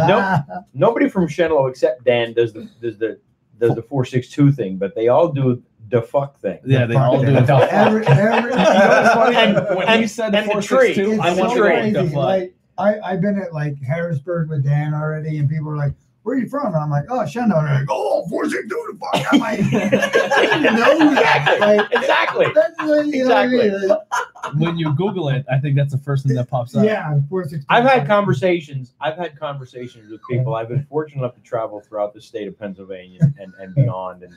[0.09, 0.64] Nope.
[0.74, 3.18] Nobody from Shenandoah except Dan does the does the
[3.59, 6.59] does the four six two thing, but they all do the fuck thing.
[6.64, 9.33] yeah they all do it Every, every, You know?
[9.35, 11.18] And- when and- he said and the 462 tree.
[11.18, 11.91] I it's went so to crazy.
[11.93, 12.14] the fuck.
[12.14, 15.93] Like I, I've been at like Harrisburg with Dan already, and people are like,
[16.31, 18.93] "Where are you from?" And I'm like, "Oh, Shenandoah." They're like, "Oh, four six two
[18.93, 22.47] the fuck." I'm like, "I didn't know that." Like, Exactly.
[22.55, 24.61] that's the, you know what I mean?
[24.61, 27.43] When you google it i think that's the first thing that pops up yeah, four
[27.45, 27.66] six two.
[27.68, 28.95] I've had conversations.
[29.01, 30.55] I've had conversations with people.
[30.55, 34.35] I've been fortunate enough to travel throughout the state of Pennsylvania and, and beyond, and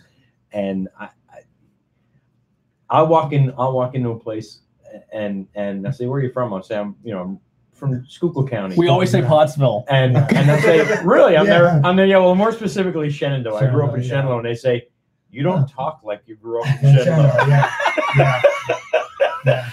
[0.52, 1.40] and I, I
[2.90, 3.54] I'll walk in.
[3.56, 4.62] I'll walk into a place
[5.12, 7.40] and and I say, "Where are you from?" I'll say, "I'm you know I'm
[7.74, 11.60] from Schuylkill County." we always say pottsville and and they say, "Really?" I'm Yeah.
[11.60, 11.82] there.
[11.84, 12.06] I'm there.
[12.06, 12.18] Yeah.
[12.20, 13.56] Well, more specifically, Shenandoah.
[13.68, 14.08] I grew up in Shenandoah, yeah.
[14.10, 14.88] Shenandoah, and they say,
[15.32, 17.72] "You don't talk like you grew up in In Shenandoah." Shenandoah, yeah,
[18.18, 18.42] yeah,
[19.46, 19.70] yeah.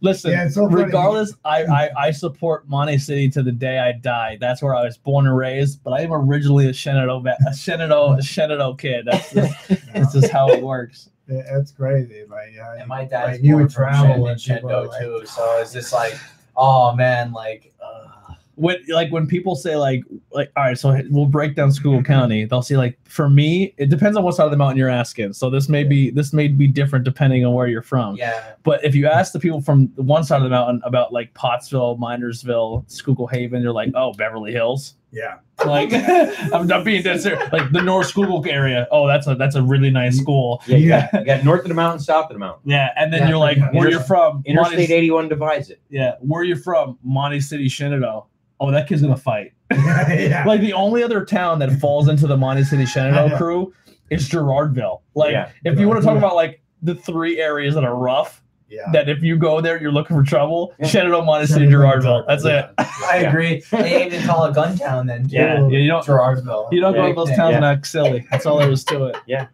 [0.00, 4.38] Listen, Yeah, so regardless, I, I I support Monte City to the day I die.
[4.40, 5.82] That's where I was born and raised.
[5.82, 9.06] But I am originally a Shenandoah, a Shenandoah, a Shenandoah kid.
[9.10, 11.10] That's just, that's just how it works.
[11.28, 12.22] Yeah, That's crazy.
[12.30, 14.86] Like, yeah, And my dad's like, you born would from travel Shen- and people are
[14.86, 16.14] like, too, so it's just like,
[16.58, 20.02] oh man, like, uh, When like when people say like
[20.32, 22.44] like all right, so we'll break down Schuylkill County.
[22.44, 25.34] They'll say like for me, it depends on what side of the mountain you're asking.
[25.34, 28.16] So this may be this may be different depending on where you're from.
[28.16, 31.12] yeah, But if you ask the people from the one side of the mountain about
[31.12, 34.94] like Pottsville, Minersville, Schuylkill Haven, they're like, oh, Beverly Hills.
[35.10, 35.90] Yeah, Like
[36.52, 37.50] I'm not being dead serious.
[37.52, 38.86] Like the North Schuylkill area.
[38.90, 40.62] Oh, that's a that's a really nice school.
[40.66, 42.68] Yeah, you got, you got north of the mountain, south of the mountain.
[42.70, 43.80] Yeah, and then Yeah, you're like, pretty much.
[43.80, 44.42] where you're from?
[44.44, 45.80] Interstate Monte- 81 divides it.
[45.88, 46.98] Yeah, where you're from?
[47.02, 48.24] Monte City, Shenandoah.
[48.60, 49.52] Oh, that kid's gonna fight.
[49.72, 50.44] yeah, yeah.
[50.46, 53.72] Like the only other town that falls into the Monte City Shenandoah crew
[54.10, 55.00] is Girardville.
[55.14, 55.50] Like Yeah.
[55.64, 58.90] if you want to talk about like the three areas that are rough, yeah.
[58.92, 60.86] that if you go there you're looking for trouble, Yeah.
[60.86, 62.26] Shenandoah, Monte City, Girardville.
[62.26, 62.70] That's it.
[62.78, 63.62] I agree.
[63.70, 65.28] They even call it gun town then.
[65.28, 65.36] Too.
[65.36, 66.68] Yeah, yeah, you don't Girardville.
[66.72, 67.36] you don't go to those thing.
[67.36, 67.56] towns Yeah.
[67.56, 68.26] and act silly.
[68.30, 69.16] That's all there is to it.
[69.26, 69.46] Yeah.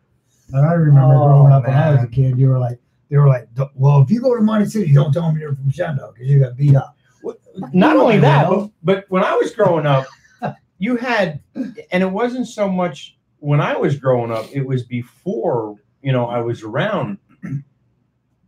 [0.53, 2.79] And I remember Oh, growing up when I was a kid, you were like,
[3.11, 5.71] they were like, well, if you go to Monte City, don't tell them you're from
[5.71, 6.97] Shenandoah because you got beat up.
[7.73, 10.07] Not only that, but, but when I was growing up,
[10.79, 11.41] you had,
[11.93, 16.27] and it wasn't so much when I was growing up, it was before, you know,
[16.27, 17.19] I was around.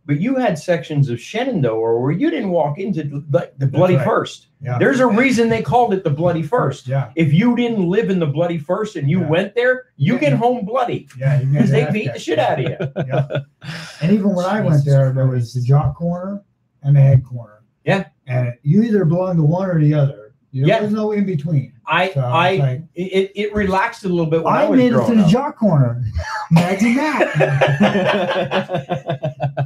[0.07, 4.05] But you had sections of Shenandoah where you didn't walk into the, the bloody right.
[4.05, 4.47] first.
[4.61, 4.77] Yeah.
[4.79, 6.87] There's a reason they called it the bloody first.
[6.87, 7.11] Yeah.
[7.17, 9.27] If you didn't live in the bloody first and you Yeah.
[9.27, 10.19] went there, you Yeah.
[10.19, 11.43] get home bloody Yeah.
[11.43, 12.77] Because they beat the shit out of you.
[13.05, 13.27] Yeah.
[14.01, 16.41] And even when I went there, there was the jock corner
[16.83, 17.63] and the head corner.
[17.83, 18.05] Yeah.
[18.27, 20.33] And you either belong to one or the other.
[20.53, 20.79] Know, Yeah.
[20.79, 21.73] There's no in between.
[21.89, 24.89] I So, I like- it, it relaxed a little bit when I, I made it
[24.89, 25.29] to growing the up.
[25.31, 26.03] jock corner.
[26.51, 27.27] Imagine that.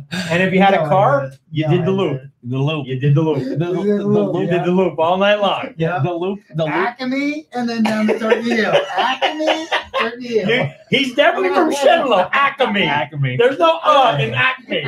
[0.29, 2.21] And if you had No, a I car, you No, did the loop.
[2.43, 2.87] the loop.
[2.87, 3.39] You did the loop.
[3.39, 3.73] The, The the, the
[4.05, 4.43] loop, loop.
[4.43, 5.73] You did the loop all night long.
[5.77, 5.99] Yeah.
[5.99, 6.39] The loop.
[6.55, 6.73] The loop.
[6.73, 8.73] Acme and then down to Turkey Hill.
[8.97, 9.67] Acme,
[9.99, 10.49] Turkey Hill.
[10.49, 12.83] You- he's definitely from Shenlo, Acme.
[12.83, 13.37] Acme.
[13.37, 14.81] There's no uh in Acme.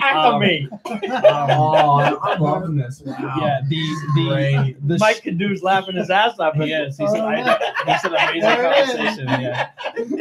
[0.00, 0.68] Acme.
[1.10, 3.02] Oh, I'm loving this.
[3.04, 3.36] Wow.
[3.40, 6.54] Yeah, the the the Mike Cadou's laughing his ass off.
[6.56, 9.28] Yes, he oh, said, I, he said amazing conversation.
[9.28, 9.70] Yeah,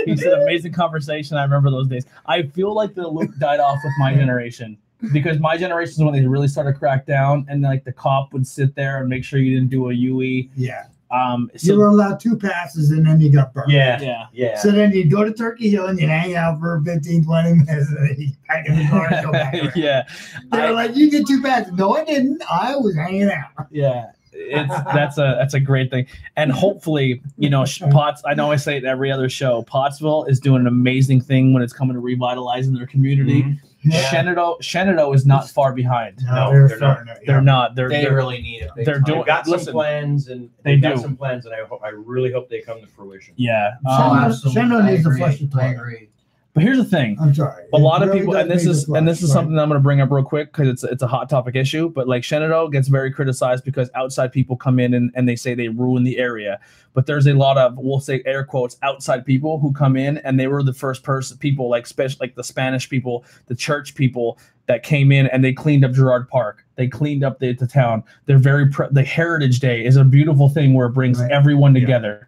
[0.05, 1.37] he said amazing conversation.
[1.37, 2.05] I remember those days.
[2.25, 4.77] I feel like the loop died off with my generation
[5.13, 8.33] because my generation is when they really started to crack down, and like the cop
[8.33, 10.49] would sit there and make sure you didn't do a UE.
[10.55, 10.87] Yeah.
[11.11, 13.71] Um, You were allowed two passes and then you got burned.
[13.71, 14.57] Yeah, yeah, yeah.
[14.59, 17.89] So then you'd go to Turkey Hill and you'd hang out for 15, 20 minutes
[17.89, 19.53] and then you'd pack in the car and go back.
[19.53, 19.71] around.
[19.75, 20.03] yeah,
[20.51, 21.73] They were I- like, you get two passes.
[21.73, 22.41] No, I didn't.
[22.49, 23.67] I was hanging out.
[23.71, 24.11] yeah.
[24.33, 26.07] It's that's a that's a great thing,
[26.37, 28.21] and hopefully, you know, sh- Potts.
[28.25, 29.61] I know I say it every other show.
[29.63, 33.43] Pottsville is doing an amazing thing when it's coming to revitalizing their community.
[33.43, 33.59] Mhm.
[33.83, 34.09] Yeah.
[34.09, 36.19] Shenandoah, Shenandoah is not far behind.
[36.23, 37.19] No, No, they're, they're starting to.
[37.25, 37.41] They're yeah.
[37.41, 37.75] not.
[37.75, 38.69] They're, They they're really need it.
[38.75, 39.03] big they're time.
[39.03, 41.01] doing- They've got some listen, plans, and they they've got do.
[41.01, 43.33] some plans, and I hope I really hope they come to fruition.
[43.37, 43.71] yeah.
[43.87, 44.53] Um, absolutely.
[44.61, 45.71] Shenandoah I needs to flush the I toilet.
[45.71, 46.09] agree.
[46.53, 47.17] But here's the thing.
[47.21, 47.63] I'm sorry.
[47.73, 50.01] a lot of people, and this is and this is something I'm going to bring
[50.01, 51.89] up real quick because it's it's a hot topic issue.
[51.89, 55.53] But like Shenandoah gets very criticized because outside people come in and, and they say
[55.53, 56.59] they ruin the area.
[56.93, 60.37] But there's a lot of we'll say air quotes outside people who come in and
[60.37, 64.37] they were the first person people like special like the Spanish people, the church people
[64.67, 66.65] that came in and they cleaned up Gerard Park.
[66.75, 68.03] They cleaned up the, the town.
[68.25, 71.31] They're very pr- the Heritage Day is a beautiful thing where it brings Right.
[71.31, 72.19] everyone Yeah.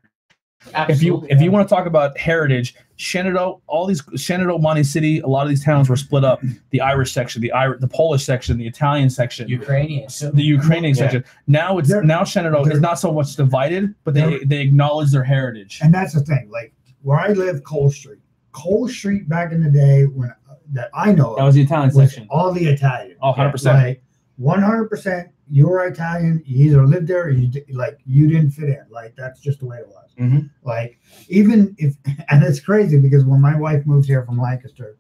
[0.66, 4.84] Together if you if you want to talk about heritage, Shenandoah, all these Shenandoah, Monte
[4.84, 6.42] City, a lot of these towns were split up.
[6.72, 10.08] The Irish section, the Irish, the Polish section, the Italian section, Ukrainian.
[10.34, 11.02] the Ukrainian Yeah.
[11.02, 11.24] section.
[11.48, 15.24] Now it's They're- now Shenandoah is not so much divided, but they They're- acknowledge their
[15.24, 15.80] heritage.
[15.84, 16.50] And that's the thing.
[16.52, 18.20] Like where I live, Coal Street.
[18.52, 20.32] Coal Street back in the day when
[20.72, 22.28] that I know That was the Italian was section.
[22.30, 23.16] all the Italian.
[23.22, 23.78] Oh, 100%.
[23.78, 24.04] Like
[24.40, 25.30] 100%.
[25.50, 26.42] You were Italian.
[26.46, 28.86] You either lived there or you like you didn't fit in.
[28.90, 30.10] Like that's just the way it was.
[30.20, 30.50] Mhm.
[30.64, 31.96] Like even if
[32.30, 34.98] and it's crazy because when my wife moved here from Lancaster,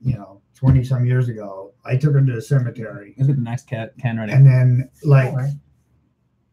[0.00, 3.14] you know, 20 some years ago, I took her to the cemetery.
[3.16, 4.32] Let's get the next cat can ready.
[4.32, 5.52] And then like All right.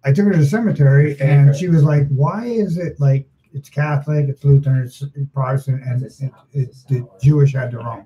[0.04, 3.70] I took her to the cemetery and she was like, Why is it like it's
[3.70, 5.04] Catholic, it's Lutheran, it's
[5.34, 7.06] Protestant, and It's it, a it's the.
[7.22, 8.06] Jewish had their own.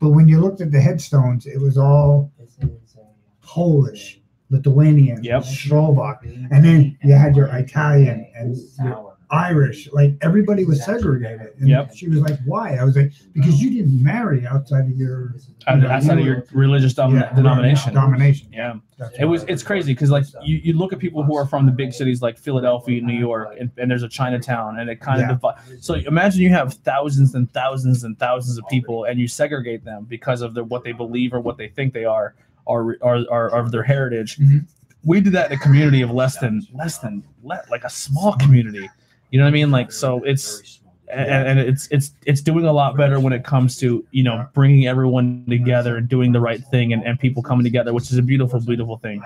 [0.00, 3.00] But when you looked at the headstones, it was all This is a-
[3.42, 5.44] Polish, Lithuanian, Yep.
[5.44, 9.88] Slovak, and then you had your Italian and your Irish.
[9.92, 11.52] Like everybody was segregated.
[11.58, 11.94] And Yep.
[11.94, 12.76] she was like, Why?
[12.76, 15.34] I was like, Because you didn't marry outside of your
[15.68, 17.94] Out- outside of your religious domin- yeah, denomination.
[17.94, 18.48] Domination.
[18.52, 18.74] Yeah.
[18.98, 21.64] That's It was it's crazy because like you, you look at people who are from
[21.64, 25.20] the big cities like Philadelphia, New York, and, and there's a Chinatown, and it kind
[25.20, 25.30] Yeah.
[25.32, 29.28] of divi- So imagine you have thousands and thousands and thousands of people, and you
[29.28, 32.34] segregate them because of their what they believe or what they think they are,
[32.66, 34.38] or are or of their heritage.
[34.38, 34.66] Mhm.
[35.04, 38.32] We did that in a community of less than less than le- like a small
[38.34, 38.86] community.
[39.30, 39.70] You know what I mean?
[39.70, 40.80] Like so, it's
[41.12, 44.46] and, and it's it's it's doing a lot better when it comes to you know
[44.54, 48.18] bringing everyone together and doing the right thing and, and people coming together, which is
[48.18, 49.22] a beautiful, beautiful thing.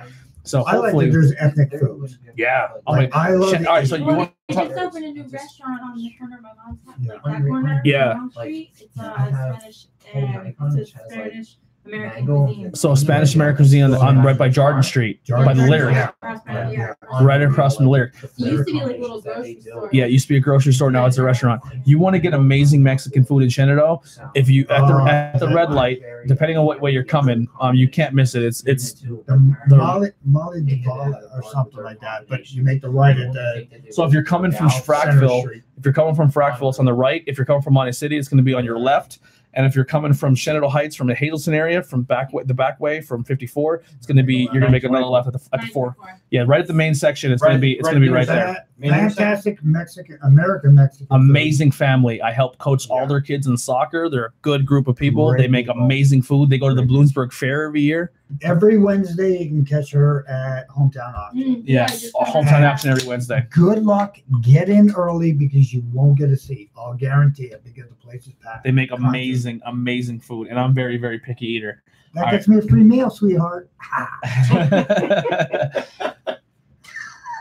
[0.47, 2.11] So I like hopefully, that there's ethnic food.
[2.37, 2.69] yeah.
[2.87, 4.61] Oh Like, my, I love shit, the- all right, so you Well, want they to
[4.69, 7.13] just opened a new restaurant on the corner of my mom's house, Yeah.
[7.15, 7.83] like that corner.
[7.83, 8.29] Yeah.
[8.29, 8.73] Street.
[8.79, 11.57] It's Like, uh, Spanish whole and icons, it's a Spanish
[11.87, 12.71] American mango.
[12.75, 16.09] So Spanish American Museum on, on right by Jordan Street, Jordan by the lyric, yeah.
[16.23, 18.15] Across yeah, right across from the lyric.
[18.23, 19.89] It used to be like a little grocery store.
[19.93, 20.91] Yeah, it used to be a grocery store.
[20.91, 21.63] Now it's a restaurant.
[21.85, 23.99] You want to get amazing Mexican food in Shenandoah?
[24.35, 25.07] If you at the Oh.
[25.07, 28.43] at the red light, depending on what way you're coming, um, you can't miss it.
[28.43, 32.29] It's it's The The- Molly, Molly Divala or something like that.
[32.29, 35.95] But you make the right at the so if you're coming from Frackville, If you're
[35.95, 37.23] coming from Frackville, it's on the right.
[37.27, 39.19] If you're coming from Monte City, it's going to be on your left.
[39.55, 42.55] And if you're coming from Shenandoah Heights, from the Hazleton area, from back way, the
[42.55, 45.33] back way from 54, it's going to be you're going to make another left at
[45.33, 45.97] the at the four.
[46.31, 47.33] Yeah, right at the main section.
[47.33, 48.67] It's going to be it's going to be right there.
[48.81, 51.07] Fantastic Mexican, American Mexican.
[51.07, 51.15] food.
[51.15, 52.21] Amazing family.
[52.21, 54.09] I help coach all their kids in soccer.
[54.11, 55.31] They're a good group of people.
[55.31, 55.83] Great They make people.
[55.83, 56.51] amazing food.
[56.51, 58.13] They go to the Bloomsburg Fair every year.
[58.43, 61.57] Every Wednesday, you can catch her at Hometown Auction.
[61.57, 62.63] Mm, Yeah, I just hometown out.
[62.63, 63.47] action every Wednesday.
[63.51, 64.17] Good luck.
[64.41, 66.71] Get in early because you won't get a seat.
[66.77, 68.65] I'll guarantee it because the place is packed.
[68.65, 71.83] They make amazing, amazing food, and I'm very, very picky eater.
[72.15, 73.71] That all gets me a free meal, sweetheart.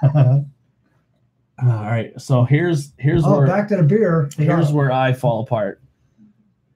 [0.14, 0.46] all
[1.60, 4.30] right, so here's here's oh, where back to the beer.
[4.38, 5.80] here's where I fall apart.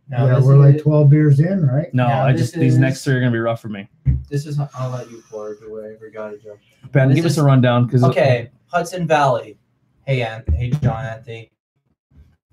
[0.09, 1.93] Now, yeah, we're like is- 12 beers in, right?
[1.93, 3.88] No, Now I this just these next three are gonna be rough for me.
[4.29, 5.95] This is I'll let you pour it away.
[5.99, 6.57] Forgot it, Joe.
[6.91, 9.57] Ben, This give us a rundown because Okay, Hudson Valley.
[10.05, 10.47] Hey, Ant.
[10.49, 11.51] Hey, John Anthony.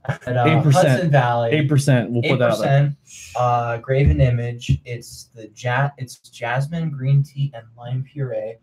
[0.06, 0.72] At, uh, 8%.
[0.72, 1.50] Hudson Valley.
[1.52, 2.10] eight percent.
[2.10, 2.94] We'll Eight put that out there.
[3.04, 3.36] percent.
[3.36, 4.78] Uh, Graven Image.
[4.84, 8.56] It's the ja- It's jasmine green tea and lime puree,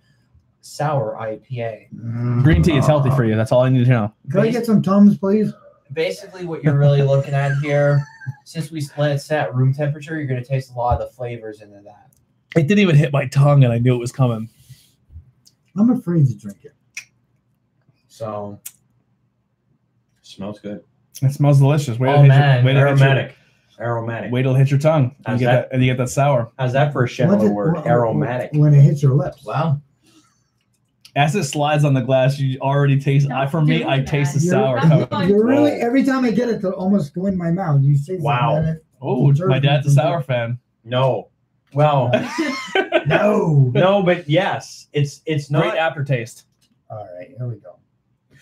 [0.59, 1.87] sour IPA.
[2.43, 3.35] Green tea is healthy for you.
[3.35, 4.13] That's all I need to know.
[4.29, 5.51] Can I get some Tums, please?
[5.93, 8.05] Basically, what you're really looking at here,
[8.45, 11.13] since we let it set at room temperature, you're gonna taste a lot of the
[11.15, 12.11] flavors into that.
[12.55, 14.49] It didn't even hit my tongue, and I knew it was coming.
[15.77, 16.73] I'm afraid to drink it.
[18.07, 18.59] So
[20.21, 20.83] Smells good.
[21.21, 21.99] It smells delicious.
[21.99, 22.63] Wait Oh, till man.
[22.63, 23.35] your, wait till your- Aromatic.
[23.79, 24.31] Aromatic.
[24.31, 25.13] Wait till it hits your tongue.
[25.25, 25.69] And you get that?
[25.69, 25.73] that?
[25.75, 26.51] and you get that sour.
[26.57, 27.77] How's that for a Once Schindler it- word?
[27.85, 28.51] Aromatic.
[28.53, 29.43] When it hits your lips.
[29.43, 29.81] wow.
[31.15, 33.29] As it slides on the glass, you already taste.
[33.31, 34.45] I, for me, I do taste the that.
[34.47, 34.79] sour
[35.19, 37.81] You're- You're really every time I get it to almost go in my mouth.
[37.83, 38.75] You say Wow.
[39.01, 40.57] Oh, my dad's a sour fan.
[40.85, 41.27] No.
[41.73, 42.11] Well,
[43.07, 43.71] No.
[43.73, 45.77] no, but yes, it's it's Great not.
[45.77, 46.45] aftertaste.
[46.89, 47.77] All right, here we go.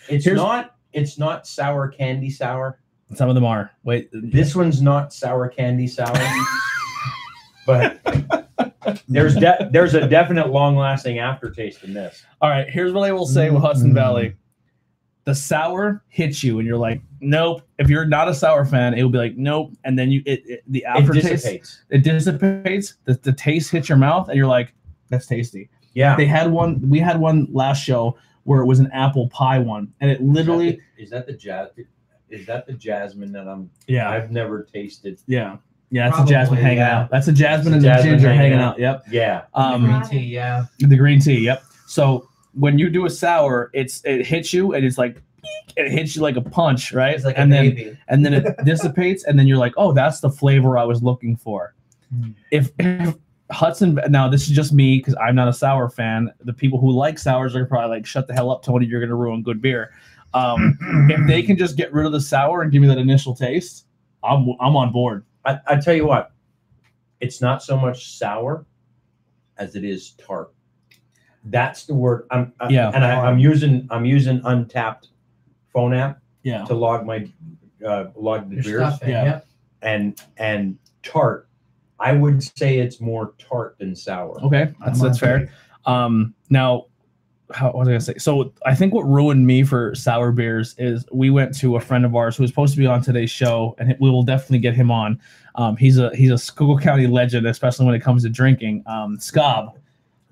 [0.08, 0.76] It's Here's- not.
[0.92, 2.80] It's not sour candy sour.
[3.14, 3.70] Some of them are.
[3.84, 6.12] Wait, This one's not sour candy sour.
[7.66, 8.00] but
[9.08, 12.24] there's de- there's a definite long lasting aftertaste in this.
[12.40, 13.94] All right, here's what I will say with Hudson Mm.
[13.94, 14.36] Valley.
[15.24, 17.62] The sour hits you, and you're like, nope.
[17.78, 19.70] If you're not a sour fan, it will be like, nope.
[19.84, 21.82] And then you, it, it the It aftertaste, dissipates.
[21.90, 22.94] it dissipates.
[23.04, 24.72] The, the taste hits your mouth, and you're like,
[25.10, 25.68] that's tasty.
[25.92, 26.16] Yeah.
[26.16, 26.80] They had one.
[26.88, 30.80] We had one last show where it was an apple pie one, and it literally,
[30.98, 31.68] is that the jazz?
[32.30, 33.70] Is that the jasmine that I'm?
[33.88, 35.20] yeah, I've never tasted.
[35.26, 35.56] yeah,
[35.90, 36.04] yeah.
[36.06, 37.00] That's Probably, a jasmine hanging yeah.
[37.00, 37.10] out.
[37.10, 38.74] That's a jasmine It's and a the jasmine ginger hanging hanging out.
[38.74, 38.78] out.
[38.78, 39.04] Yep.
[39.10, 39.44] Yeah.
[39.54, 40.64] Um, green tea, yeah.
[40.78, 41.62] The green tea, yep.
[41.86, 45.22] So when you do a sour, it's it hits you and it's like
[45.76, 47.14] it hits you like a punch, right?
[47.14, 47.98] It's like a and then baby.
[48.08, 51.36] and then it dissipates, and then you're like, oh, that's the flavor I was looking
[51.36, 51.74] for.
[52.14, 52.30] Hmm.
[52.50, 53.14] If, if
[53.50, 56.32] Hudson, now this is just me because I'm not a sour fan.
[56.40, 58.86] The people who like sours are probably like, shut the hell up, Tony.
[58.86, 59.92] You're gonna ruin good beer.
[60.34, 60.78] Um,
[61.10, 63.86] if they can just get rid of the sour and give me that initial taste,
[64.22, 65.24] I'm I'm on board.
[65.44, 66.32] I, I tell you what,
[67.20, 68.66] it's not so much sour
[69.58, 70.52] as it is tart.
[71.44, 72.26] That's the word.
[72.30, 72.90] I'm I- Yeah.
[72.94, 75.08] and I, I'm using I'm using Untappd
[75.72, 76.64] phone app Yeah.
[76.66, 77.28] to log my
[77.86, 79.24] uh, log the Your beers stuff yeah.
[79.24, 79.40] yeah.
[79.82, 81.48] and and tart.
[81.98, 84.38] I would say it's more tart than sour.
[84.44, 85.50] Okay, that's I'm that's fair.
[85.86, 86.86] Um, now,
[87.52, 88.14] how what was I gonna say?
[88.18, 92.04] So I think what ruined me for sour beers is we went to a friend
[92.04, 94.74] of ours who was supposed to be on today's show, and we will definitely get
[94.74, 95.20] him on.
[95.56, 98.82] Um, he's a he's a Schuylkill County legend, especially when it comes to drinking.
[98.86, 99.76] Um, Scob,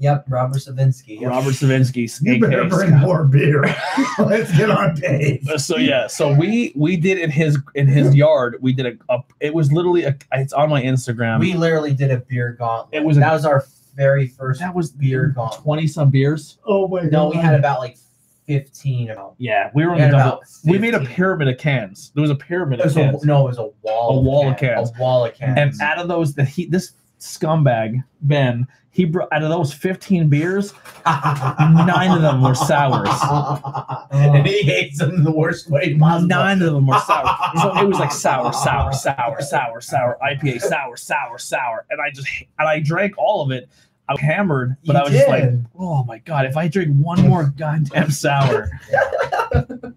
[0.00, 1.20] Yep, Robert Savinsky.
[1.20, 1.28] Yep.
[1.30, 3.00] Robert Savinsky, You better bring Scob.
[3.02, 3.64] more beer.
[4.20, 5.48] Let's get on pace.
[5.48, 8.58] Uh, So yeah, so we we did in his in his yard.
[8.60, 11.40] We did a, a it was literally a it's on my Instagram.
[11.40, 12.94] We literally did a beer gauntlet.
[13.02, 13.64] It was a- that was our
[13.98, 15.60] very first that was beer gauntlet.
[15.62, 16.56] twenty some beers.
[16.64, 17.12] Oh my god.
[17.12, 17.98] No, we had about like
[18.46, 19.30] fifteen of them.
[19.38, 20.18] Yeah, we were on the double.
[20.38, 22.12] about We made a pyramid of cans.
[22.14, 23.24] There was a pyramid It of was a, cans.
[23.24, 24.18] no, it was a wall.
[24.18, 24.90] A wall of cans.
[24.96, 25.58] A wall of cans.
[25.58, 30.28] And out of those, that he this scumbag Ben, he brought out of those fifteen
[30.28, 30.72] beers,
[31.04, 33.08] nine of them were sours.
[34.10, 36.28] and he hates them the worst way possible.
[36.28, 37.26] nine of them were sour.
[37.60, 42.10] So it was like sour, sour, sour, sour, sour, IPA, sour, sour, sour, and I
[42.10, 43.68] just and I drank all of it.
[44.08, 46.94] I was hammered, but You I was just like, oh my god, if I drink
[46.96, 48.70] one more goddamn sour,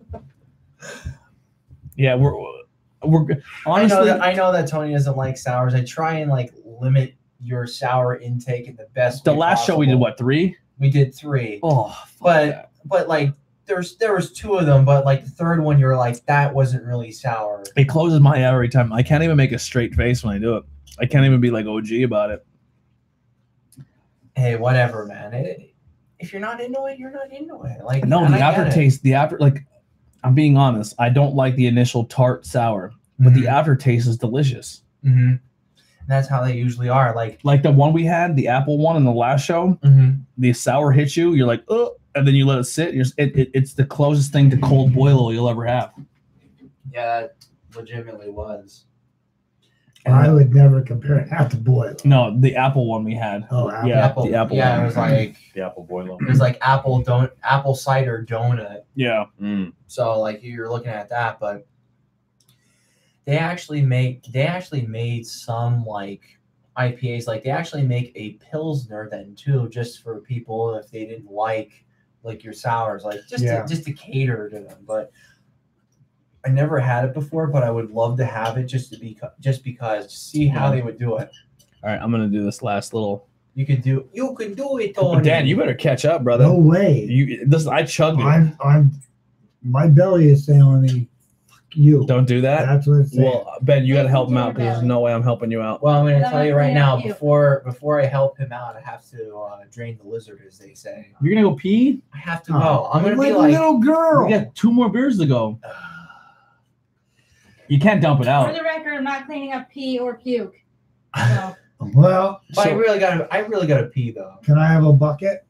[1.95, 2.33] yeah, we're
[3.03, 4.05] we're I know, honestly.
[4.05, 5.73] that, I know that Tony doesn't like sours.
[5.73, 9.23] I try and like limit your sour intake in the best.
[9.23, 10.55] the last show we did what three?
[10.77, 12.71] We did three, Oh, but that.
[12.85, 13.33] but like
[13.65, 16.83] there's there was two of them, but like the third one, you're like that wasn't
[16.85, 17.63] really sour.
[17.77, 18.91] it closes my eye every time.
[18.93, 20.63] I can't even make a straight face when I do it.
[20.99, 22.45] I can't even be like OG about it.
[24.35, 25.33] Hey, whatever, man.
[25.33, 25.73] It,
[26.19, 27.83] if you're not into it, you're not into it.
[27.83, 28.41] Like No, the I get it.
[28.59, 29.65] aftertaste, the after like
[30.23, 33.47] I'm being honest, I don't like the initial tart sour, but the Mhm.
[33.47, 34.83] aftertaste is delicious.
[35.03, 35.39] Mhm.
[36.07, 37.15] That's how they usually are.
[37.15, 39.79] Like, Like the one we had, the apple one in the last show,
[40.37, 42.89] the sour hits you, you're like, oh, and then you let it sit.
[42.89, 45.91] And you're, it, it, it's the closest thing to cold boil you'll ever have.
[46.93, 47.35] yeah, that
[47.75, 48.85] legitimately was.
[50.05, 51.95] I would never compare that to boil.
[52.03, 53.47] No, the apple one we had.
[53.51, 53.89] Oh, apple.
[53.89, 54.83] Yeah, apple, the apple Yeah, one.
[54.83, 56.17] it was like The apple boil.
[56.19, 58.81] it was like apple don't apple cider donut.
[58.95, 59.25] Yeah.
[59.39, 59.73] Mm.
[59.87, 61.67] So like you're looking at that, but
[63.25, 66.23] they actually make they actually made some like
[66.77, 67.27] IPAs.
[67.27, 71.85] Like they actually make a pilsner then too, just for people if they didn't like
[72.23, 73.61] like your sours, like just Yeah.
[73.61, 74.77] to, just to cater to them.
[74.87, 75.11] But
[76.45, 79.17] I never had it before, but I would love to have it just to be
[79.39, 80.75] just because to see how Yeah.
[80.75, 81.29] they would do it.
[81.83, 84.07] All right, I'm gonna do this last little You can do.
[84.13, 85.23] You can do it, Tony.
[85.23, 86.45] Dan, you better catch up, brother.
[86.45, 87.03] No way.
[87.05, 88.23] You this I chugged it.
[88.23, 88.91] I'm, I'm,
[89.63, 91.07] my belly is telling me,
[91.47, 92.05] fuck you.
[92.07, 92.65] Don't do that.
[92.65, 93.23] That's what it's saying.
[93.25, 95.61] Well, Ben, you got to help him out because there's no way I'm helping you
[95.61, 95.83] out.
[95.83, 96.97] Well, I'm going to tell you right now.
[96.97, 97.09] you.
[97.09, 100.73] Before before I help him out, I have to uh, drain the lizard, as they
[100.73, 101.09] say.
[101.21, 102.01] You're gonna go pee.
[102.13, 102.89] I have to Oh, go.
[102.93, 103.51] I'm going to like be a like.
[103.51, 104.25] little girl.
[104.27, 105.59] We got two more beers to go.
[107.71, 108.47] You can't dump it out.
[108.49, 110.55] For the record, I'm not cleaning up pee or puke.
[111.17, 111.55] So
[111.95, 113.33] Well, But I really got to.
[113.33, 114.35] I really got to pee though.
[114.43, 115.45] can I have a bucket?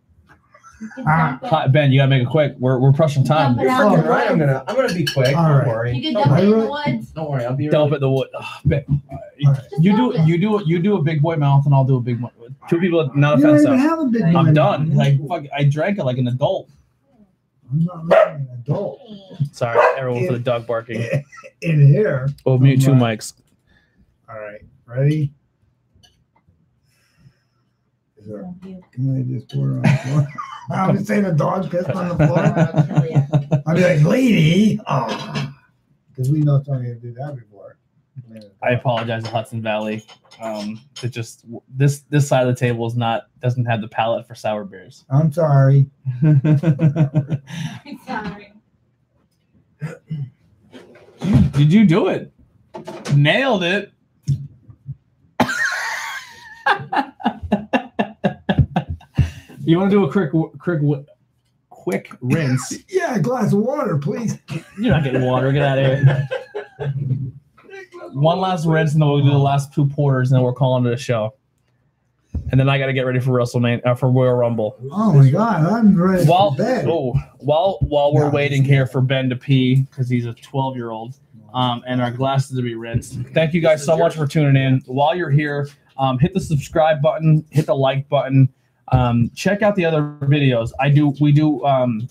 [1.08, 1.50] Ah, dump it.
[1.50, 2.54] Hi, Ben, you gotta make it quick.
[2.60, 3.56] We're we're pressing time.
[3.56, 4.30] Dump You're fucking the right.
[4.32, 4.64] I'm gonna.
[4.68, 5.36] I'm gonna be quick.
[5.36, 5.68] All Don't right.
[5.68, 5.94] worry.
[5.96, 7.12] You can Don't dump it in the woods.
[7.12, 7.46] Don't worry.
[7.46, 7.98] I'll be Dump right.
[7.98, 8.28] it the wood.
[8.36, 9.56] Ugh, Ben, All right.
[9.60, 10.28] Just you do it.
[10.28, 12.32] you do you do a big boy mouth and I'll do a big one.
[12.70, 13.90] Two people, not You don't even offensive.
[13.90, 14.96] have a big I'm I'm done.
[14.96, 16.70] Like fuck, I drank it like an adult.
[17.72, 19.02] I'm not really an adult.
[19.52, 21.02] Sorry, everyone for the dog barking.
[21.62, 22.30] In here.
[22.46, 23.20] We'll mute two Right.
[23.20, 23.34] mics.
[24.30, 24.62] All right.
[24.86, 25.32] Ready?
[28.18, 28.44] Is there,
[28.92, 30.28] can I just pour it on the floor?
[30.72, 33.64] I'm just saying the dog pissed on the floor.
[33.68, 34.80] I'll be like, lady.
[34.86, 35.08] Ah.
[35.10, 35.54] Oh.
[36.10, 37.78] Because we know somebody did that before.
[38.62, 40.06] I apologize to Hudson Valley.
[40.42, 44.28] Um, it just this this side of the table is not doesn't have the palate
[44.28, 45.06] for sour beers.
[45.10, 45.88] I'm sorry.
[46.24, 48.54] I'm Sorry.
[51.52, 52.32] Did you do it?
[53.16, 53.92] Nailed it.
[59.64, 60.82] you want to do a quick quick
[61.70, 62.78] quick rinse?
[62.90, 64.38] Yeah, a glass of water, please.
[64.80, 65.52] You're not getting water.
[65.52, 66.28] Get out of here.
[68.14, 70.86] One last rinse, and then we'll do the last two porters, and then we're calling
[70.86, 71.34] it a show.
[72.52, 74.78] And then I got to get ready for WrestleMania uh, for Royal Rumble.
[74.92, 79.30] Oh my God, I'm ready While oh, while while we're No, waiting here for Ben
[79.30, 81.16] to pee because he's a 12 year old,
[81.54, 83.20] um, and our glasses to be rinsed.
[83.34, 84.82] Thank you guys so much for tuning in.
[84.86, 85.68] While you're here,
[85.98, 88.50] um, hit the subscribe button, hit the like button.
[88.94, 90.72] Um, check out the other videos.
[90.80, 91.14] I do.
[91.20, 92.08] We do um,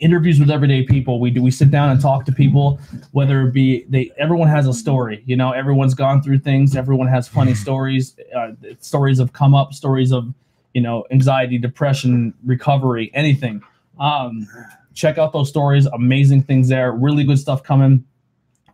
[0.00, 1.20] interviews with everyday people.
[1.20, 1.42] We do.
[1.42, 2.80] We sit down and talk to people,
[3.12, 4.10] whether it be they.
[4.18, 5.22] Everyone has a story.
[5.26, 6.76] You know, everyone's gone through things.
[6.76, 8.16] Everyone has funny stories.
[8.34, 9.72] Uh, stories of come up.
[9.72, 10.32] Stories of
[10.74, 13.62] you know anxiety, depression, recovery, anything.
[13.98, 14.48] Um,
[14.94, 15.86] check out those stories.
[15.86, 16.92] Amazing things there.
[16.92, 18.04] Really good stuff coming.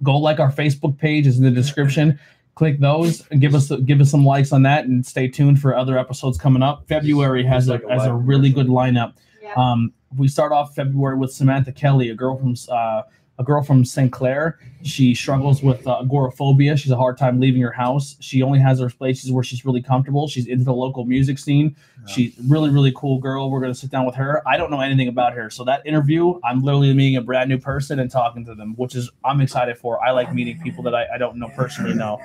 [0.03, 2.19] Go like our Facebook page is in the description.
[2.55, 5.77] Click those and give us give us some likes on that, and stay tuned for
[5.77, 6.89] other episodes coming up.
[6.89, 9.15] February has a has a really good lineup.
[9.49, 9.55] Yeah.
[9.57, 13.03] Um, we start off February with Samantha Kelly, a girl from uh,
[13.39, 14.11] a girl from St.
[14.11, 14.59] Clair.
[14.83, 16.77] She struggles with uh, agoraphobia.
[16.77, 18.17] She's a hard time leaving her house.
[18.21, 20.27] She only has her places where she's really comfortable.
[20.27, 21.77] She's into the local music scene.
[22.07, 23.51] She's really really cool girl.
[23.51, 24.43] We're gonna sit down with her.
[24.47, 27.59] I don't know anything about her, so that interview, I'm literally meeting a brand new
[27.59, 30.03] person and talking to them, which is I'm excited for.
[30.05, 32.21] I like meeting people that I, I don't know personally know.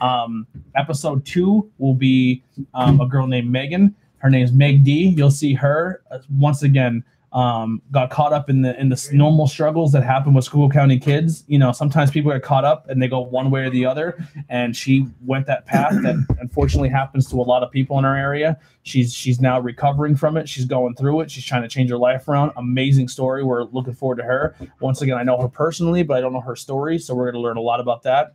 [0.00, 2.42] Um, episode two will be
[2.74, 3.94] um, a girl named Megan.
[4.22, 5.08] Her name is Meg D.
[5.08, 7.04] You'll see her uh, once again.
[7.32, 10.98] Um, got caught up in the in the normal struggles that happen with Schuylkill county
[10.98, 11.44] kids.
[11.46, 14.22] You know, sometimes people get caught up and they go one way or the other.
[14.50, 18.16] And she went that path that unfortunately happens to a lot of people in our
[18.16, 18.58] area.
[18.82, 20.48] She's she's now recovering from it.
[20.48, 21.30] She's going through it.
[21.30, 22.52] She's trying to change her life around.
[22.56, 23.42] Amazing story.
[23.42, 24.54] We're looking forward to her.
[24.80, 26.98] Once again, I know her personally, but I don't know her story.
[26.98, 28.34] So we're going to learn a lot about that.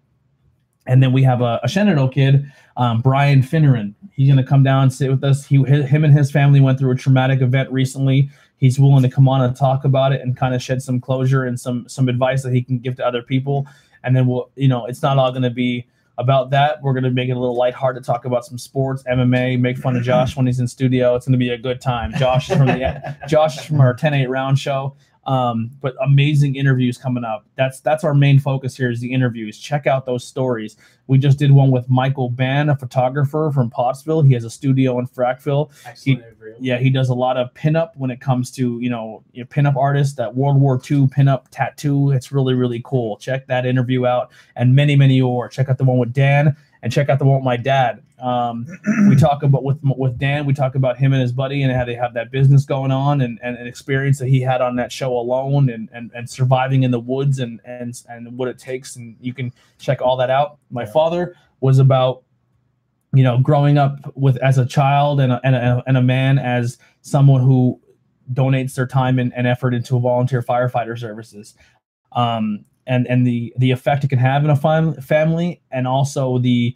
[0.88, 3.94] And then we have a, a Shenandoah kid, um, Brian Finneran.
[4.12, 5.46] He's going to come down and sit with us.
[5.46, 8.30] He, hi- him and his family went through a traumatic event recently.
[8.58, 11.44] He's willing to come on and talk about it and kind of shed some closure
[11.44, 13.68] and some some advice that he can give to other people.
[14.04, 15.86] And then we'll, you know, it's not all going to be
[16.18, 16.82] about that.
[16.82, 19.96] We're going to make it a little lighthearted, talk about some sports, MMA, make fun
[19.96, 21.16] of Josh when he's in studio.
[21.16, 22.14] It's going to be a good time.
[22.18, 24.96] Josh is from the Josh is from our 10-8 round show.
[25.28, 27.46] Um, but amazing interviews coming up.
[27.56, 29.60] That's that's our main focus here is the interviews.
[29.60, 30.78] Check out those stories.
[31.08, 34.22] We just did one with Michael Ban, a photographer from Pottsville.
[34.22, 35.70] He has a studio in Frackville.
[35.86, 36.56] Excellent interview.
[36.60, 39.48] Yeah, he does a lot of pinup when it comes to you know you know,
[39.48, 40.16] pinup artists.
[40.16, 42.12] That World War II pinup tattoo.
[42.12, 43.18] It's really really cool.
[43.18, 45.50] Check that interview out and many many more.
[45.50, 48.02] Check out the one with Dan and check out the one with my dad.
[48.20, 48.66] Um,
[49.10, 50.46] we talk about with with Dan.
[50.46, 53.22] We talk about him and his buddy and how they have that business going on
[53.22, 56.84] and, and an experience that he had on that show alone and, and, and surviving
[56.84, 58.96] in the woods and and and what it takes.
[58.96, 60.58] And you can check all that out.
[60.72, 62.24] My father was about
[63.14, 66.40] you know growing up with as a child and a, and a, and a man
[66.40, 67.80] as someone who
[68.34, 71.56] donates their time and, and effort into volunteer firefighter services
[72.14, 76.38] um, and and the the effect it can have in a fam- family and also
[76.38, 76.76] the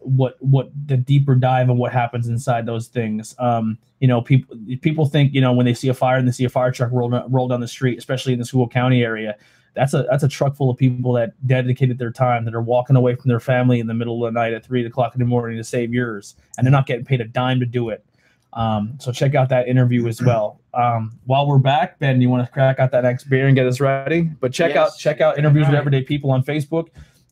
[0.00, 4.56] what what the deeper dive of what happens inside those things um you know people
[4.80, 6.90] people think you know when they see a fire and they see a fire truck
[6.92, 9.36] roll down, roll down the street especially in the Schuylkill County area
[9.74, 12.96] that's a that's a truck full of people that dedicated their time that are walking
[12.96, 15.24] away from their family in the middle of the night at three o'clock in the
[15.24, 18.04] morning to save yours, and they're not getting paid a dime to do it.
[18.52, 20.60] Um, so check out that interview as well.
[20.74, 23.66] Um, while we're back, Ben, you want to crack out that next beer and get
[23.66, 24.22] us ready?
[24.22, 26.88] But check out check out interviews with everyday people on Facebook,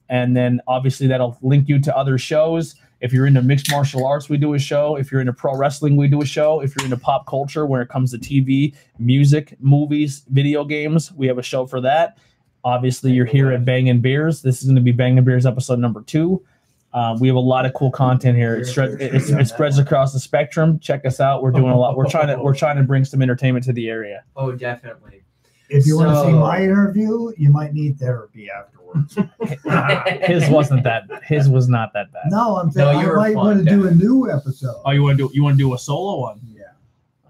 [0.09, 2.74] and then obviously that'll link you to other shows.
[3.01, 4.97] If you're into mixed martial arts, we do a show.
[4.97, 6.60] If you're into pro wrestling, we do a show.
[6.60, 11.26] If you're into pop culture, when it comes to TV, music, movies, video games, we
[11.28, 12.18] have a show for that.
[12.64, 14.43] Obviously, you're here at Bangin' Beers.
[14.43, 16.44] This is going to be Bangin' Beers episode number two.
[16.93, 18.56] Um, we have a lot of cool content here.
[18.56, 20.78] It, it, it spreads across the spectrum.
[20.80, 21.43] Check us out.
[21.43, 21.97] We're doing a lot.
[21.97, 24.24] We're trying to we're trying to bring some entertainment to the area.
[24.35, 25.22] Oh, definitely.
[25.69, 29.16] If you want to see my interview, you might need therapy afterwards.
[30.27, 31.05] His wasn't that.
[31.24, 32.23] His was not that bad.
[32.31, 34.81] no, I'm saying No, I you were might want to do a new episode.
[34.85, 36.40] Oh, you want to do you want to do a solo one?
[36.45, 36.62] Yeah.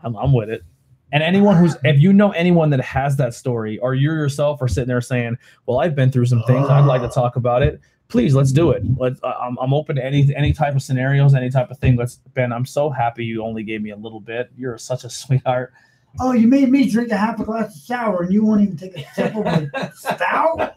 [0.02, 0.62] I'm, I'm with it.
[1.10, 4.68] And anyone who's, if you know anyone that has that story, or you yourself are
[4.68, 6.68] sitting there saying, "Well, I've been through some things.
[6.68, 8.82] I'd like to talk about it." Please, let's do it.
[8.98, 9.18] Let's.
[9.24, 11.96] I'm, I'm open to any any type of scenarios, any type of thing.
[11.96, 12.16] Let's.
[12.34, 14.50] Ben, I'm so happy you only gave me a little bit.
[14.56, 15.72] You're such a sweetheart.
[16.20, 18.76] Oh, you made me drink a half a glass of sour and you won't even
[18.76, 20.74] take a sip of my stout?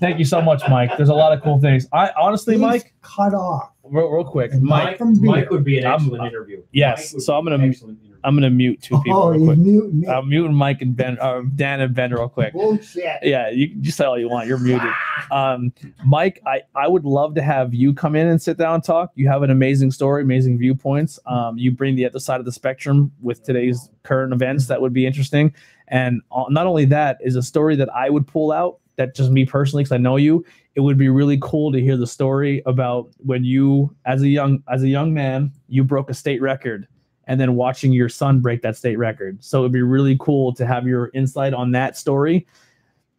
[0.00, 0.96] Thank you so much, Mike.
[0.96, 1.86] There's a lot of cool things.
[1.92, 3.70] I honestly, He's Mike, cut off.
[3.84, 4.62] real, real quick, Mike.
[4.84, 5.30] Mike from beer.
[5.30, 6.62] Mike would be an I'm- excellent interview.
[6.72, 8.09] yes, so I'm gonna- an excellent interview.
[8.24, 10.06] I'm gonna mute two people Oh, real mute me.
[10.06, 12.52] I'm muting Mike and Ben, uh, Dan and Ben real quick.
[12.52, 13.18] Bullshit.
[13.22, 14.46] Yeah, you just say all you want.
[14.46, 14.90] You're muted.
[15.30, 15.72] Um,
[16.04, 19.12] Mike, I, I would love to have you come in and sit down and talk.
[19.14, 21.18] You have an amazing story, amazing viewpoints.
[21.26, 24.92] Um, you bring the other side of the spectrum with today's current events that would
[24.92, 25.54] be interesting.
[25.88, 29.30] And uh, not only that is a story that I would pull out that just
[29.30, 30.44] me personally, because I know you,
[30.74, 34.62] it would be really cool to hear the story about when you, as a young
[34.68, 36.86] as a young man, you broke a state record
[37.30, 39.42] and then watching your son break that state record.
[39.42, 42.44] So it'd be really cool to have your insight on that story.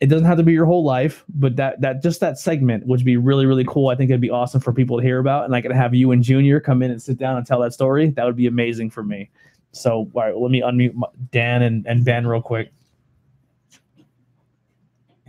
[0.02, 3.06] It doesn't have to be your whole life, but that that just that segment would
[3.06, 3.88] be really really cool.
[3.88, 6.12] I think it'd be awesome for people to hear about, and I could have you
[6.12, 8.10] and Junior come in and sit down and tell that story.
[8.10, 9.30] That would be amazing for me.
[9.72, 11.02] So all right, let me unmute
[11.32, 12.74] Dan and, and Ben real quick.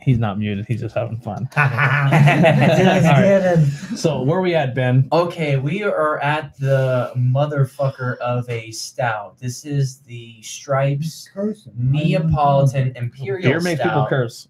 [0.03, 0.67] He's not muted.
[0.67, 1.49] He's just having fun.
[1.57, 3.57] All right.
[3.97, 5.09] So where we at, Ben?
[5.13, 9.39] Okay, we are at the motherfucker of a stout.
[9.39, 11.29] This is the Stripes
[11.77, 14.49] Neapolitan Imperial Beer makes people Stout, curse.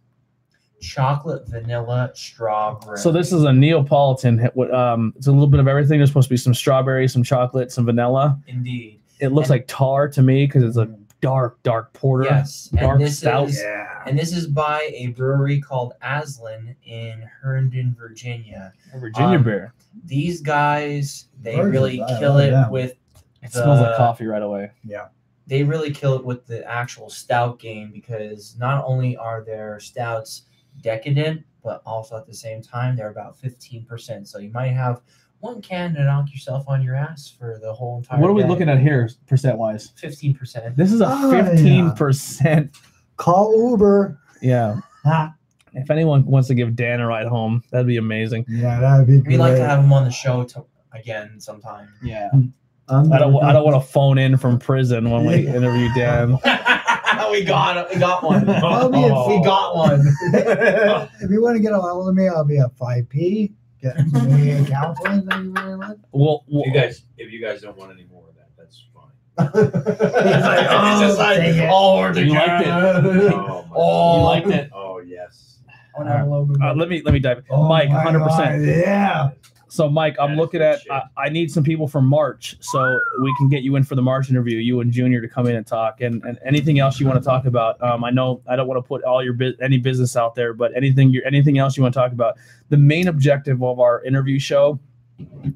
[0.81, 2.99] chocolate, vanilla, strawberry.
[2.99, 4.39] So this is a Neapolitan.
[4.39, 5.99] hit with, Um, it's a little bit of everything.
[5.99, 8.39] There's supposed to be some strawberry, some chocolate, some vanilla.
[8.47, 10.87] indeed It looks And- like tar to me because it's a
[11.23, 12.24] dark, dark porter.
[12.24, 13.49] yes, dark and this stout.
[13.49, 14.03] is Yeah.
[14.07, 18.73] and this is by a brewery called Aslin in Herndon, Virginia.
[18.97, 19.73] Virginia Um, beer.
[20.05, 22.70] These guys, they Virgins, really I kill it them.
[22.70, 22.97] with
[23.43, 24.70] It smells like coffee right away.
[24.85, 25.09] Yeah.
[25.47, 30.43] They really kill it with the actual stout game because not only are their stouts
[30.82, 34.28] decadent, but also at the same time they're about fifteen percent.
[34.28, 35.03] So you might have
[35.43, 38.20] one can to knock yourself on your ass for the whole entire.
[38.20, 38.48] What are we day.
[38.48, 39.93] looking at here, percent wise?
[39.97, 40.77] Fifteen percent.
[40.77, 41.44] This is a Oh, yeah.
[41.48, 42.77] fifteen percent.
[43.16, 44.19] Call Uber.
[44.40, 44.77] Yeah.
[45.05, 45.35] Ha.
[45.74, 48.44] If anyone wants to give Dan a ride home, that'd be amazing.
[48.48, 49.27] Yeah, that'd be great.
[49.32, 51.89] We'd like to have him on the show to, again sometime.
[52.02, 52.28] Yeah.
[52.35, 52.52] Mm.
[52.89, 53.32] I'm I don't.
[53.32, 56.32] gonna- I don't want to phone in from prison when we interview Dan.
[57.31, 57.89] we got.
[57.90, 58.48] We got one.
[58.48, 60.02] I'll we got one.
[60.35, 63.52] if you want to get a hold of me, I'll be at 5P.
[63.83, 65.27] Get some counseling.
[65.29, 65.99] Thank you very much.
[66.13, 69.09] Well, If you guys, if you guys don't want any more of that, that's fine.
[69.53, 72.69] He's like, "Oh, just like, it." oh, we're You liked it.
[72.69, 74.17] Oh, Oh.
[74.19, 74.71] you liked it.
[74.73, 75.59] Oh yes.
[75.99, 76.49] No.
[76.63, 77.43] Uh, let me let me dive.
[77.51, 78.65] Oh Mike, hundred percent.
[78.65, 79.31] God, Yeah.
[79.73, 80.82] So, Mike, I'm looking at.
[80.90, 84.03] I, I need some people for March, so we can get you in for the
[84.03, 84.59] March interview.
[84.59, 87.24] You and Junior to come in and talk, and, and anything else you want to
[87.24, 87.82] talk about.
[87.82, 90.53] Um, I know I don't want to put all your bu- any business out there,
[90.53, 92.36] but anything you anything else you want to talk about.
[92.69, 94.78] The main objective of our interview show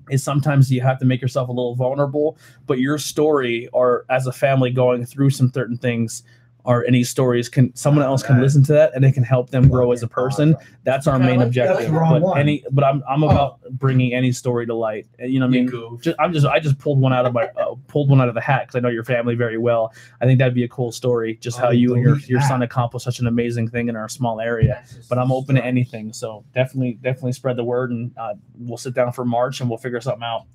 [0.08, 4.26] is sometimes you have to make yourself a little vulnerable, but your story or as
[4.26, 6.22] a family going through some certain things.
[6.66, 9.68] Or any stories can someone else can listen to that and it can help them
[9.68, 11.76] grow as a person that's our main objective.
[11.76, 15.06] that's the wrong but any, but I'm I'm about bringing any story to light.
[15.20, 17.44] You know, what I mean, just, I'm just I just pulled one out of my
[17.56, 19.92] uh, pulled one out of the hat because I know your family very well.
[20.20, 22.62] I think that'd be a cool story, just how Oh, you and your your son
[22.62, 24.84] accomplished such an amazing thing in our small area.
[25.08, 28.92] But I'm open to anything, so definitely definitely spread the word, and uh, we'll sit
[28.94, 30.46] down for March and we'll figure something out.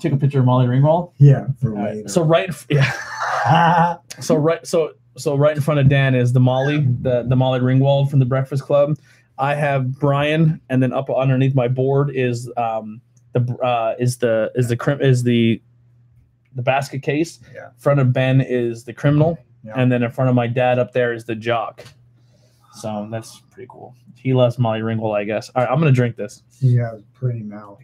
[0.00, 1.12] Take a picture of Molly Ringwald.
[1.18, 2.08] Yeah, for All right, later.
[2.08, 3.96] So right, yeah.
[4.20, 7.60] So right, so so right in front of Dan is the Molly, the the Molly
[7.60, 8.96] Ringwald from the Breakfast Club.
[9.38, 13.00] I have Brian, and then up underneath my board is um
[13.32, 15.60] the uh is the is the crim is the
[16.54, 17.38] the basket case.
[17.54, 17.66] Yeah.
[17.66, 19.72] In front of Ben is the criminal, Yeah.
[19.76, 21.84] and then in front of my dad up there is the jock.
[22.74, 23.94] So that's pretty cool.
[24.16, 25.50] He loves Molly Ringwald, I guess.
[25.54, 26.42] All right, I'm gonna drink this.
[26.60, 27.78] She has pretty mouth.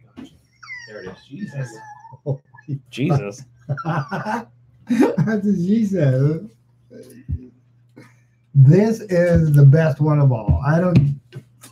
[0.89, 1.17] There it is.
[1.29, 1.77] Jesus.
[2.91, 3.45] Jesus.
[3.85, 4.47] That's
[4.89, 6.49] what she said.
[8.55, 10.63] This is the best one of all.
[10.67, 11.21] I don't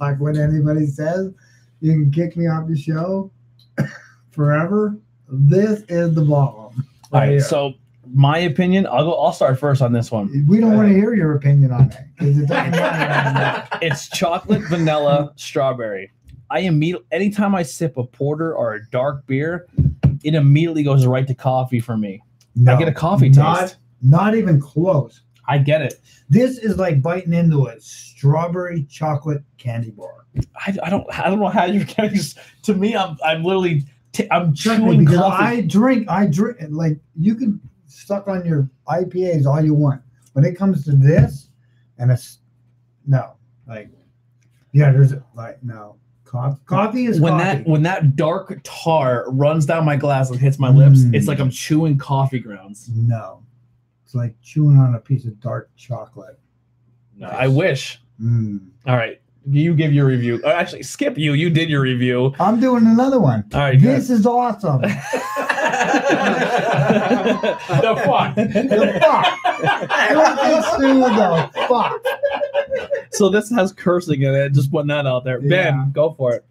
[0.01, 1.33] like what anybody says.
[1.81, 3.31] You can kick me off the show
[4.31, 4.97] forever.
[5.29, 6.55] This is the bomb.
[6.57, 6.75] All
[7.13, 7.41] right right, here.
[7.41, 7.75] so
[8.13, 9.15] my opinion, I'll go.
[9.15, 10.47] I'll start first on this one.
[10.49, 13.69] we don't want to hear your opinion on it because it doesn't matter.
[13.83, 16.13] It's chocolate, vanilla, strawberry.
[16.51, 19.67] I immediately, anytime I sip a porter or a dark beer,
[20.27, 22.21] it immediately goes right to coffee for me.
[22.57, 23.39] No, I get a coffee taste.
[23.39, 25.23] not, not even close.
[25.47, 26.01] I get it.
[26.29, 30.27] This is like biting into a strawberry chocolate candy bar.
[30.57, 31.07] I, I don't.
[31.17, 32.15] I don't know how you're getting.
[32.15, 32.35] this-
[32.65, 33.17] To me, I'm.
[33.25, 33.85] I'm literally.
[34.13, 35.45] T- I'm chewing because coffee.
[35.45, 40.03] I drink, I drink like you can suck on your IPAs all you want.
[40.33, 41.51] When it comes to this,
[41.99, 42.39] and it's
[43.07, 43.35] no,
[43.69, 43.91] like
[44.73, 45.97] yeah, there's like no
[46.27, 46.61] coffee.
[46.67, 47.45] Coffee is when coffee.
[47.45, 51.15] that when that dark tar runs down my glass and hits my lips, Mm.
[51.15, 52.91] it's like I'm chewing coffee grounds.
[52.95, 53.43] no,
[54.05, 56.39] it's like chewing on a piece of dark chocolate.
[57.25, 58.01] I wish.
[58.21, 58.69] Mm.
[58.87, 60.41] All right, you give your review.
[60.45, 61.33] Uh, actually, skip you.
[61.35, 62.35] You did your review.
[62.41, 63.45] I'm doing another one.
[63.55, 63.81] All right.
[63.81, 64.81] This is awesome.
[64.83, 64.89] the
[68.05, 68.35] fuck?
[68.35, 69.27] the fuck.
[71.53, 72.05] The fuck.
[73.13, 74.53] so this has cursing in it.
[74.53, 75.41] Just putting that out there.
[75.43, 75.71] Yeah.
[75.71, 76.45] Ben, go for it.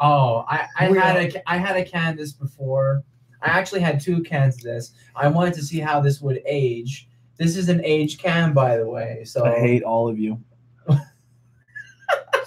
[0.00, 3.02] Oh, I, I We had are- a had a can of this before.
[3.40, 4.92] I actually had two cans of this.
[5.16, 7.08] I wanted to see how this would age.
[7.38, 9.24] This is an aged can, by the way.
[9.24, 10.40] So I hate all of you.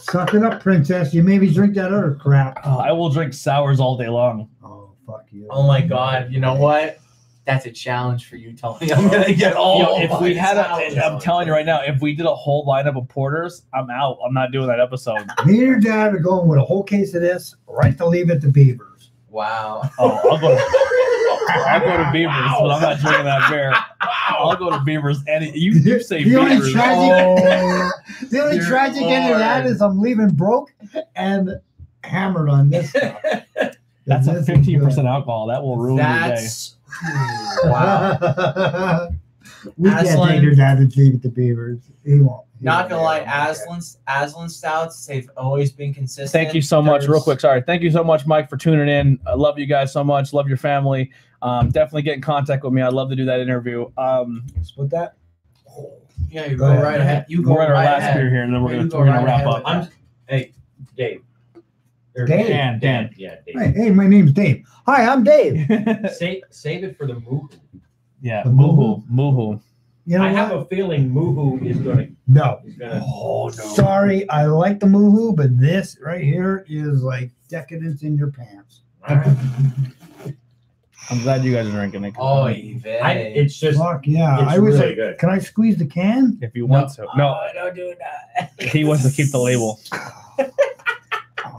[0.06, 1.16] Suck it up, princess.
[1.16, 2.60] You maybe drink that other crap.
[2.64, 4.48] Oh, I will drink sours all day long.
[4.64, 5.48] Oh fuck you.
[5.50, 6.32] Oh my god!
[6.32, 7.00] You know what?
[7.46, 8.94] That's a challenge for you, Tony.
[8.94, 9.80] I'm gonna oh, get all.
[9.80, 10.98] Yo, if we had a, sours.
[10.98, 14.20] I'm telling you right now, if we did a whole lineup of porters, I'm out.
[14.24, 15.26] I'm not doing that episode.
[15.44, 18.30] Me and your dad are going with a whole case of this, right to leave
[18.30, 19.10] at the Beavers.
[19.30, 19.90] Wow.
[19.98, 20.56] Oh, I'll go.
[21.48, 23.74] To, I'll go to Beavers, but I'm not drinking that beer.
[24.30, 25.20] I'll go to Beavers.
[25.28, 27.92] Any you, you say the only tragic, Oh,
[28.30, 29.72] the only dear tragic end of that Lord.
[29.76, 30.74] is I'm leaving broke
[31.16, 31.60] and
[32.04, 32.92] hammered on this.
[34.08, 34.86] That's a This is 15 good.
[34.86, 35.48] percent alcohol.
[35.48, 36.06] That will ruin your
[36.36, 36.48] day.
[37.66, 39.10] Wow.
[39.78, 41.80] we can't Aslin- take your dad to leave at the Beavers.
[42.06, 42.46] He won't.
[42.60, 42.90] He Not won't.
[42.92, 43.84] gonna lie, He won't.
[43.84, 46.32] Aslin Aslin stouts they've always been consistent.
[46.32, 47.08] Thank you so much.
[47.08, 47.62] Real quick, sorry.
[47.62, 49.20] Thank you so much, Mike, for tuning in.
[49.28, 50.32] I love you guys so much.
[50.34, 51.12] Love your family.
[51.46, 52.82] Um, definitely get in contact with me.
[52.82, 53.88] I'd love to do that interview.
[53.98, 55.14] Um, Split that.
[56.30, 56.84] Yeah, you Go go, ahead.
[56.84, 57.26] right ahead.
[57.30, 58.16] You go we're at our right last ahead.
[58.18, 59.58] beer here, and then we're Yeah, gonna you go we're gonna wrap up.
[59.60, 59.88] with I'm
[60.28, 60.52] hey,
[60.98, 61.22] Dave.
[62.18, 62.48] Or Dave.
[62.48, 63.12] Dan, Dan.
[63.16, 63.56] Yeah, Dave.
[63.56, 64.66] Hey, hey, my name's Dave.
[64.88, 65.68] Hi, I'm Dave.
[66.16, 67.50] Save, save it for the Moo-Hoo.
[68.22, 69.60] yeah, The Moo-Hoo, Moo-Hoo.
[70.08, 70.36] You know I what?
[70.38, 72.60] have a feeling Moo-Hoo is gonna no.
[72.66, 73.04] is gonna.
[73.06, 78.32] Oh Sorry, I like the Moo-Hoo, but this right here is like decadence in your
[78.32, 78.82] pants.
[79.08, 79.38] All right.
[81.10, 82.16] I'm glad you guys are drinking it.
[82.18, 83.04] Oh, Yvette.
[83.04, 84.42] I, it's just Fuck yeah!
[84.42, 85.18] it's I was really like, good.
[85.20, 86.38] can I squeeze the can?
[86.42, 87.04] if you want to.
[87.16, 88.52] No, Oh, don't do that.
[88.60, 89.80] he wants to keep the label.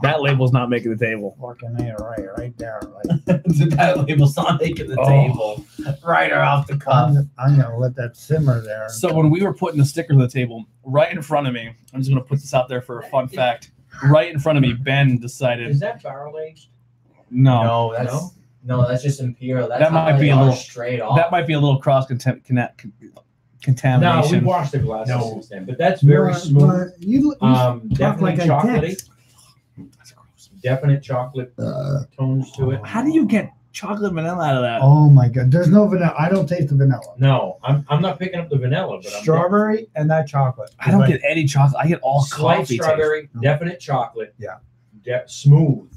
[0.03, 1.35] That label's not making the table.
[1.41, 2.79] Fucking there, right, right there.
[2.83, 5.07] Like, that label's not making the Oh.
[5.07, 5.65] table.
[6.05, 7.15] Right or off the cuff.
[7.17, 8.89] I'm, I'm gonna let that simmer there.
[8.89, 11.71] So when we were putting the sticker on the table, right in front of me,
[11.93, 13.71] I'm just gonna put this out there for a fun fact.
[14.03, 16.67] Right in front of me, Ben decided Is that barrel aged?
[17.31, 18.13] no, No, that's
[18.67, 18.81] No?
[18.81, 19.67] no, that's just imperial.
[19.69, 21.15] That's That might they be a little- straight off.
[21.17, 22.85] that might be a little cross content connect
[23.67, 25.29] No, we washed the glasses No.
[25.31, 26.91] since then, but that's very But- smooth.
[26.93, 28.81] but You, you Um, definitely like a chocolatey.
[28.89, 28.97] dick.
[30.61, 32.81] Definite chocolate Uh, tones to it.
[32.83, 34.79] How do you get chocolate vanilla out of that?
[34.81, 36.13] oh my god, there's no vanilla.
[36.17, 37.01] I don't taste the vanilla.
[37.19, 40.71] No, I'm, I'm not picking up the vanilla, but I'm Strawberry and that chocolate.
[40.79, 41.81] I don't Like, get any chocolate.
[41.83, 42.83] I get all slight coffee taste.
[42.83, 44.33] strawberry, definite chocolate.
[44.39, 44.55] Yeah.
[45.03, 45.91] De- smooth,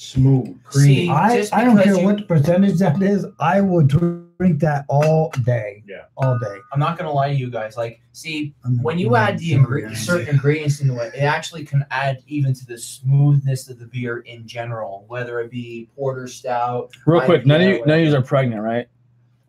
[0.00, 0.94] smooth, creamy.
[0.94, 3.26] See, I, I don't care you- what percentage that is.
[3.38, 5.82] I would drink that all day.
[5.86, 6.04] Yeah.
[6.16, 6.56] all day.
[6.72, 7.76] I'm not gonna lie to you guys.
[7.76, 12.22] Like, see, when you add the ingre- certain ingredients into it, it actually can add
[12.26, 16.90] even to the smoothness of the beer in general, whether it be porter stout.
[17.04, 18.88] Real quick, none of you none of you are pregnant, right?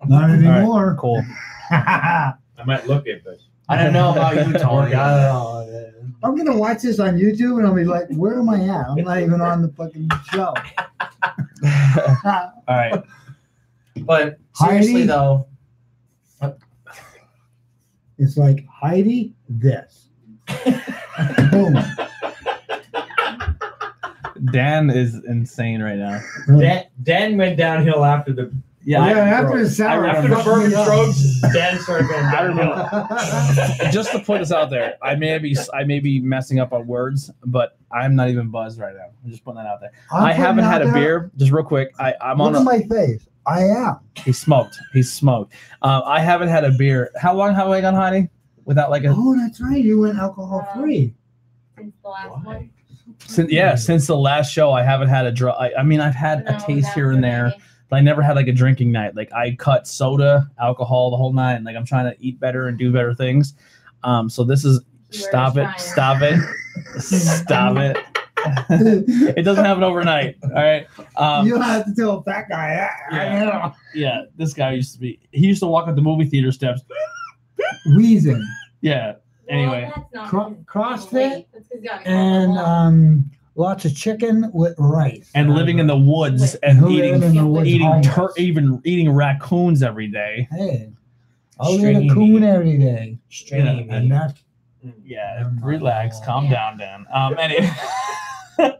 [0.06, 0.44] Not right.
[0.44, 0.98] anymore.
[1.00, 1.24] Cool.
[1.72, 2.34] I
[2.66, 3.38] might look it, but
[3.72, 4.94] I don't know about you, Tony.
[4.94, 5.58] I don't know.
[6.24, 8.90] I'm gonna watch this on YouTube and I'll be like, "Where am I at?
[8.90, 10.54] I'm not even on the fucking show."
[12.68, 13.02] All right.
[14.02, 15.08] But seriously Heidi?
[15.08, 15.48] though,
[18.18, 20.10] It's like Heidi, this.
[21.52, 21.76] Boom.
[24.52, 26.20] Dan is insane right now.
[26.48, 28.52] Dan, Dan went downhill after the
[28.84, 30.08] Yeah, yeah, I- after the sour.
[30.08, 33.92] I- After the bourbon strokes, Dan started going I downhill.
[33.92, 36.88] just to put this out there, I may be I may be messing up on
[36.88, 39.10] words, but I'm not even buzzed right now.
[39.24, 39.92] I'm just putting that out there.
[40.12, 41.32] I'm I haven't had a there- beer.
[41.38, 42.56] Just real quick, I I'm Look on.
[42.56, 43.28] at A, my face.
[43.46, 43.98] I am.
[44.24, 44.80] he smoked.
[44.94, 45.54] He smoked.
[45.82, 47.12] Uh, I haven't had a beer.
[47.20, 48.30] How long have I gone hiding
[48.66, 49.14] without like a?
[49.16, 49.84] Oh, that's right.
[49.84, 51.14] You went alcohol free.
[51.78, 52.70] Since the last one.
[53.26, 55.54] Since, yeah, since the last show, I haven't had a draw.
[55.54, 57.48] I, I mean, I've had a taste here and there.
[57.48, 57.58] okay.
[57.92, 59.16] But I never had like a drinking night.
[59.16, 61.56] Like I cut soda, alcohol the whole night.
[61.56, 63.54] And, like I'm trying to eat better and do better things.
[64.04, 64.80] Um, so this is
[65.12, 66.40] You were stop it, stop it,
[67.00, 67.98] stop it.
[69.38, 70.38] it doesn't happen overnight.
[70.44, 70.88] All right.
[71.18, 72.90] Um, you don't have to tell a fat guy.
[73.12, 73.44] Yeah.
[73.44, 73.72] Yeah.
[73.94, 75.20] yeah, this guy used to be.
[75.32, 76.82] He used to walk up the movie theater steps.
[77.96, 78.44] Wheezing
[78.82, 79.16] Yeah.
[79.50, 81.48] Anyway, Well, Cro- CrossFit weight.
[81.54, 83.30] That's 'cause he got and um,
[83.62, 85.30] lots of chicken with rice.
[85.36, 89.10] and living in the woods and eating lived in the woods eating tur- even eating
[89.12, 90.48] raccoons every day.
[90.52, 90.90] Hey,
[91.60, 92.44] I'll eat a Stringy coon meat.
[92.44, 94.10] every day, Stringy and meat.
[94.10, 94.44] that's
[95.06, 96.52] Yeah, my relax, calm Yeah.
[96.52, 97.06] down, Dan.
[97.14, 97.70] Um, anyway,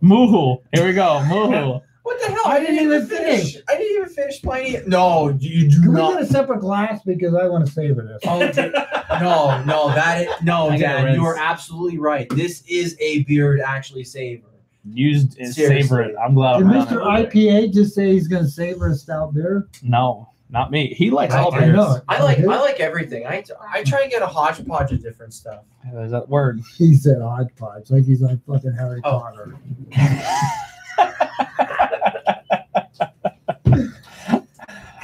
[0.00, 0.58] Moo-Hoo.
[0.74, 1.80] Here we go, Moo-Hoo.
[2.18, 2.42] What the hell?
[2.46, 3.56] I didn't even finish.
[3.68, 4.82] I didn't even finish my.
[4.86, 8.20] No, you do Can we get a separate glass because I want to savor this.
[8.26, 8.72] Oh, dude.
[9.20, 12.28] no, no, that is no, I gotta you are absolutely right.
[12.30, 14.46] This is a beer to actually savor.
[14.88, 15.82] Used and Seriously.
[15.82, 16.14] savor it.
[16.16, 16.58] I'm glad.
[16.58, 17.24] Did I'm done Mr.
[17.24, 17.32] it.
[17.32, 19.66] IPA just say he's going to savor a stout beer?
[19.82, 20.94] No, not me.
[20.94, 21.74] He likes I- all I beers.
[21.74, 22.00] know.
[22.08, 23.26] I like I like everything.
[23.26, 25.64] I I try and get a hodgepodge of different stuff.
[25.84, 26.60] Uh, There's that word.
[26.78, 29.18] He said hodgepodge, like he's like fucking Harry Oh.
[29.18, 29.56] Potter.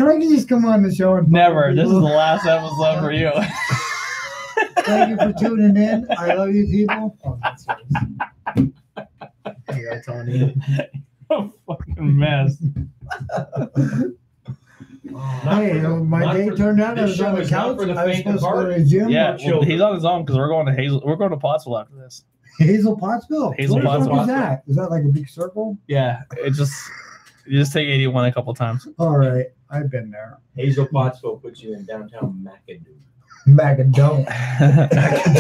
[0.03, 1.73] Can I just come on the show and Never.
[1.75, 3.31] This is the last episode for you.
[4.85, 6.07] Thank you for tuning in.
[6.19, 7.17] I love you, people.
[7.25, 8.67] Oh, that's nice.
[9.71, 10.53] Hey, that's on you.
[11.31, 12.57] a fucking mess.
[15.43, 16.99] Hey, my day for- turned out.
[16.99, 17.79] I was on the couch.
[17.81, 19.11] I was supposed to go to the gym.
[19.11, 21.03] Yeah, well, he's on his own because we're going to Hazel.
[21.05, 22.25] We're going to Pottsville after this.
[22.59, 23.53] Hazel Pottsville.
[23.59, 24.21] Hazel What Pottsville.
[24.23, 24.63] is that?
[24.67, 25.77] Is that like a big circle?
[25.87, 26.73] Yeah, it just
[27.47, 28.89] you just take 81 a couple times.
[28.99, 30.39] All right, I've been there.
[30.55, 32.95] Hazel Pottsville puts you in downtown McAdoo.
[33.49, 34.19] Macadoo.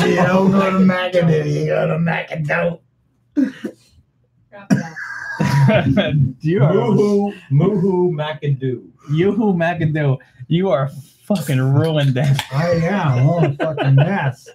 [0.08, 2.80] you don't go to Macadoo, you go to Macadoo.
[4.50, 6.14] Drop it out.
[6.40, 8.88] you are Moo-Hoo, Moo-Hoo McAdoo.
[9.10, 10.18] Yoo-hoo McAdoo.
[10.48, 10.88] You are
[11.24, 12.14] fucking ruined.
[12.14, 12.36] Dan.
[12.52, 13.28] I am.
[13.28, 14.48] Oh, a fucking mess.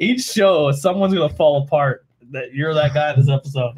[0.00, 2.04] Each show, someone's gonna fall apart.
[2.30, 3.74] That you're that guy this episode.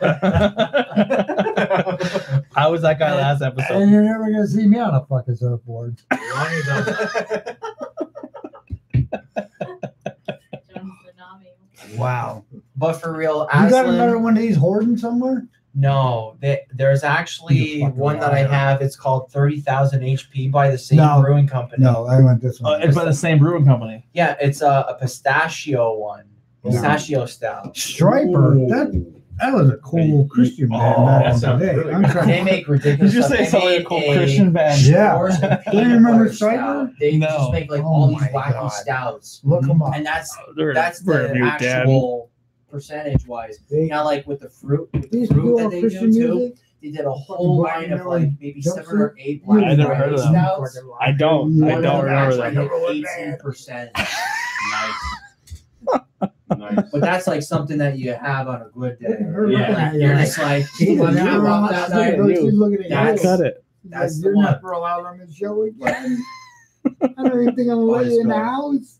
[2.56, 3.82] I was that guy last episode.
[3.82, 5.98] And you're never gonna see me on a fucking surfboard.
[11.96, 12.44] Wow.
[12.76, 15.46] But for real, You got another one of these hoarding somewhere?
[15.74, 18.48] No, they, there's actually You fucking one that I liar.
[18.48, 18.82] have.
[18.82, 21.20] It's called thirty thousand HP by the same No.
[21.22, 21.84] brewing company.
[21.84, 22.82] No, I want this Uh, one.
[22.82, 24.04] it's by the same brewing company.
[24.12, 26.24] Yeah, it's a, a pistachio one.
[26.64, 26.70] No.
[26.72, 27.76] Pistachio stout.
[27.76, 28.56] Striper.
[28.68, 29.04] That
[29.40, 31.74] that was a cool Christian band Oh, back in the day.
[31.76, 33.30] really I'm trying They make ridiculous Did you stuff.
[33.36, 34.80] say They something made called a Christian band?
[34.82, 35.60] Yeah.
[35.70, 36.92] Do you remember butter Striper?
[37.00, 37.26] They No.
[37.28, 38.68] just make like Oh all these wacky God.
[38.68, 39.68] stouts, Look mhm.
[39.68, 39.94] them up.
[39.96, 41.80] and that's oh, They're- that's we're the mute, Dad.
[41.82, 42.30] actual
[42.70, 43.58] percentage wise.
[43.70, 46.12] They, Now, like with the fruit, with the these fruit that are they do Christian
[46.12, 46.54] too, music.
[46.82, 48.92] they did a whole black line of like maybe seven jumpsuit.
[49.00, 50.32] or eight You black I never heard of them.
[50.32, 50.78] stouts.
[51.00, 51.62] I don't.
[51.64, 52.70] I don't remember Like that.
[52.90, 53.90] eighteen percent.
[54.70, 54.92] Nice.
[56.56, 56.78] Nice.
[56.92, 59.16] But that's like something that you have on a good day.
[59.50, 59.92] Yeah.
[59.92, 63.28] You're just like, She's "Wanna have rock that night?" She's looking at That's- you.
[63.28, 63.64] Cut it.
[63.84, 64.44] That's Like, the You're one.
[64.44, 66.22] not allowed on the show again.
[67.02, 68.98] I don't even think I'm gonna let you in the house.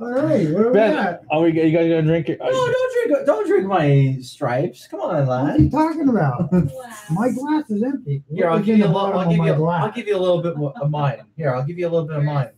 [0.00, 1.22] All right, where are we at?
[1.30, 1.48] are we?
[1.62, 2.40] You guys gonna drink it?
[2.40, 3.26] No, don't drink.
[3.26, 4.88] Don't drink my stripes.
[4.88, 5.44] Come on, lad.
[5.44, 6.50] What are you talking about?
[6.52, 6.68] Wow.
[7.10, 8.24] My glass is empty.
[8.32, 9.16] Here, I'll give you a little.
[9.18, 9.54] I'll give you.
[9.54, 9.84] glass?
[9.84, 11.22] I'll give you a little bit of mine.
[11.36, 12.48] Here, I'll give you a little bit of mine.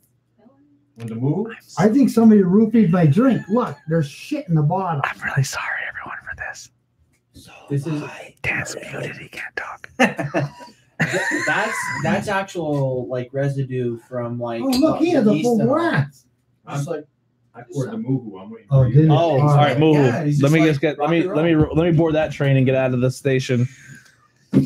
[0.96, 1.46] Want to move?
[1.78, 3.42] I think somebody roofied my drink.
[3.48, 5.00] Look, there's shit in the bottom.
[5.04, 6.70] I'm really sorry, everyone, for this.
[7.32, 8.02] So This is.
[8.42, 9.16] Dan's muted.
[9.16, 9.88] He can't talk.
[9.98, 14.62] that's that's actual like residue from like.
[14.62, 15.76] Oh, look, he has a yeast full and all.
[15.76, 16.26] glass.
[16.70, 17.04] Just like
[17.54, 18.38] I poured the Moo-Hoo.
[18.38, 19.02] I'm waiting Oh, for you.
[19.02, 19.10] you?
[19.10, 19.78] Oh, All all right, right.
[19.80, 19.96] move.
[19.96, 20.98] Yeah, let me like just get.
[20.98, 21.22] Let me.
[21.24, 21.56] Let me.
[21.56, 23.66] Let me board that train and get out of the station.
[24.54, 24.60] All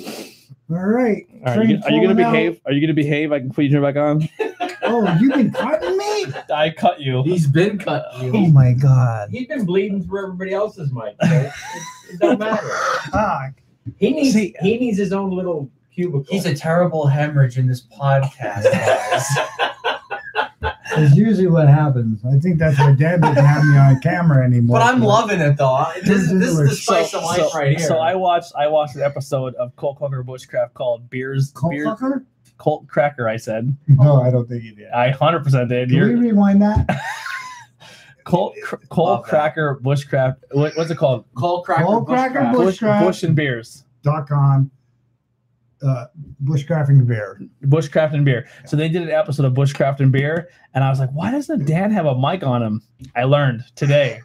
[0.77, 1.27] right.
[1.33, 2.33] All right, Train you, are you gonna pulling out.
[2.33, 2.61] behave?
[2.67, 3.33] Are you gonna behave?
[3.33, 4.29] I can put you back on.
[4.83, 5.98] Oh, you've been cutting me?
[6.55, 7.23] I cut you.
[7.25, 8.07] He's been cut.
[8.15, 9.31] Oh my god.
[9.31, 11.17] He's been bleeding through everybody else's mic.
[11.23, 11.53] So it,
[12.13, 12.69] it don't matter.
[13.11, 13.53] Fuck.
[13.99, 16.25] He needs See- he needs his own little cubicle.
[16.29, 19.25] He's a terrible hemorrhage in this podcast, guys.
[20.97, 22.21] It's usually what happens.
[22.25, 24.79] I think that's why Dad doesn't have me on camera anymore.
[24.79, 25.73] But I'm loving it though.
[25.75, 27.87] I- This, this is the So- spice of life right here.
[27.87, 31.87] so I watched I watched an episode of Colt Coker Bushcraft called Beers Colt Beer
[31.87, 32.25] fucker?
[32.59, 33.29] Coal Cracker.
[33.29, 34.91] I said No, I don't think you did.
[34.91, 35.89] I hundred percent did.
[35.91, 37.01] Can we You're rewind that?
[38.25, 39.31] Colt cr- Colt Love that.
[39.31, 40.37] Cracker Bushcraft.
[40.53, 41.25] What, what's it called?
[41.35, 41.85] Coal cracker.
[41.85, 42.53] Coal cracker bushcraft.
[42.53, 43.01] bush- Bush, Bushcraft.
[43.07, 43.85] Bush and Beers.
[44.03, 44.71] Dot com.
[45.81, 46.07] Uh,
[46.45, 47.41] bushcrafting beer.
[47.67, 48.49] Bushcraft and beer.
[48.67, 51.67] So they did an episode of Bushcraft and beer, and I was like, why doesn't
[51.67, 52.83] Dan have a mic on him?
[53.15, 54.21] I learned today.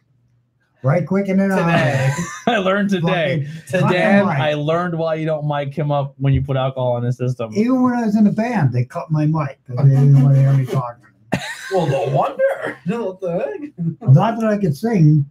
[0.83, 2.13] Right quick in the Today.
[2.47, 3.45] I learned today.
[3.67, 4.37] Fucking- Dan, Fucking mic.
[4.39, 7.51] I learned why you don't mic him up when you put alcohol in the system.
[7.53, 10.35] Even when I was in the band, they cut my mic because they didn't want
[10.35, 11.05] to hear me talking.
[11.71, 12.77] Well, no wonder.
[12.85, 14.09] What the heck?
[14.13, 15.25] Not that I could sing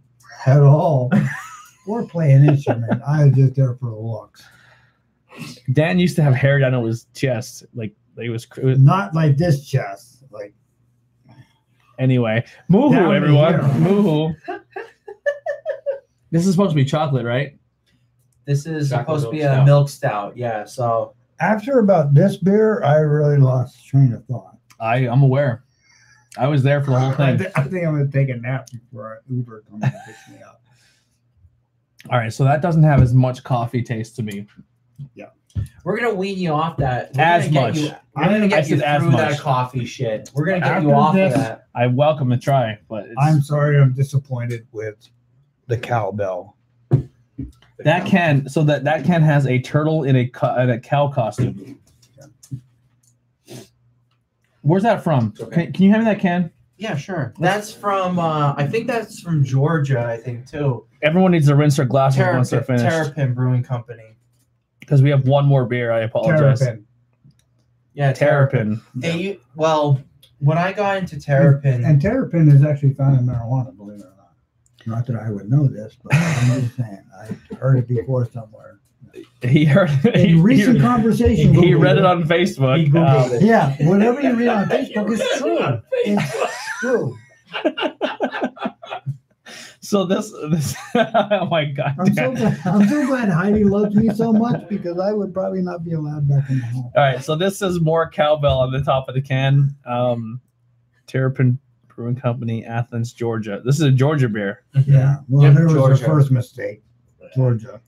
[0.45, 1.09] at all
[1.87, 3.01] or play an instrument.
[3.07, 4.43] I was just there for the looks.
[5.71, 8.45] Dan used to have hair down to his chest, like it was.
[8.57, 10.23] It was Not like this chest.
[10.31, 10.53] Like
[11.97, 14.35] anyway, Moo-Hoo, everyone, Moo-Hoo.
[16.33, 17.57] This is supposed to be chocolate, right?
[18.45, 19.65] This is Chocolate supposed to be milk a stout.
[19.65, 20.37] milk stout.
[20.37, 20.65] Yeah.
[20.65, 24.57] So after about this beer, I really lost train of thought.
[24.79, 25.63] I I'm aware.
[26.37, 27.37] I was there for the whole I, thing.
[27.37, 30.41] thi- I think I'm gonna take a nap before I Uber comes and picks me
[30.45, 30.61] up.
[32.09, 34.45] All right, so that doesn't have as much coffee taste to me.
[35.15, 35.27] Yeah.
[35.85, 37.11] We're gonna wean you off that.
[37.15, 37.77] We're As gonna get much.
[37.77, 39.39] You, we're gonna I get you said as through that much.
[39.39, 40.31] coffee shit.
[40.33, 41.67] We're gonna get After you off this- of that.
[41.75, 44.97] I welcome a try, but it's, I'm sorry, I'm disappointed with
[45.67, 46.55] the cowbell.
[47.79, 51.07] that can so that that can has a turtle in a co- in a cow
[51.07, 51.79] costume.
[54.61, 55.33] Where's that from?
[55.39, 55.65] okay.
[55.65, 56.51] Can, can you hand me that can?
[56.77, 57.33] Yeah, sure.
[57.39, 58.19] That's from.
[58.19, 60.05] uh I think that's from Georgia.
[60.05, 60.85] I think too.
[61.01, 64.15] Everyone needs to rinse their glasses once they're Terrapin, finished Terrapin Brewing Company.
[64.79, 65.91] because we have one more beer.
[65.91, 66.59] I apologize.
[66.59, 66.85] Terrapin.
[67.93, 68.81] Yeah, Terrapin.
[68.95, 70.01] They, well,
[70.39, 73.82] when I got into Terrapin, And terrapin is actually found in marijuana, believe it or
[74.87, 75.05] not.
[75.07, 77.03] That I would know this, but I'm just saying.
[77.19, 78.79] I heard it before somewhere.
[79.43, 82.77] He heard he, In recent he, conversation, he read it on Facebook.
[82.83, 83.41] He Googled Um, it.
[83.43, 85.81] Yeah, whatever you read on Facebook is true.
[86.05, 86.35] It's
[86.79, 87.15] true.
[89.81, 91.95] so this this oh my god.
[91.99, 95.61] I'm so glad, I'm so glad Heidi loves me so much because I would probably
[95.61, 96.91] not be allowed back in the home.
[96.95, 99.75] All right, so this is more cowbell on the top of the can.
[99.85, 100.41] Um,
[101.05, 101.59] Terrapin
[101.95, 103.61] Brewing Company, Athens, Georgia.
[103.63, 104.63] This is a Georgia beer.
[104.75, 104.91] Mm-hmm.
[104.93, 105.17] Yeah.
[105.27, 105.99] Well, Yep, there was Georgia.
[106.01, 106.81] the first mistake.
[107.35, 107.81] Georgia.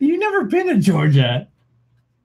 [0.00, 1.48] You never been to Georgia?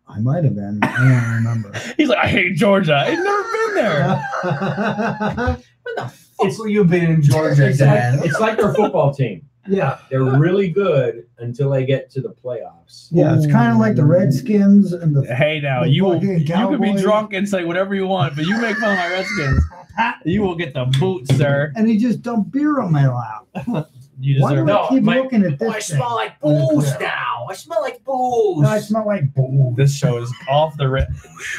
[0.07, 0.79] I might have been.
[0.81, 1.71] I don't remember.
[1.97, 2.95] He's like, I hate Georgia.
[2.95, 5.57] I've never been there.
[5.83, 9.47] When the fuck were you been in Georgia, It's like, it's like their football team.
[9.67, 9.97] yeah.
[10.11, 13.07] They're really good until they get to the playoffs.
[13.11, 16.45] Yeah, it's kind of like the Redskins and the Hey, now The you will, you
[16.45, 19.63] could be drunk and say whatever you want, but you make fun of my Redskins,
[20.25, 21.71] you will get the boot, sir.
[21.75, 23.87] and he just dumped beer on my lap.
[24.21, 24.75] You Why do deserve I it.
[24.75, 25.69] No, keep my- looking at this?
[25.69, 27.47] Oh, I smell like booze now.
[27.49, 28.61] I smell like booze.
[28.61, 29.77] No, I smell like booze.
[29.77, 31.07] This show is off the rip.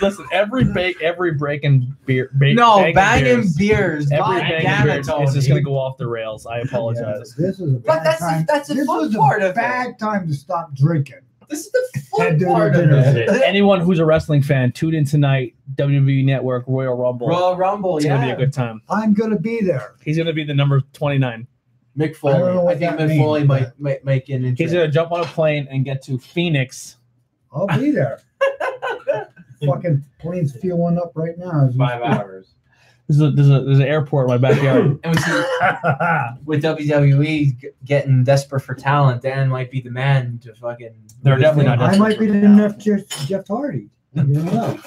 [0.02, 4.12] Listen, every bake, every breaking beer, bake, no, banging banging beers, beers.
[4.12, 6.44] every God banging damn beers, it's just gonna go off the rails.
[6.44, 7.34] I Yeah, apologize.
[7.34, 8.44] this is a But bad that's the- time.
[8.46, 9.54] that's the this fun was part a of it.
[9.56, 11.20] bad time to stop drinking.
[11.50, 13.28] This is the Head fun to the part of it.
[13.42, 15.54] Anyone who's a wrestling fan, tune in tonight.
[15.74, 17.26] WWE Network Royal Rumble.
[17.28, 18.16] Royal Rumble, it's yeah.
[18.16, 18.80] gonna be a good time.
[18.88, 19.94] I'm gonna be there.
[20.02, 21.46] He's gonna be the number twenty nine.
[21.98, 22.54] Mick I don't Foley.
[22.54, 24.50] know I, think that Mick means, Foley might, but- might make an entry.
[24.64, 24.74] He's interest.
[24.74, 26.96] gonna jump on a plane and get to Phoenix.
[27.52, 28.20] I'll be there.
[29.66, 31.68] Fucking plane's fueling up right now.
[31.76, 32.54] Five hours.
[33.10, 35.00] There's a there's a there's an airport in my backyard.
[35.04, 35.32] And we see
[36.44, 40.94] with WWE getting desperate for talent, Dan might be the man to fucking.
[41.24, 41.78] They're definitely thing.
[41.80, 43.88] not I might be the next Jeff, Jeff Hardy.
[44.14, 44.80] You never know.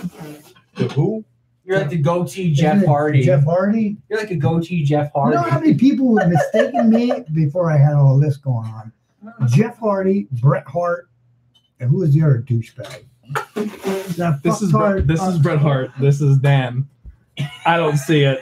[0.76, 1.26] The who?
[1.66, 3.24] You're like the goatee Isn't Jeff it Hardy.
[3.26, 3.98] Jeff Hardy.
[4.10, 5.34] You're like a goatee Jeff Hardy.
[5.36, 5.50] You Hardy.
[5.52, 8.92] know how many people were mistaken me before I had all this going on?
[9.50, 11.10] Jeff Hardy, Bret Hart,
[11.82, 13.04] and who was the other douchebag?
[14.16, 15.92] That This is fucktard- Bret, this is Bret Hart.
[16.00, 16.88] This is Dan.
[17.66, 18.42] I don't see it.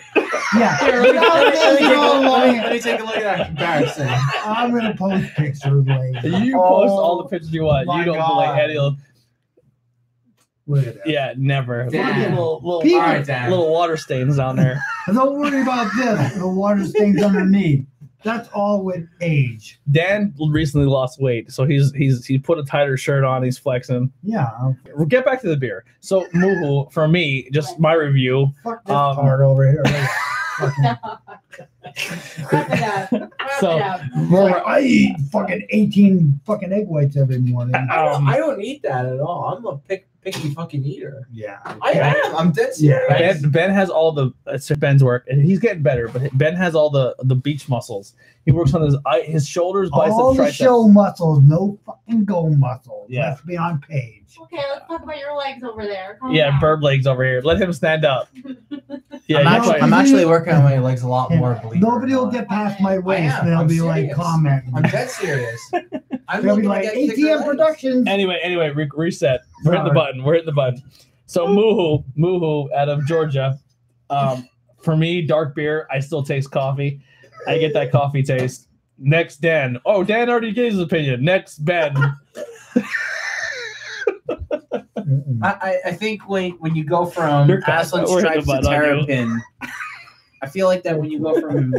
[0.56, 2.64] Yeah, Here, let, me, let, me, let, me take a look, let, me, no.
[2.64, 4.08] let me take a look at that comparison.
[4.44, 6.28] I'm gonna post pictures later.
[6.44, 7.88] You Oh, post all the oh pictures you want.
[7.88, 8.46] You don't God.
[8.56, 8.98] believe any of
[10.68, 11.08] Look at that.
[11.08, 11.86] Yeah, never.
[11.86, 13.50] Look at little little, People- All right, Dan.
[13.50, 14.82] little water stains on there.
[15.08, 16.34] Don't worry about this.
[16.36, 17.86] The water stains underneath.
[18.24, 19.80] That's all with age.
[19.92, 23.44] Dan recently lost weight, so he's he's he put a tighter shirt on.
[23.44, 24.12] He's flexing.
[24.24, 24.50] Yeah.
[24.96, 25.86] We'll get back to the beer.
[26.02, 28.54] So Moo-Hoo, for me, just my review.
[28.64, 29.84] Fuck this Um, part over here.
[30.60, 30.84] Fucking-
[32.52, 33.12] Wrap it up.
[33.12, 37.74] Wrap So- it I eat fucking 18 fucking egg whites every morning.
[37.76, 39.46] I don't, I don't eat that at all.
[39.58, 41.28] I'm a pick picky fucking eater.
[41.32, 41.60] Yeah.
[41.82, 42.36] I am.
[42.36, 43.00] I'm dead Yeah.
[43.08, 43.42] serious.
[43.42, 46.08] Ben, ben has all the uh, it's Ben's work, and he's getting better.
[46.08, 48.14] But Ben has all the the beach muscles.
[48.46, 50.58] He works on his eye- his shoulders, biceps, All the triceps.
[50.58, 53.08] show muscles, no fucking go muscles.
[53.10, 53.30] Yeah.
[53.30, 54.36] Let's be on page.
[54.44, 56.18] Okay, let's talk about your legs over there.
[56.22, 56.60] Calm yeah, down.
[56.60, 57.42] bird legs over here.
[57.44, 58.30] Let him stand up.
[59.28, 59.82] Yeah, I'm, you're actually.
[59.82, 61.54] I'm actually working on my legs a lot more.
[61.62, 63.36] believe Nobody will get past my waist.
[63.36, 63.46] am.
[63.46, 64.16] They'll I'm be like serious.
[64.18, 64.74] commenting.
[64.76, 65.72] I'm dead serious.
[66.28, 67.44] I'm They'll be looking like get thicker ATM legs.
[67.46, 68.08] Productions.
[68.08, 69.42] Anyway, anyway, re- reset.
[69.64, 70.24] We're hitting the button.
[70.24, 70.82] We're hitting the button.
[71.26, 73.58] So Moo-Hoo, Moo-Hoo out of Georgia.
[74.10, 74.48] Um,
[74.82, 75.88] for me, dark beer.
[75.92, 77.02] I still taste coffee.
[77.48, 78.68] I get that coffee taste.
[78.98, 79.80] Next, Dan.
[79.86, 81.24] Oh, Dan already gave his opinion.
[81.24, 81.96] Next, Ben.
[85.44, 88.74] I, I- I think when when you go from You're Aslin stripes to button on
[88.74, 89.06] you.
[89.06, 89.42] terrapin,
[90.42, 91.74] I feel like that when you go from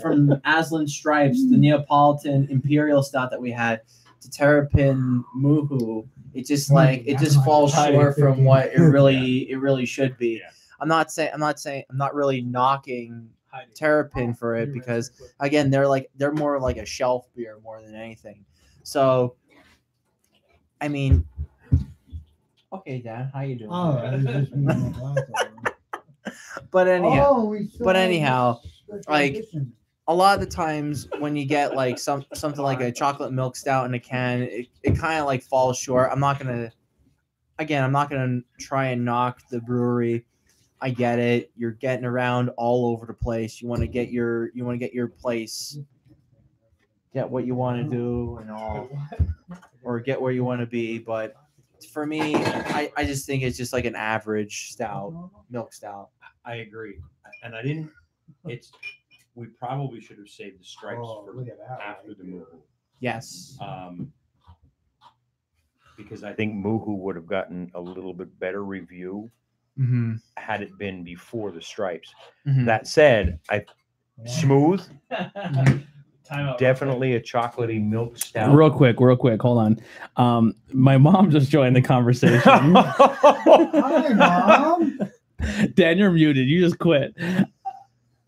[0.00, 3.82] from Aslin stripes, the Neapolitan imperial stout that we had,
[4.20, 9.56] to terrapin Moo-Hoo, it just like it just falls short from what it really it
[9.56, 10.42] really should be.
[10.80, 13.28] I'm not saying I'm not saying I'm not really knocking
[13.74, 15.10] terrapin for it because
[15.40, 18.44] again they're like they're more like a shelf beer more than anything.
[18.82, 19.34] So
[20.80, 21.26] I mean
[22.72, 23.70] Okay, Dad, how you doing?
[23.72, 26.36] Oh, I was just moving my glass over.
[26.70, 28.60] But anyhow, Oh, but anyhow,
[29.08, 29.72] like, edition.
[30.08, 33.56] a lot of the times when you get like some something like a chocolate milk
[33.56, 36.08] stout in a can, it, it kind of like falls short.
[36.12, 36.72] I'm not gonna
[37.58, 40.24] again, I'm not gonna try and knock the brewery.
[40.82, 41.50] I get it.
[41.56, 43.60] You're getting around all over the place.
[43.60, 45.78] You want to get your you want to get your place,
[47.12, 48.88] get what you want to do and all,
[49.82, 50.98] or get where you want to be.
[50.98, 51.36] But
[51.84, 55.14] for me, I, I just think it's just like an average stout,
[55.50, 56.10] milk stout.
[56.44, 56.98] I agree,
[57.42, 57.90] and I didn't.
[58.46, 58.72] It's
[59.34, 61.80] we probably should have saved the stripes Oh, for look at that.
[61.80, 62.62] after the Moo-Hoo,
[63.00, 63.56] Yes.
[63.60, 64.12] um,
[65.96, 69.30] because I think Moo-Hoo would have gotten a little bit better review
[69.78, 70.14] Mm-hmm.
[70.36, 72.12] had it been before the stripes.
[72.46, 72.66] Mhm.
[72.66, 73.64] That said, I
[74.26, 75.78] smooth, Time out.
[76.58, 78.54] definitely a chocolately milk stout.
[78.54, 79.40] Real quick, real quick.
[79.42, 79.80] Hold on.
[80.16, 82.40] Um, my mom just joined the conversation.
[82.74, 85.00] Hi, mom.
[85.74, 86.48] Dan, you're muted.
[86.48, 87.14] You just quit.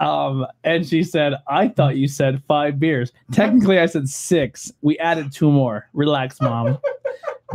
[0.00, 3.12] Um, and she said, I thought you said five beers.
[3.30, 4.72] Technically, I said six.
[4.82, 5.88] We added two more.
[5.92, 6.78] Relax, mom.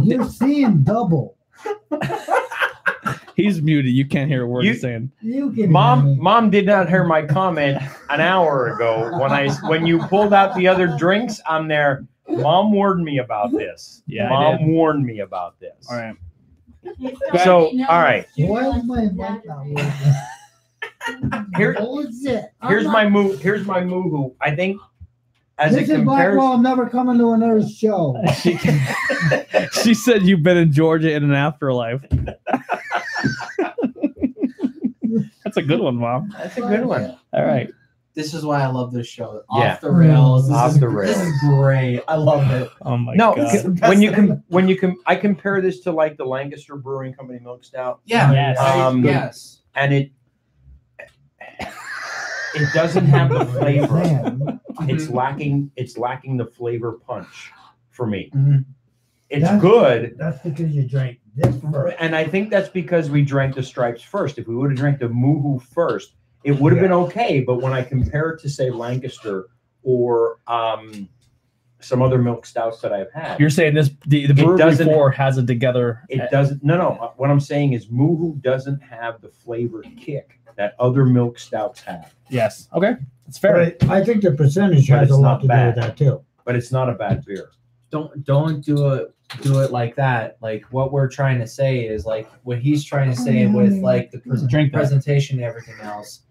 [0.01, 1.37] You're seeing double.
[3.37, 3.93] He's muted.
[3.93, 5.11] You can't hear a word You- he's saying.
[5.21, 9.85] You can Mom, mom did not hear my comment an hour ago when I when
[9.85, 11.39] you pulled out the other drinks.
[11.47, 12.03] I'm there.
[12.27, 14.01] Mom warned me about this.
[14.07, 15.87] Yeah, mom warned me about this.
[15.89, 16.15] All right.
[17.43, 18.25] So, all right.
[18.37, 21.45] Why is my mic not working?
[21.57, 21.77] Here-
[22.67, 23.39] Here's my move.
[23.39, 24.31] Here's my move.
[24.41, 24.81] I think
[25.59, 26.33] as This it is compares.
[26.35, 26.53] Blackwell.
[26.53, 28.19] I'm never coming to another show.
[28.41, 28.57] She,
[29.83, 32.01] she said you've been in Georgia in an afterlife.
[35.43, 36.33] That's a good one, mom.
[36.37, 37.17] That's a good one.
[37.33, 37.69] All right.
[38.13, 39.43] This is why I love this show.
[39.55, 39.73] Yeah.
[39.73, 40.47] Off the rails.
[40.47, 41.17] This Off is, the rails.
[41.17, 42.01] This is great.
[42.07, 42.69] I love it.
[42.81, 43.51] Oh my no, god.
[43.51, 47.13] c- when you can when you can I compare this to like the Lancaster Brewing
[47.13, 48.31] Company milk stout, Yeah.
[48.31, 48.57] Yes.
[48.59, 49.61] Um, yes.
[49.75, 50.11] and it
[52.55, 53.93] it doesn't have the flavor.
[53.93, 55.71] Man, It's lacking.
[55.75, 57.51] It's lacking the flavor punch
[57.91, 58.31] for me.
[58.35, 58.65] Mhm.
[59.29, 61.26] It's That's- good, that's because you drank this first.
[61.99, 64.37] And I think that's because we drank the stripes first.
[64.37, 67.41] If we would have drank the Moo-Hoo first, it would have been okay.
[67.41, 69.47] But when I compare it to say Lancaster
[69.83, 71.07] or um,
[71.79, 75.11] some other milk stouts that I've had, You're saying this the, the brewery doesn't- four
[75.11, 76.03] has it together.
[76.09, 76.63] it doesn't.
[76.63, 77.13] No, no.
[77.17, 82.15] What I'm saying is Moo-Hoo doesn't have the flavor kick that other milk stouts have.
[82.29, 82.67] Yes.
[82.73, 82.95] Okay.
[83.27, 83.75] It's fair.
[83.79, 86.23] But I think the percentage But has a lot not to do with that too.
[86.45, 87.51] But it's not a bad beer.
[87.91, 90.37] Don't don't do it do it like that.
[90.41, 93.73] Like what we're trying to say is like what he's trying to say oh, with
[93.73, 94.77] like the pres- Drink that.
[94.79, 96.21] presentation and everything else.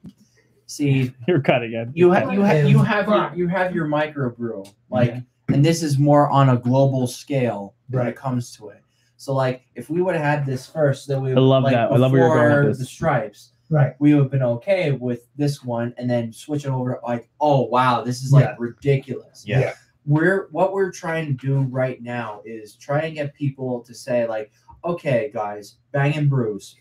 [0.66, 1.88] See, You're cutting it.
[1.94, 5.14] you have you have you have your, you have your microbrew like
[5.48, 8.16] and this is more on a global scale when it Right.
[8.16, 8.82] comes to it
[9.16, 11.92] so like if we would have had this first then we I love like, that.
[11.92, 12.78] I love where you're going with before this.
[12.78, 13.94] the stripes Right.
[14.00, 17.62] we would have been okay with this one and then switch it over like oh
[17.66, 18.54] wow this is like Yeah.
[18.58, 19.72] ridiculous Yeah.
[20.06, 20.14] Yeah.
[20.14, 24.26] we're what we're trying to do right now is try and get people to say
[24.26, 24.50] like
[24.84, 26.76] okay guys bang and bruise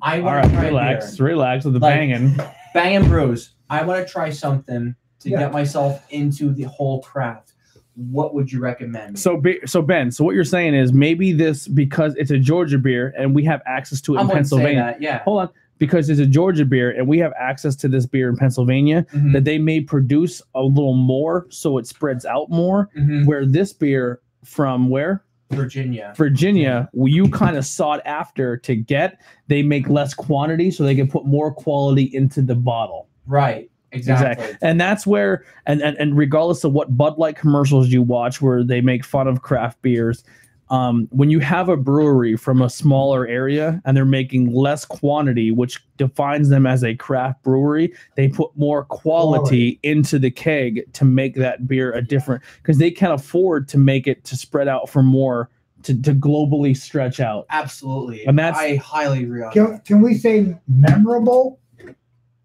[0.00, 0.44] i want right.
[0.44, 1.16] to try Relax.
[1.16, 1.26] beer.
[1.26, 2.36] Relax with the Like- banging.
[2.74, 3.50] bang and bruise.
[3.70, 5.38] I want to try something to Yeah.
[5.40, 7.52] get myself into the whole craft.
[7.96, 9.18] What would you recommend?
[9.18, 13.12] So, so Ben, so what you're saying is maybe this because it's a Georgia beer
[13.18, 14.82] and we have access to it I in wouldn't say Pennsylvania.
[14.84, 15.02] that.
[15.02, 15.18] Yeah.
[15.24, 15.48] Hold on,
[15.78, 19.32] because it's a Georgia beer and we have access to this beer in Pennsylvania, Mhm.
[19.32, 22.88] that they may produce a little more so it spreads out more.
[22.98, 23.26] Mhm.
[23.26, 26.12] Where this beer from where Virginia.
[26.16, 29.18] Virginia, you kind of sought after to get.
[29.46, 33.08] They make less quantity so they can put more quality into the bottle.
[33.26, 33.70] Right.
[33.92, 34.54] Exactly.
[34.60, 38.62] And that's where, and, and and regardless of what Bud Light commercials you watch, where
[38.62, 40.22] they make fun of craft beers,
[40.70, 45.50] um, when you have a brewery from a smaller area and they're making less quantity,
[45.50, 49.80] which defines them as a craft brewery, they put more quality, Quality.
[49.82, 54.06] into the keg to make that beer a different because they can't afford to make
[54.06, 55.48] it to spread out for more
[55.84, 57.46] to, to globally stretch out.
[57.50, 58.26] Absolutely.
[58.26, 61.60] And that's- I highly agree Can, can we say memorable?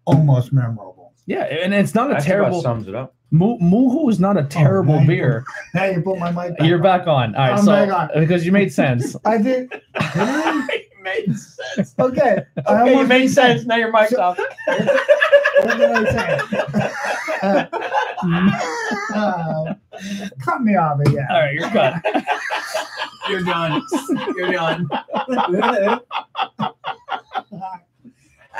[0.06, 1.03] Almost memorable.
[1.26, 2.60] Yeah, and it's not a That terrible.
[2.60, 3.14] about sums it up.
[3.30, 5.44] Mu- Moo-Hoo is not a terrible now you beer.
[5.74, 6.82] Now you put my mic back You're on.
[6.82, 7.34] back on.
[7.34, 8.20] All right, I'm so back on.
[8.20, 9.16] because you made sense.
[9.24, 9.70] I did.
[9.70, 10.66] Did I?
[10.70, 11.94] it made sense.
[11.98, 12.44] Okay.
[12.58, 13.64] Okay, you almost made did sense.
[13.66, 14.38] Now your mic's So- off.
[14.38, 17.68] What did I say?
[19.14, 19.74] Uh,
[20.40, 21.26] cut me off again.
[21.30, 21.94] All right, you're good.
[23.28, 23.82] You're done.
[24.36, 24.88] You're done.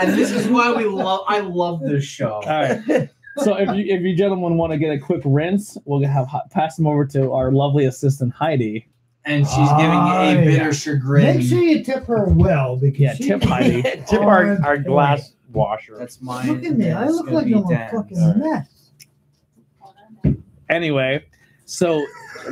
[0.01, 1.25] And this is why we love.
[1.29, 2.35] I love this show.
[2.35, 3.09] All right.
[3.39, 6.77] So if you if you gentlemen want to get a quick rinse, we'll have pass
[6.77, 8.89] them over to our lovely assistant Heidi.
[9.25, 10.71] And she's giving a ah, bitter yeah.
[10.71, 11.39] chagrin.
[11.39, 13.83] Make sure you tip her well because Yeah, she, tip Heidi.
[14.07, 14.87] Tip our, On our point.
[14.87, 15.97] glass washer.
[15.99, 16.47] That's mine.
[16.47, 16.91] Look at me.
[16.91, 17.93] I look like a Dan's.
[17.93, 18.69] fucking mess.
[20.69, 21.25] Anyway,
[21.65, 22.05] so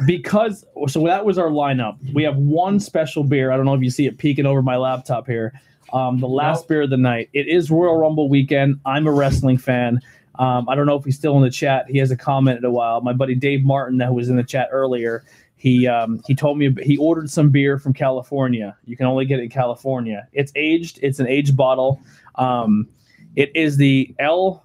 [0.06, 1.98] because so that was our lineup.
[2.14, 3.52] We have one special beer.
[3.52, 5.52] I don't know if you see it peeking over my laptop here.
[5.93, 6.69] Um, the last Nope.
[6.69, 7.28] beer of the night.
[7.32, 8.81] It is Royal Rumble weekend.
[8.86, 10.01] I'm a wrestling fan.
[10.39, 11.85] Um, I don't know if he's still in the chat.
[11.90, 13.01] He hasn't commented in a while.
[13.02, 15.24] My buddy Dave Martin, that was in the chat earlier,
[15.56, 18.77] he um, he told me he ordered some beer from California.
[18.85, 20.27] You can only get it in California.
[20.32, 20.98] It's aged.
[21.02, 22.01] It's an aged bottle.
[22.36, 22.89] Um,
[23.36, 24.64] it is the El.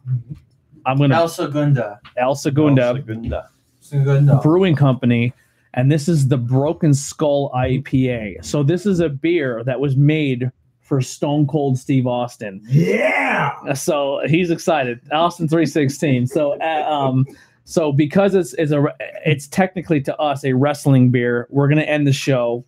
[0.86, 1.98] I'm gonna El Segundo.
[2.16, 2.96] El Segundo.
[2.96, 3.44] Segundo.
[3.80, 4.42] Segundo.
[4.42, 5.34] Brewing Company,
[5.76, 8.44] and this is the Broken Skull IPA.
[8.44, 10.50] So this is a beer that was made
[10.88, 12.62] for Stone Cold Steve Austin.
[12.70, 13.74] Yeah.
[13.74, 15.00] So he's excited.
[15.12, 16.26] Austin three sixteen.
[16.28, 17.26] So uh, um,
[17.66, 18.84] so because it's it's a
[19.26, 21.48] it's technically to us a wrestling beer.
[21.50, 22.64] We're gonna end the show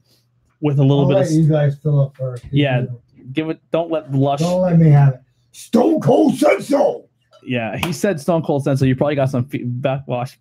[0.61, 2.43] with a little I'll bit let of you guys fill up first.
[2.51, 2.85] Yeah.
[3.31, 3.61] give it.
[3.71, 4.39] Don't let lush.
[4.41, 5.21] Don't let me have it.
[5.51, 7.05] Stone Cold said so.
[7.41, 8.79] Yeah, he said Stone Cold Sense.
[8.81, 10.37] So you probably got some fe- backwash.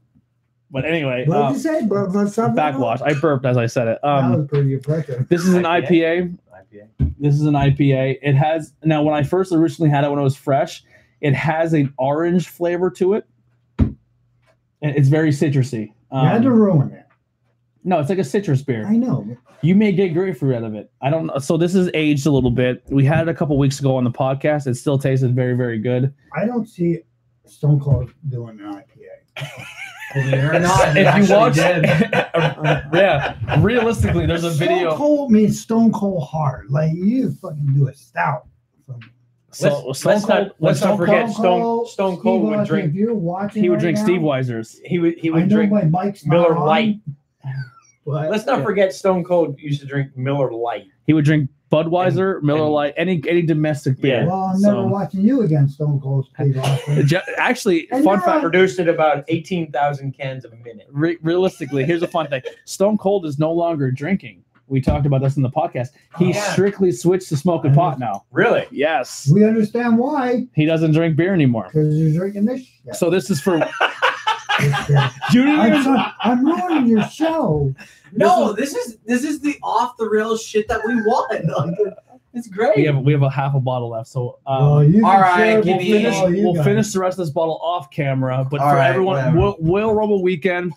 [0.71, 1.87] But anyway, What um, did you say?
[1.87, 3.01] But, but something backwash.
[3.01, 3.99] I burped as I said it.
[4.03, 5.27] that Um, was pretty impressive.
[5.29, 6.37] this is an IPA?
[6.73, 6.89] IPA.
[7.01, 7.15] IPA.
[7.19, 8.19] This is an IPA.
[8.23, 10.83] It has now when I first originally had it when it was fresh,
[11.21, 13.27] it has an orange flavor to it.
[13.79, 13.97] And
[14.97, 15.89] it's very citrusy.
[16.13, 17.05] you had to Um, ruin it.
[17.85, 18.87] no, it's like a citrus beer.
[18.87, 19.37] I know.
[19.61, 20.91] You may get grapefruit out of it.
[21.03, 21.39] I don't know.
[21.39, 22.85] So this is aged a little bit.
[22.91, 24.69] We had it a couple weeks ago on the podcast.
[24.69, 26.15] It still tasted very, very good.
[26.37, 27.01] I don't see
[27.45, 29.65] Stone Cold doing an IPA.
[30.15, 31.85] Believe it or not, if you watch, did.
[32.95, 34.97] yeah, realistically, there's a Stone video.
[34.97, 36.71] Cold means Stone Cold hard.
[36.71, 38.47] Like you fucking do a stout.
[39.51, 42.59] So Let's- Stone let's Cold, not- let's not forget Cold- Stone- Stone Steve Cold would
[42.61, 44.81] Austin, drink- If you're watching, he would right drink now, Steve Weiser's.
[44.85, 47.01] He would he I would know drink my mic's not Miller on, Lite.
[48.07, 48.65] but Let's not Yeah.
[48.65, 50.87] forget Stone Cold used to drink Miller Lite.
[51.07, 54.21] He would drink Budweiser, And- Miller and- Lite, any any domestic beer.
[54.23, 54.27] Yeah.
[54.27, 57.09] well, I'm So- never watching you against Stone Cold Steve Austin.
[57.37, 58.29] Actually, And fun fact.
[58.37, 60.87] on- Produced at about eighteen thousand cans a minute.
[60.91, 64.45] Re- realistically, here's a fun thing: Stone Cold is no longer drinking.
[64.71, 65.89] We talked about this in the podcast.
[66.19, 66.53] He Oh, yeah.
[66.53, 68.25] strictly switched to smoking pot now.
[68.33, 68.67] Really?
[68.71, 71.69] Yes, we understand why, he doesn't drink beer anymore.
[71.73, 72.95] because you're drinking this shit.
[72.95, 73.69] So this is for I'm,
[75.33, 75.45] you.
[75.45, 77.75] Didn't even, so- I'm ruining your show.
[78.13, 81.45] No, this is this is the off the rails shit that we want.
[81.57, 81.95] Like,
[82.35, 82.77] it's great.
[82.77, 85.21] we have we have a half a bottle left, so um, well, you all can
[85.23, 87.59] right, share it give with me- finish, all we'll finish the rest of this bottle
[87.63, 88.47] off camera.
[88.49, 89.39] But All for right, everyone, whatever.
[89.39, 90.73] Will, Will Rumble weekend,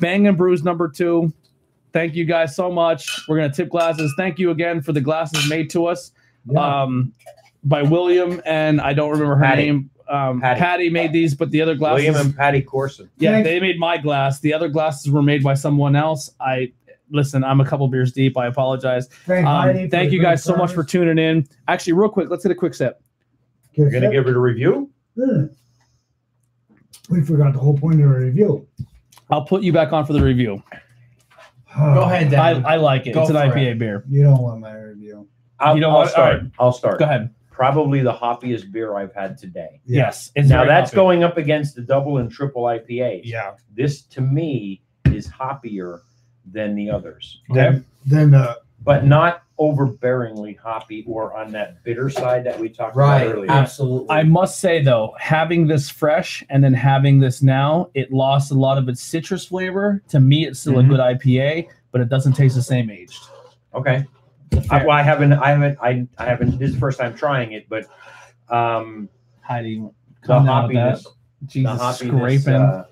[0.00, 1.32] Bang and Brews number two.
[1.92, 3.20] Thank you guys so much.
[3.28, 4.12] We're gonna tip glasses.
[4.16, 6.10] Thank you again for the glasses made to us
[6.50, 6.82] Yeah.
[6.82, 7.12] um,
[7.64, 9.62] by William and I don't remember her Patty.
[9.66, 9.90] name.
[10.08, 10.60] Um, Patty.
[10.60, 10.90] Patty.
[10.90, 12.04] made these, but the other glasses.
[12.06, 13.10] William and Patty Corson.
[13.18, 13.48] yeah, Thanks.
[13.48, 14.40] they made my glass.
[14.40, 16.30] The other glasses were made by someone else.
[16.40, 16.72] I
[17.10, 17.42] listen.
[17.44, 18.36] I'm a couple beers deep.
[18.36, 19.08] I apologize.
[19.26, 21.46] Thank, Um, thank you guys so much for tuning in.
[21.68, 23.00] Actually, real quick, let's get a quick sip.
[23.72, 24.90] You're gonna give it a review?
[25.16, 25.46] Hmm.
[27.10, 28.66] We forgot the whole point of the review.
[29.30, 30.62] I'll put you back on for the review.
[31.76, 32.66] Go ahead, I, Dan.
[32.66, 33.12] I like it.
[33.14, 34.04] Go it's an for IPA beer.
[34.08, 35.26] You don't want my review.
[35.58, 36.10] I'll, You know I'll what?
[36.10, 36.34] start.
[36.34, 36.50] All right.
[36.58, 36.98] I'll start.
[36.98, 37.30] Go ahead.
[37.54, 39.80] Probably the hoppiest beer I've had today.
[39.86, 40.32] Yes.
[40.34, 40.96] It's now that's hoppy.
[40.96, 43.20] going up against the double and triple IPAs.
[43.24, 43.52] Yeah.
[43.72, 44.82] This to me
[45.12, 46.00] is hoppier
[46.50, 52.42] than the others, Then, then uh, but not overbearingly hoppy or on that bitter side
[52.44, 53.50] that we talked right, about earlier.
[53.52, 54.10] absolutely.
[54.10, 58.54] I must say though, having this fresh and then having this now, it lost a
[58.54, 60.02] lot of its citrus flavor.
[60.08, 60.86] To me, it's still Mhm.
[60.86, 63.22] a good IPA, but it doesn't taste the same aged.
[63.74, 64.04] Okay.
[64.70, 65.32] I, well, I haven't.
[65.32, 65.78] I haven't.
[65.82, 66.58] I, I haven't.
[66.58, 67.84] This is the first time trying it, but
[68.48, 69.08] um,
[69.40, 69.90] Heidi, the
[70.26, 70.96] come down with that.
[70.98, 71.04] hoppiness,
[71.42, 72.54] the Jesus, hoppiness scraping.
[72.54, 72.84] uh,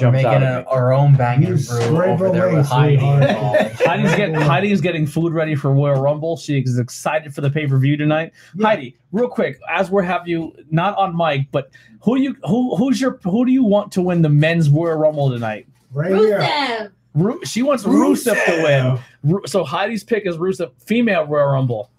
[0.00, 2.96] We're making out a, our own banging You brew scrape over there with Heidi.
[3.84, 6.36] Heidi's getting Heidi's getting food ready for Royal Rumble.
[6.36, 8.32] She is excited for the pay per view tonight.
[8.56, 8.66] Yeah.
[8.68, 11.70] Heidi, real quick, as we're have you not on mic, but
[12.00, 15.30] who you who who's your who do you want to win the men's Royal Rumble
[15.30, 15.66] tonight?
[15.92, 16.92] Right here.
[17.16, 17.24] Rusev.
[17.24, 18.98] Ru- she wants Rusev, to win.
[19.34, 21.90] Ru- So Heidi's pick is Rusev, female Royal Rumble.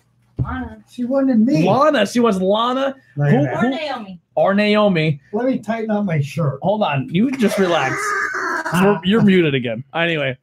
[0.43, 0.83] Lana.
[0.91, 1.67] She wanted me.
[1.67, 3.69] Lana, she wants Lana Look Who- Or.
[3.69, 4.19] Naomi.
[4.35, 5.21] or Naomi.
[5.31, 6.59] Let me tighten up my shirt.
[6.63, 7.95] Hold on, you just relax.
[8.81, 9.83] You're, you're muted again.
[9.93, 10.35] Anyway,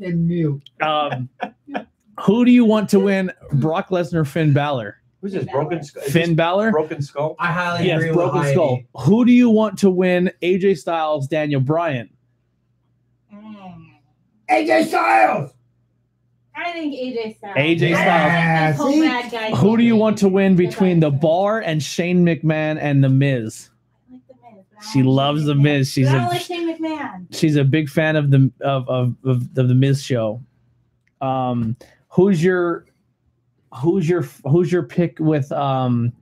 [0.00, 0.62] In mute.
[0.80, 1.28] um,
[2.20, 3.30] who do you want to win?
[3.52, 4.96] Brock Lesnar, Finn Balor.
[5.20, 5.44] Who's this?
[5.44, 6.02] Broken Skull.
[6.04, 6.70] Finn this Balor.
[6.70, 7.36] Broken Skull.
[7.38, 8.54] I highly Yes, agree with Broken Heidi.
[8.54, 8.80] Skull.
[9.02, 10.30] Who do you want to win?
[10.40, 12.08] AJ Styles, Daniel Bryan.
[14.50, 15.50] AJ Styles.
[16.56, 17.56] I think AJ Styles.
[17.56, 18.76] AJ Styles.
[18.76, 22.24] think whole bad guy Who do you want to win between the Bar and Shane
[22.24, 23.70] McMahon and the Miz?
[24.10, 24.34] I like the
[24.76, 25.62] Miz, She loves the McMahon.
[25.62, 25.90] Miz.
[25.90, 27.26] She's But I a- don't like Shane McMahon.
[27.34, 30.40] She's a big fan of the of of, of, of the Miz show.
[31.20, 31.76] Um,
[32.08, 32.86] who's your
[33.82, 36.12] who's your who's your pick with um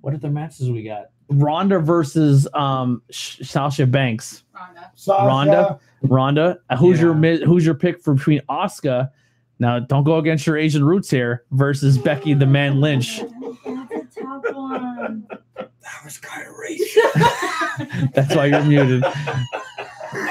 [0.00, 1.10] what are the matches we got?
[1.28, 4.44] Ronda versus um Sasha Banks.
[4.54, 4.90] Ronda.
[4.94, 5.26] Sasha.
[5.26, 5.80] Ronda?
[6.04, 6.58] Ronda.
[6.70, 7.18] Uh, Who's your Yeah.
[7.20, 9.10] mi- who's your pick for between Asuka?
[9.58, 13.20] Now don't go against your Asian roots here versus Becky the Man Lynch.
[13.66, 15.26] That's a tough one.
[15.56, 15.68] That
[16.04, 18.12] was kind of racist.
[18.14, 19.04] That's why you're muted.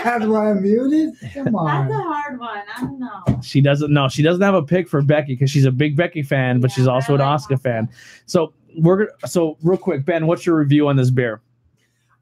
[0.04, 1.14] That's why I'm muted.
[1.34, 2.62] Come That's a hard one.
[2.76, 3.40] I don't know.
[3.41, 4.08] She doesn't know.
[4.10, 6.76] She doesn't have a pick for Becky because she's a big Becky fan, but Yeah,
[6.76, 7.62] she's also I an Oscar Asuka.
[7.62, 7.90] fan.
[8.26, 9.28] So we're gonna.
[9.28, 11.41] So real quick, Ben, what's your review on this beer?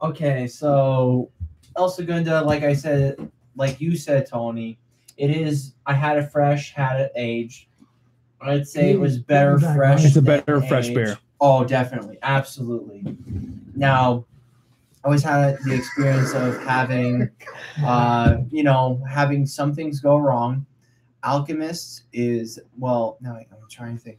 [0.02, 1.30] Okay, so
[1.78, 3.32] El Segundo, like I said,
[3.62, 4.80] like you said, Tony,
[5.18, 5.76] it is.
[5.86, 7.68] I had it fresh, had it aged.
[8.42, 9.78] I'd say it was better Exactly.
[9.78, 10.04] fresh.
[10.06, 10.96] It's a than better fresh aged.
[10.96, 11.18] beer.
[11.40, 13.04] Oh, definitely, absolutely.
[13.76, 14.26] Now,
[15.04, 17.30] I always had the experience of having,
[17.86, 20.66] uh, you know, having some things go wrong.
[21.24, 23.18] Alchemist is well.
[23.22, 24.18] No, I'm trying to think.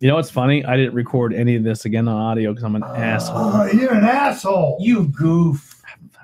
[0.00, 0.62] You know what's funny?
[0.66, 3.38] I didn't record any of this again on audio because I'm an asshole.
[3.38, 4.76] Oh, you're an asshole.
[4.80, 5.75] You goof.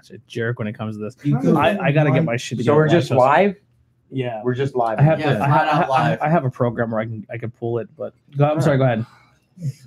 [0.03, 1.17] I'm such a jerk when it comes to this.
[1.25, 2.77] I- I, I gotta get my shit So together.
[2.77, 3.57] we're just live.
[4.11, 4.43] Yeah.
[4.45, 4.99] We're just live.
[4.99, 6.21] I have, Yeah, I, have, out live.
[6.21, 8.79] I have a program where I can I can pull it, but go, I'm sorry.
[8.79, 9.07] Go ahead.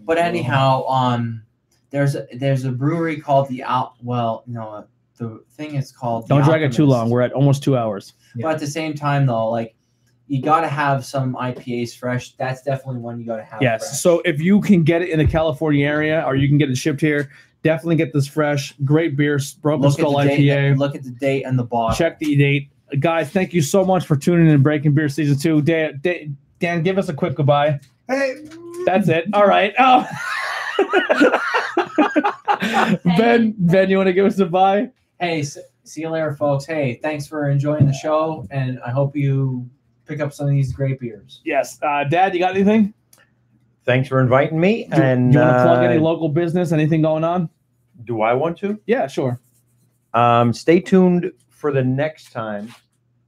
[0.03, 1.43] But anyhow, um,
[1.91, 3.93] there's a, there's a brewery called the Out.
[4.01, 4.85] Well, no,
[5.17, 6.27] the thing is called.
[6.27, 7.09] Don't drag it too long.
[7.09, 8.13] We're at almost two hours.
[8.35, 9.75] But at the same time, though, like
[10.27, 12.31] you got to have some IPAs fresh.
[12.37, 13.61] That's definitely one you got to have.
[13.61, 13.87] Yes.
[13.89, 13.99] fresh.
[13.99, 16.77] So if you can get it in the California area or you can get it
[16.77, 17.29] shipped here,
[17.65, 18.73] definitely get this fresh.
[18.85, 20.47] Great beer, Broken look Skull at the date.
[20.49, 20.77] IPA.
[20.77, 21.97] Look at the date and the bottle.
[21.97, 22.69] Check the date.
[22.99, 25.63] Guys, thank you so much for tuning in to Breaking Beer Season 2.
[25.63, 27.79] Dan, Dan, Dan give us a quick goodbye.
[28.07, 28.35] Hey.
[28.85, 29.25] That's it.
[29.33, 29.73] All right.
[29.79, 30.07] Oh.
[33.17, 34.91] ben, Ben, you want to give us a bye?
[35.19, 36.65] Hey, s- see you later, folks.
[36.65, 39.67] Hey, thanks for enjoying the show, and I hope you
[40.05, 41.41] pick up some of these great beers.
[41.43, 41.79] Yes.
[41.81, 42.93] Uh, Dad, you got anything?
[43.85, 44.87] Thanks for inviting me.
[44.95, 46.71] Do, and do you want to plug uh, any local business?
[46.71, 47.49] Anything going on?
[48.03, 48.79] Do I want to?
[48.85, 49.39] Yeah, sure.
[50.13, 52.73] Um, stay tuned for the next time.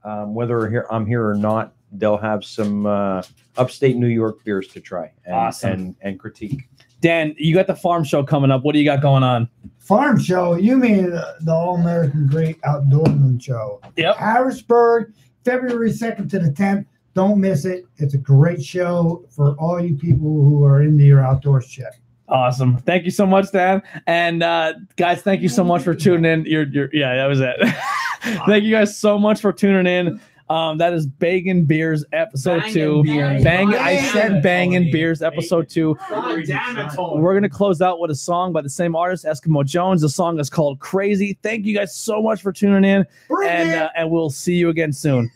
[0.04, 3.22] Um, whether here I'm here or not, they'll have some uh,
[3.56, 5.72] upstate New York beers to try and, Awesome.
[5.72, 6.68] and and critique.
[7.00, 8.62] Dan, you got the farm show coming up.
[8.64, 9.48] What do you got going on?
[9.78, 10.54] Farm show.
[10.56, 13.80] You mean the, the All American Great Outdoorman Show?
[13.96, 14.16] Yep.
[14.16, 15.12] Harrisburg,
[15.44, 16.86] February 2nd to the 10th.
[17.14, 17.84] Don't miss it.
[17.96, 21.86] It's a great show for all you people who are into your outdoors shit.
[22.28, 22.76] Awesome.
[22.78, 23.82] Thank you so much, Dan.
[24.06, 26.44] And uh, guys, thank you so much for tuning in.
[26.44, 27.56] You're, you're yeah, that was it.
[28.46, 30.20] thank you guys so much for tuning in.
[30.50, 33.02] Um, that is Bangin' Beers episode Bangin' two.
[33.02, 33.44] Beers.
[33.44, 33.68] Bang!
[33.68, 34.92] I Bangin' said Bangin' Tony.
[34.92, 35.96] Beers episode two.
[36.08, 39.64] God damn it, We're gonna close out with a song by the same artist, Eskimo
[39.64, 40.00] Jones.
[40.00, 43.04] The song is called "Crazy." Thank you guys so much for tuning in,
[43.46, 45.30] and uh, and we'll see you again soon.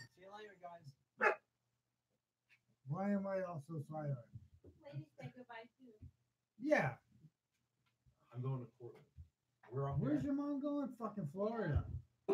[2.87, 4.17] Why am I also silent?
[4.93, 6.07] Ladies say goodbye too.
[6.61, 6.91] Yeah.
[8.33, 9.03] I'm going to Portland.
[9.99, 10.89] We're off Where's your mom going?
[10.99, 11.83] Fucking Florida.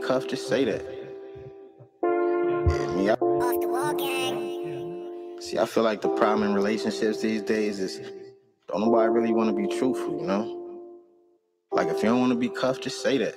[0.05, 0.85] Cuff, just say that.
[2.95, 3.15] Me, I-
[5.41, 7.99] See, I feel like the problem in relationships these days is
[8.67, 10.55] don't nobody really want to be truthful, you know?
[11.71, 13.35] Like, if you don't want to be cuffed, just say that.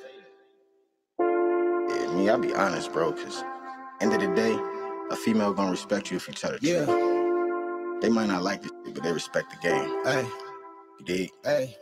[1.20, 3.42] Yeah, me, I'll be honest, bro, because
[4.00, 4.58] end of the day,
[5.10, 8.00] a female gonna respect you if you tell the truth.
[8.02, 10.04] They might not like this, shit, but they respect the game.
[10.04, 10.26] Hey.
[10.98, 11.30] You dig?
[11.44, 11.76] Hey.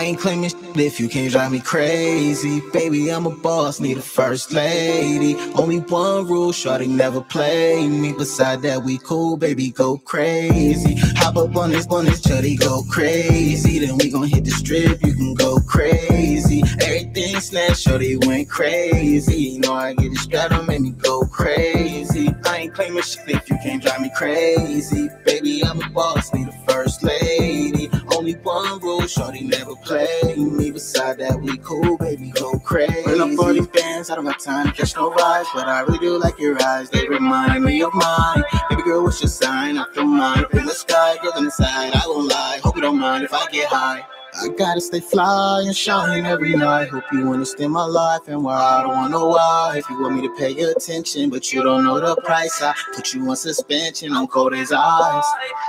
[0.00, 2.62] I ain't claiming if you can't drive me crazy.
[2.72, 5.36] Baby, I'm a boss, need a first lady.
[5.56, 8.14] Only one rule, shorty never play me.
[8.14, 10.94] Beside that, we cool, baby, go crazy.
[11.18, 13.78] Hop up on this, on this, chuddy, go crazy.
[13.78, 16.62] Then we gon' hit the strip, you can go crazy.
[16.80, 19.36] Everything snatched, shorty went crazy.
[19.36, 22.34] You know I get it strapped, make me go crazy.
[22.46, 25.10] I ain't claiming shit if you can't drive me crazy.
[25.26, 27.79] Baby, I'm a boss, need a first lady.
[28.20, 30.70] Only one rule, shorty never play me.
[30.70, 33.02] Beside that, we cool, baby, go crazy.
[33.06, 36.00] When I'm 40 bands, I don't got time to catch no vibes, but I really
[36.00, 36.90] do like your eyes.
[36.90, 38.42] They remind me of mine.
[38.68, 39.78] Baby girl, what's your sign?
[39.78, 40.44] I feel mine.
[40.44, 41.94] Up in the sky, girl in the side.
[41.94, 42.60] I won't lie.
[42.62, 44.04] Hope you don't mind if I get high.
[44.32, 46.88] I gotta stay fly and shine every night.
[46.88, 49.74] Hope you understand my life and why I don't wanna why.
[49.76, 53.12] If you want me to pay attention, but you don't know the price, I put
[53.12, 55.24] you on suspension on cold as ice.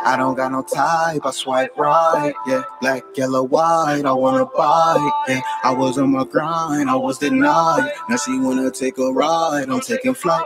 [0.05, 2.63] I don't got no type, I swipe right, yeah.
[2.81, 5.41] Black, yellow, white, I wanna buy, yeah.
[5.63, 7.91] I was on my grind, I was denied.
[8.09, 10.45] Now she wanna take a ride, I'm taking flight,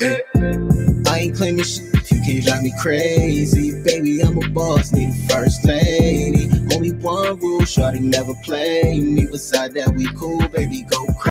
[0.00, 0.85] yeah.
[1.16, 3.82] I ain't claiming shit you can't drive me crazy.
[3.82, 6.50] Baby, I'm a boss, need a first lady.
[6.74, 9.24] Only one rule, shorty never play me.
[9.24, 11.16] Beside that, we cool, baby, go crazy.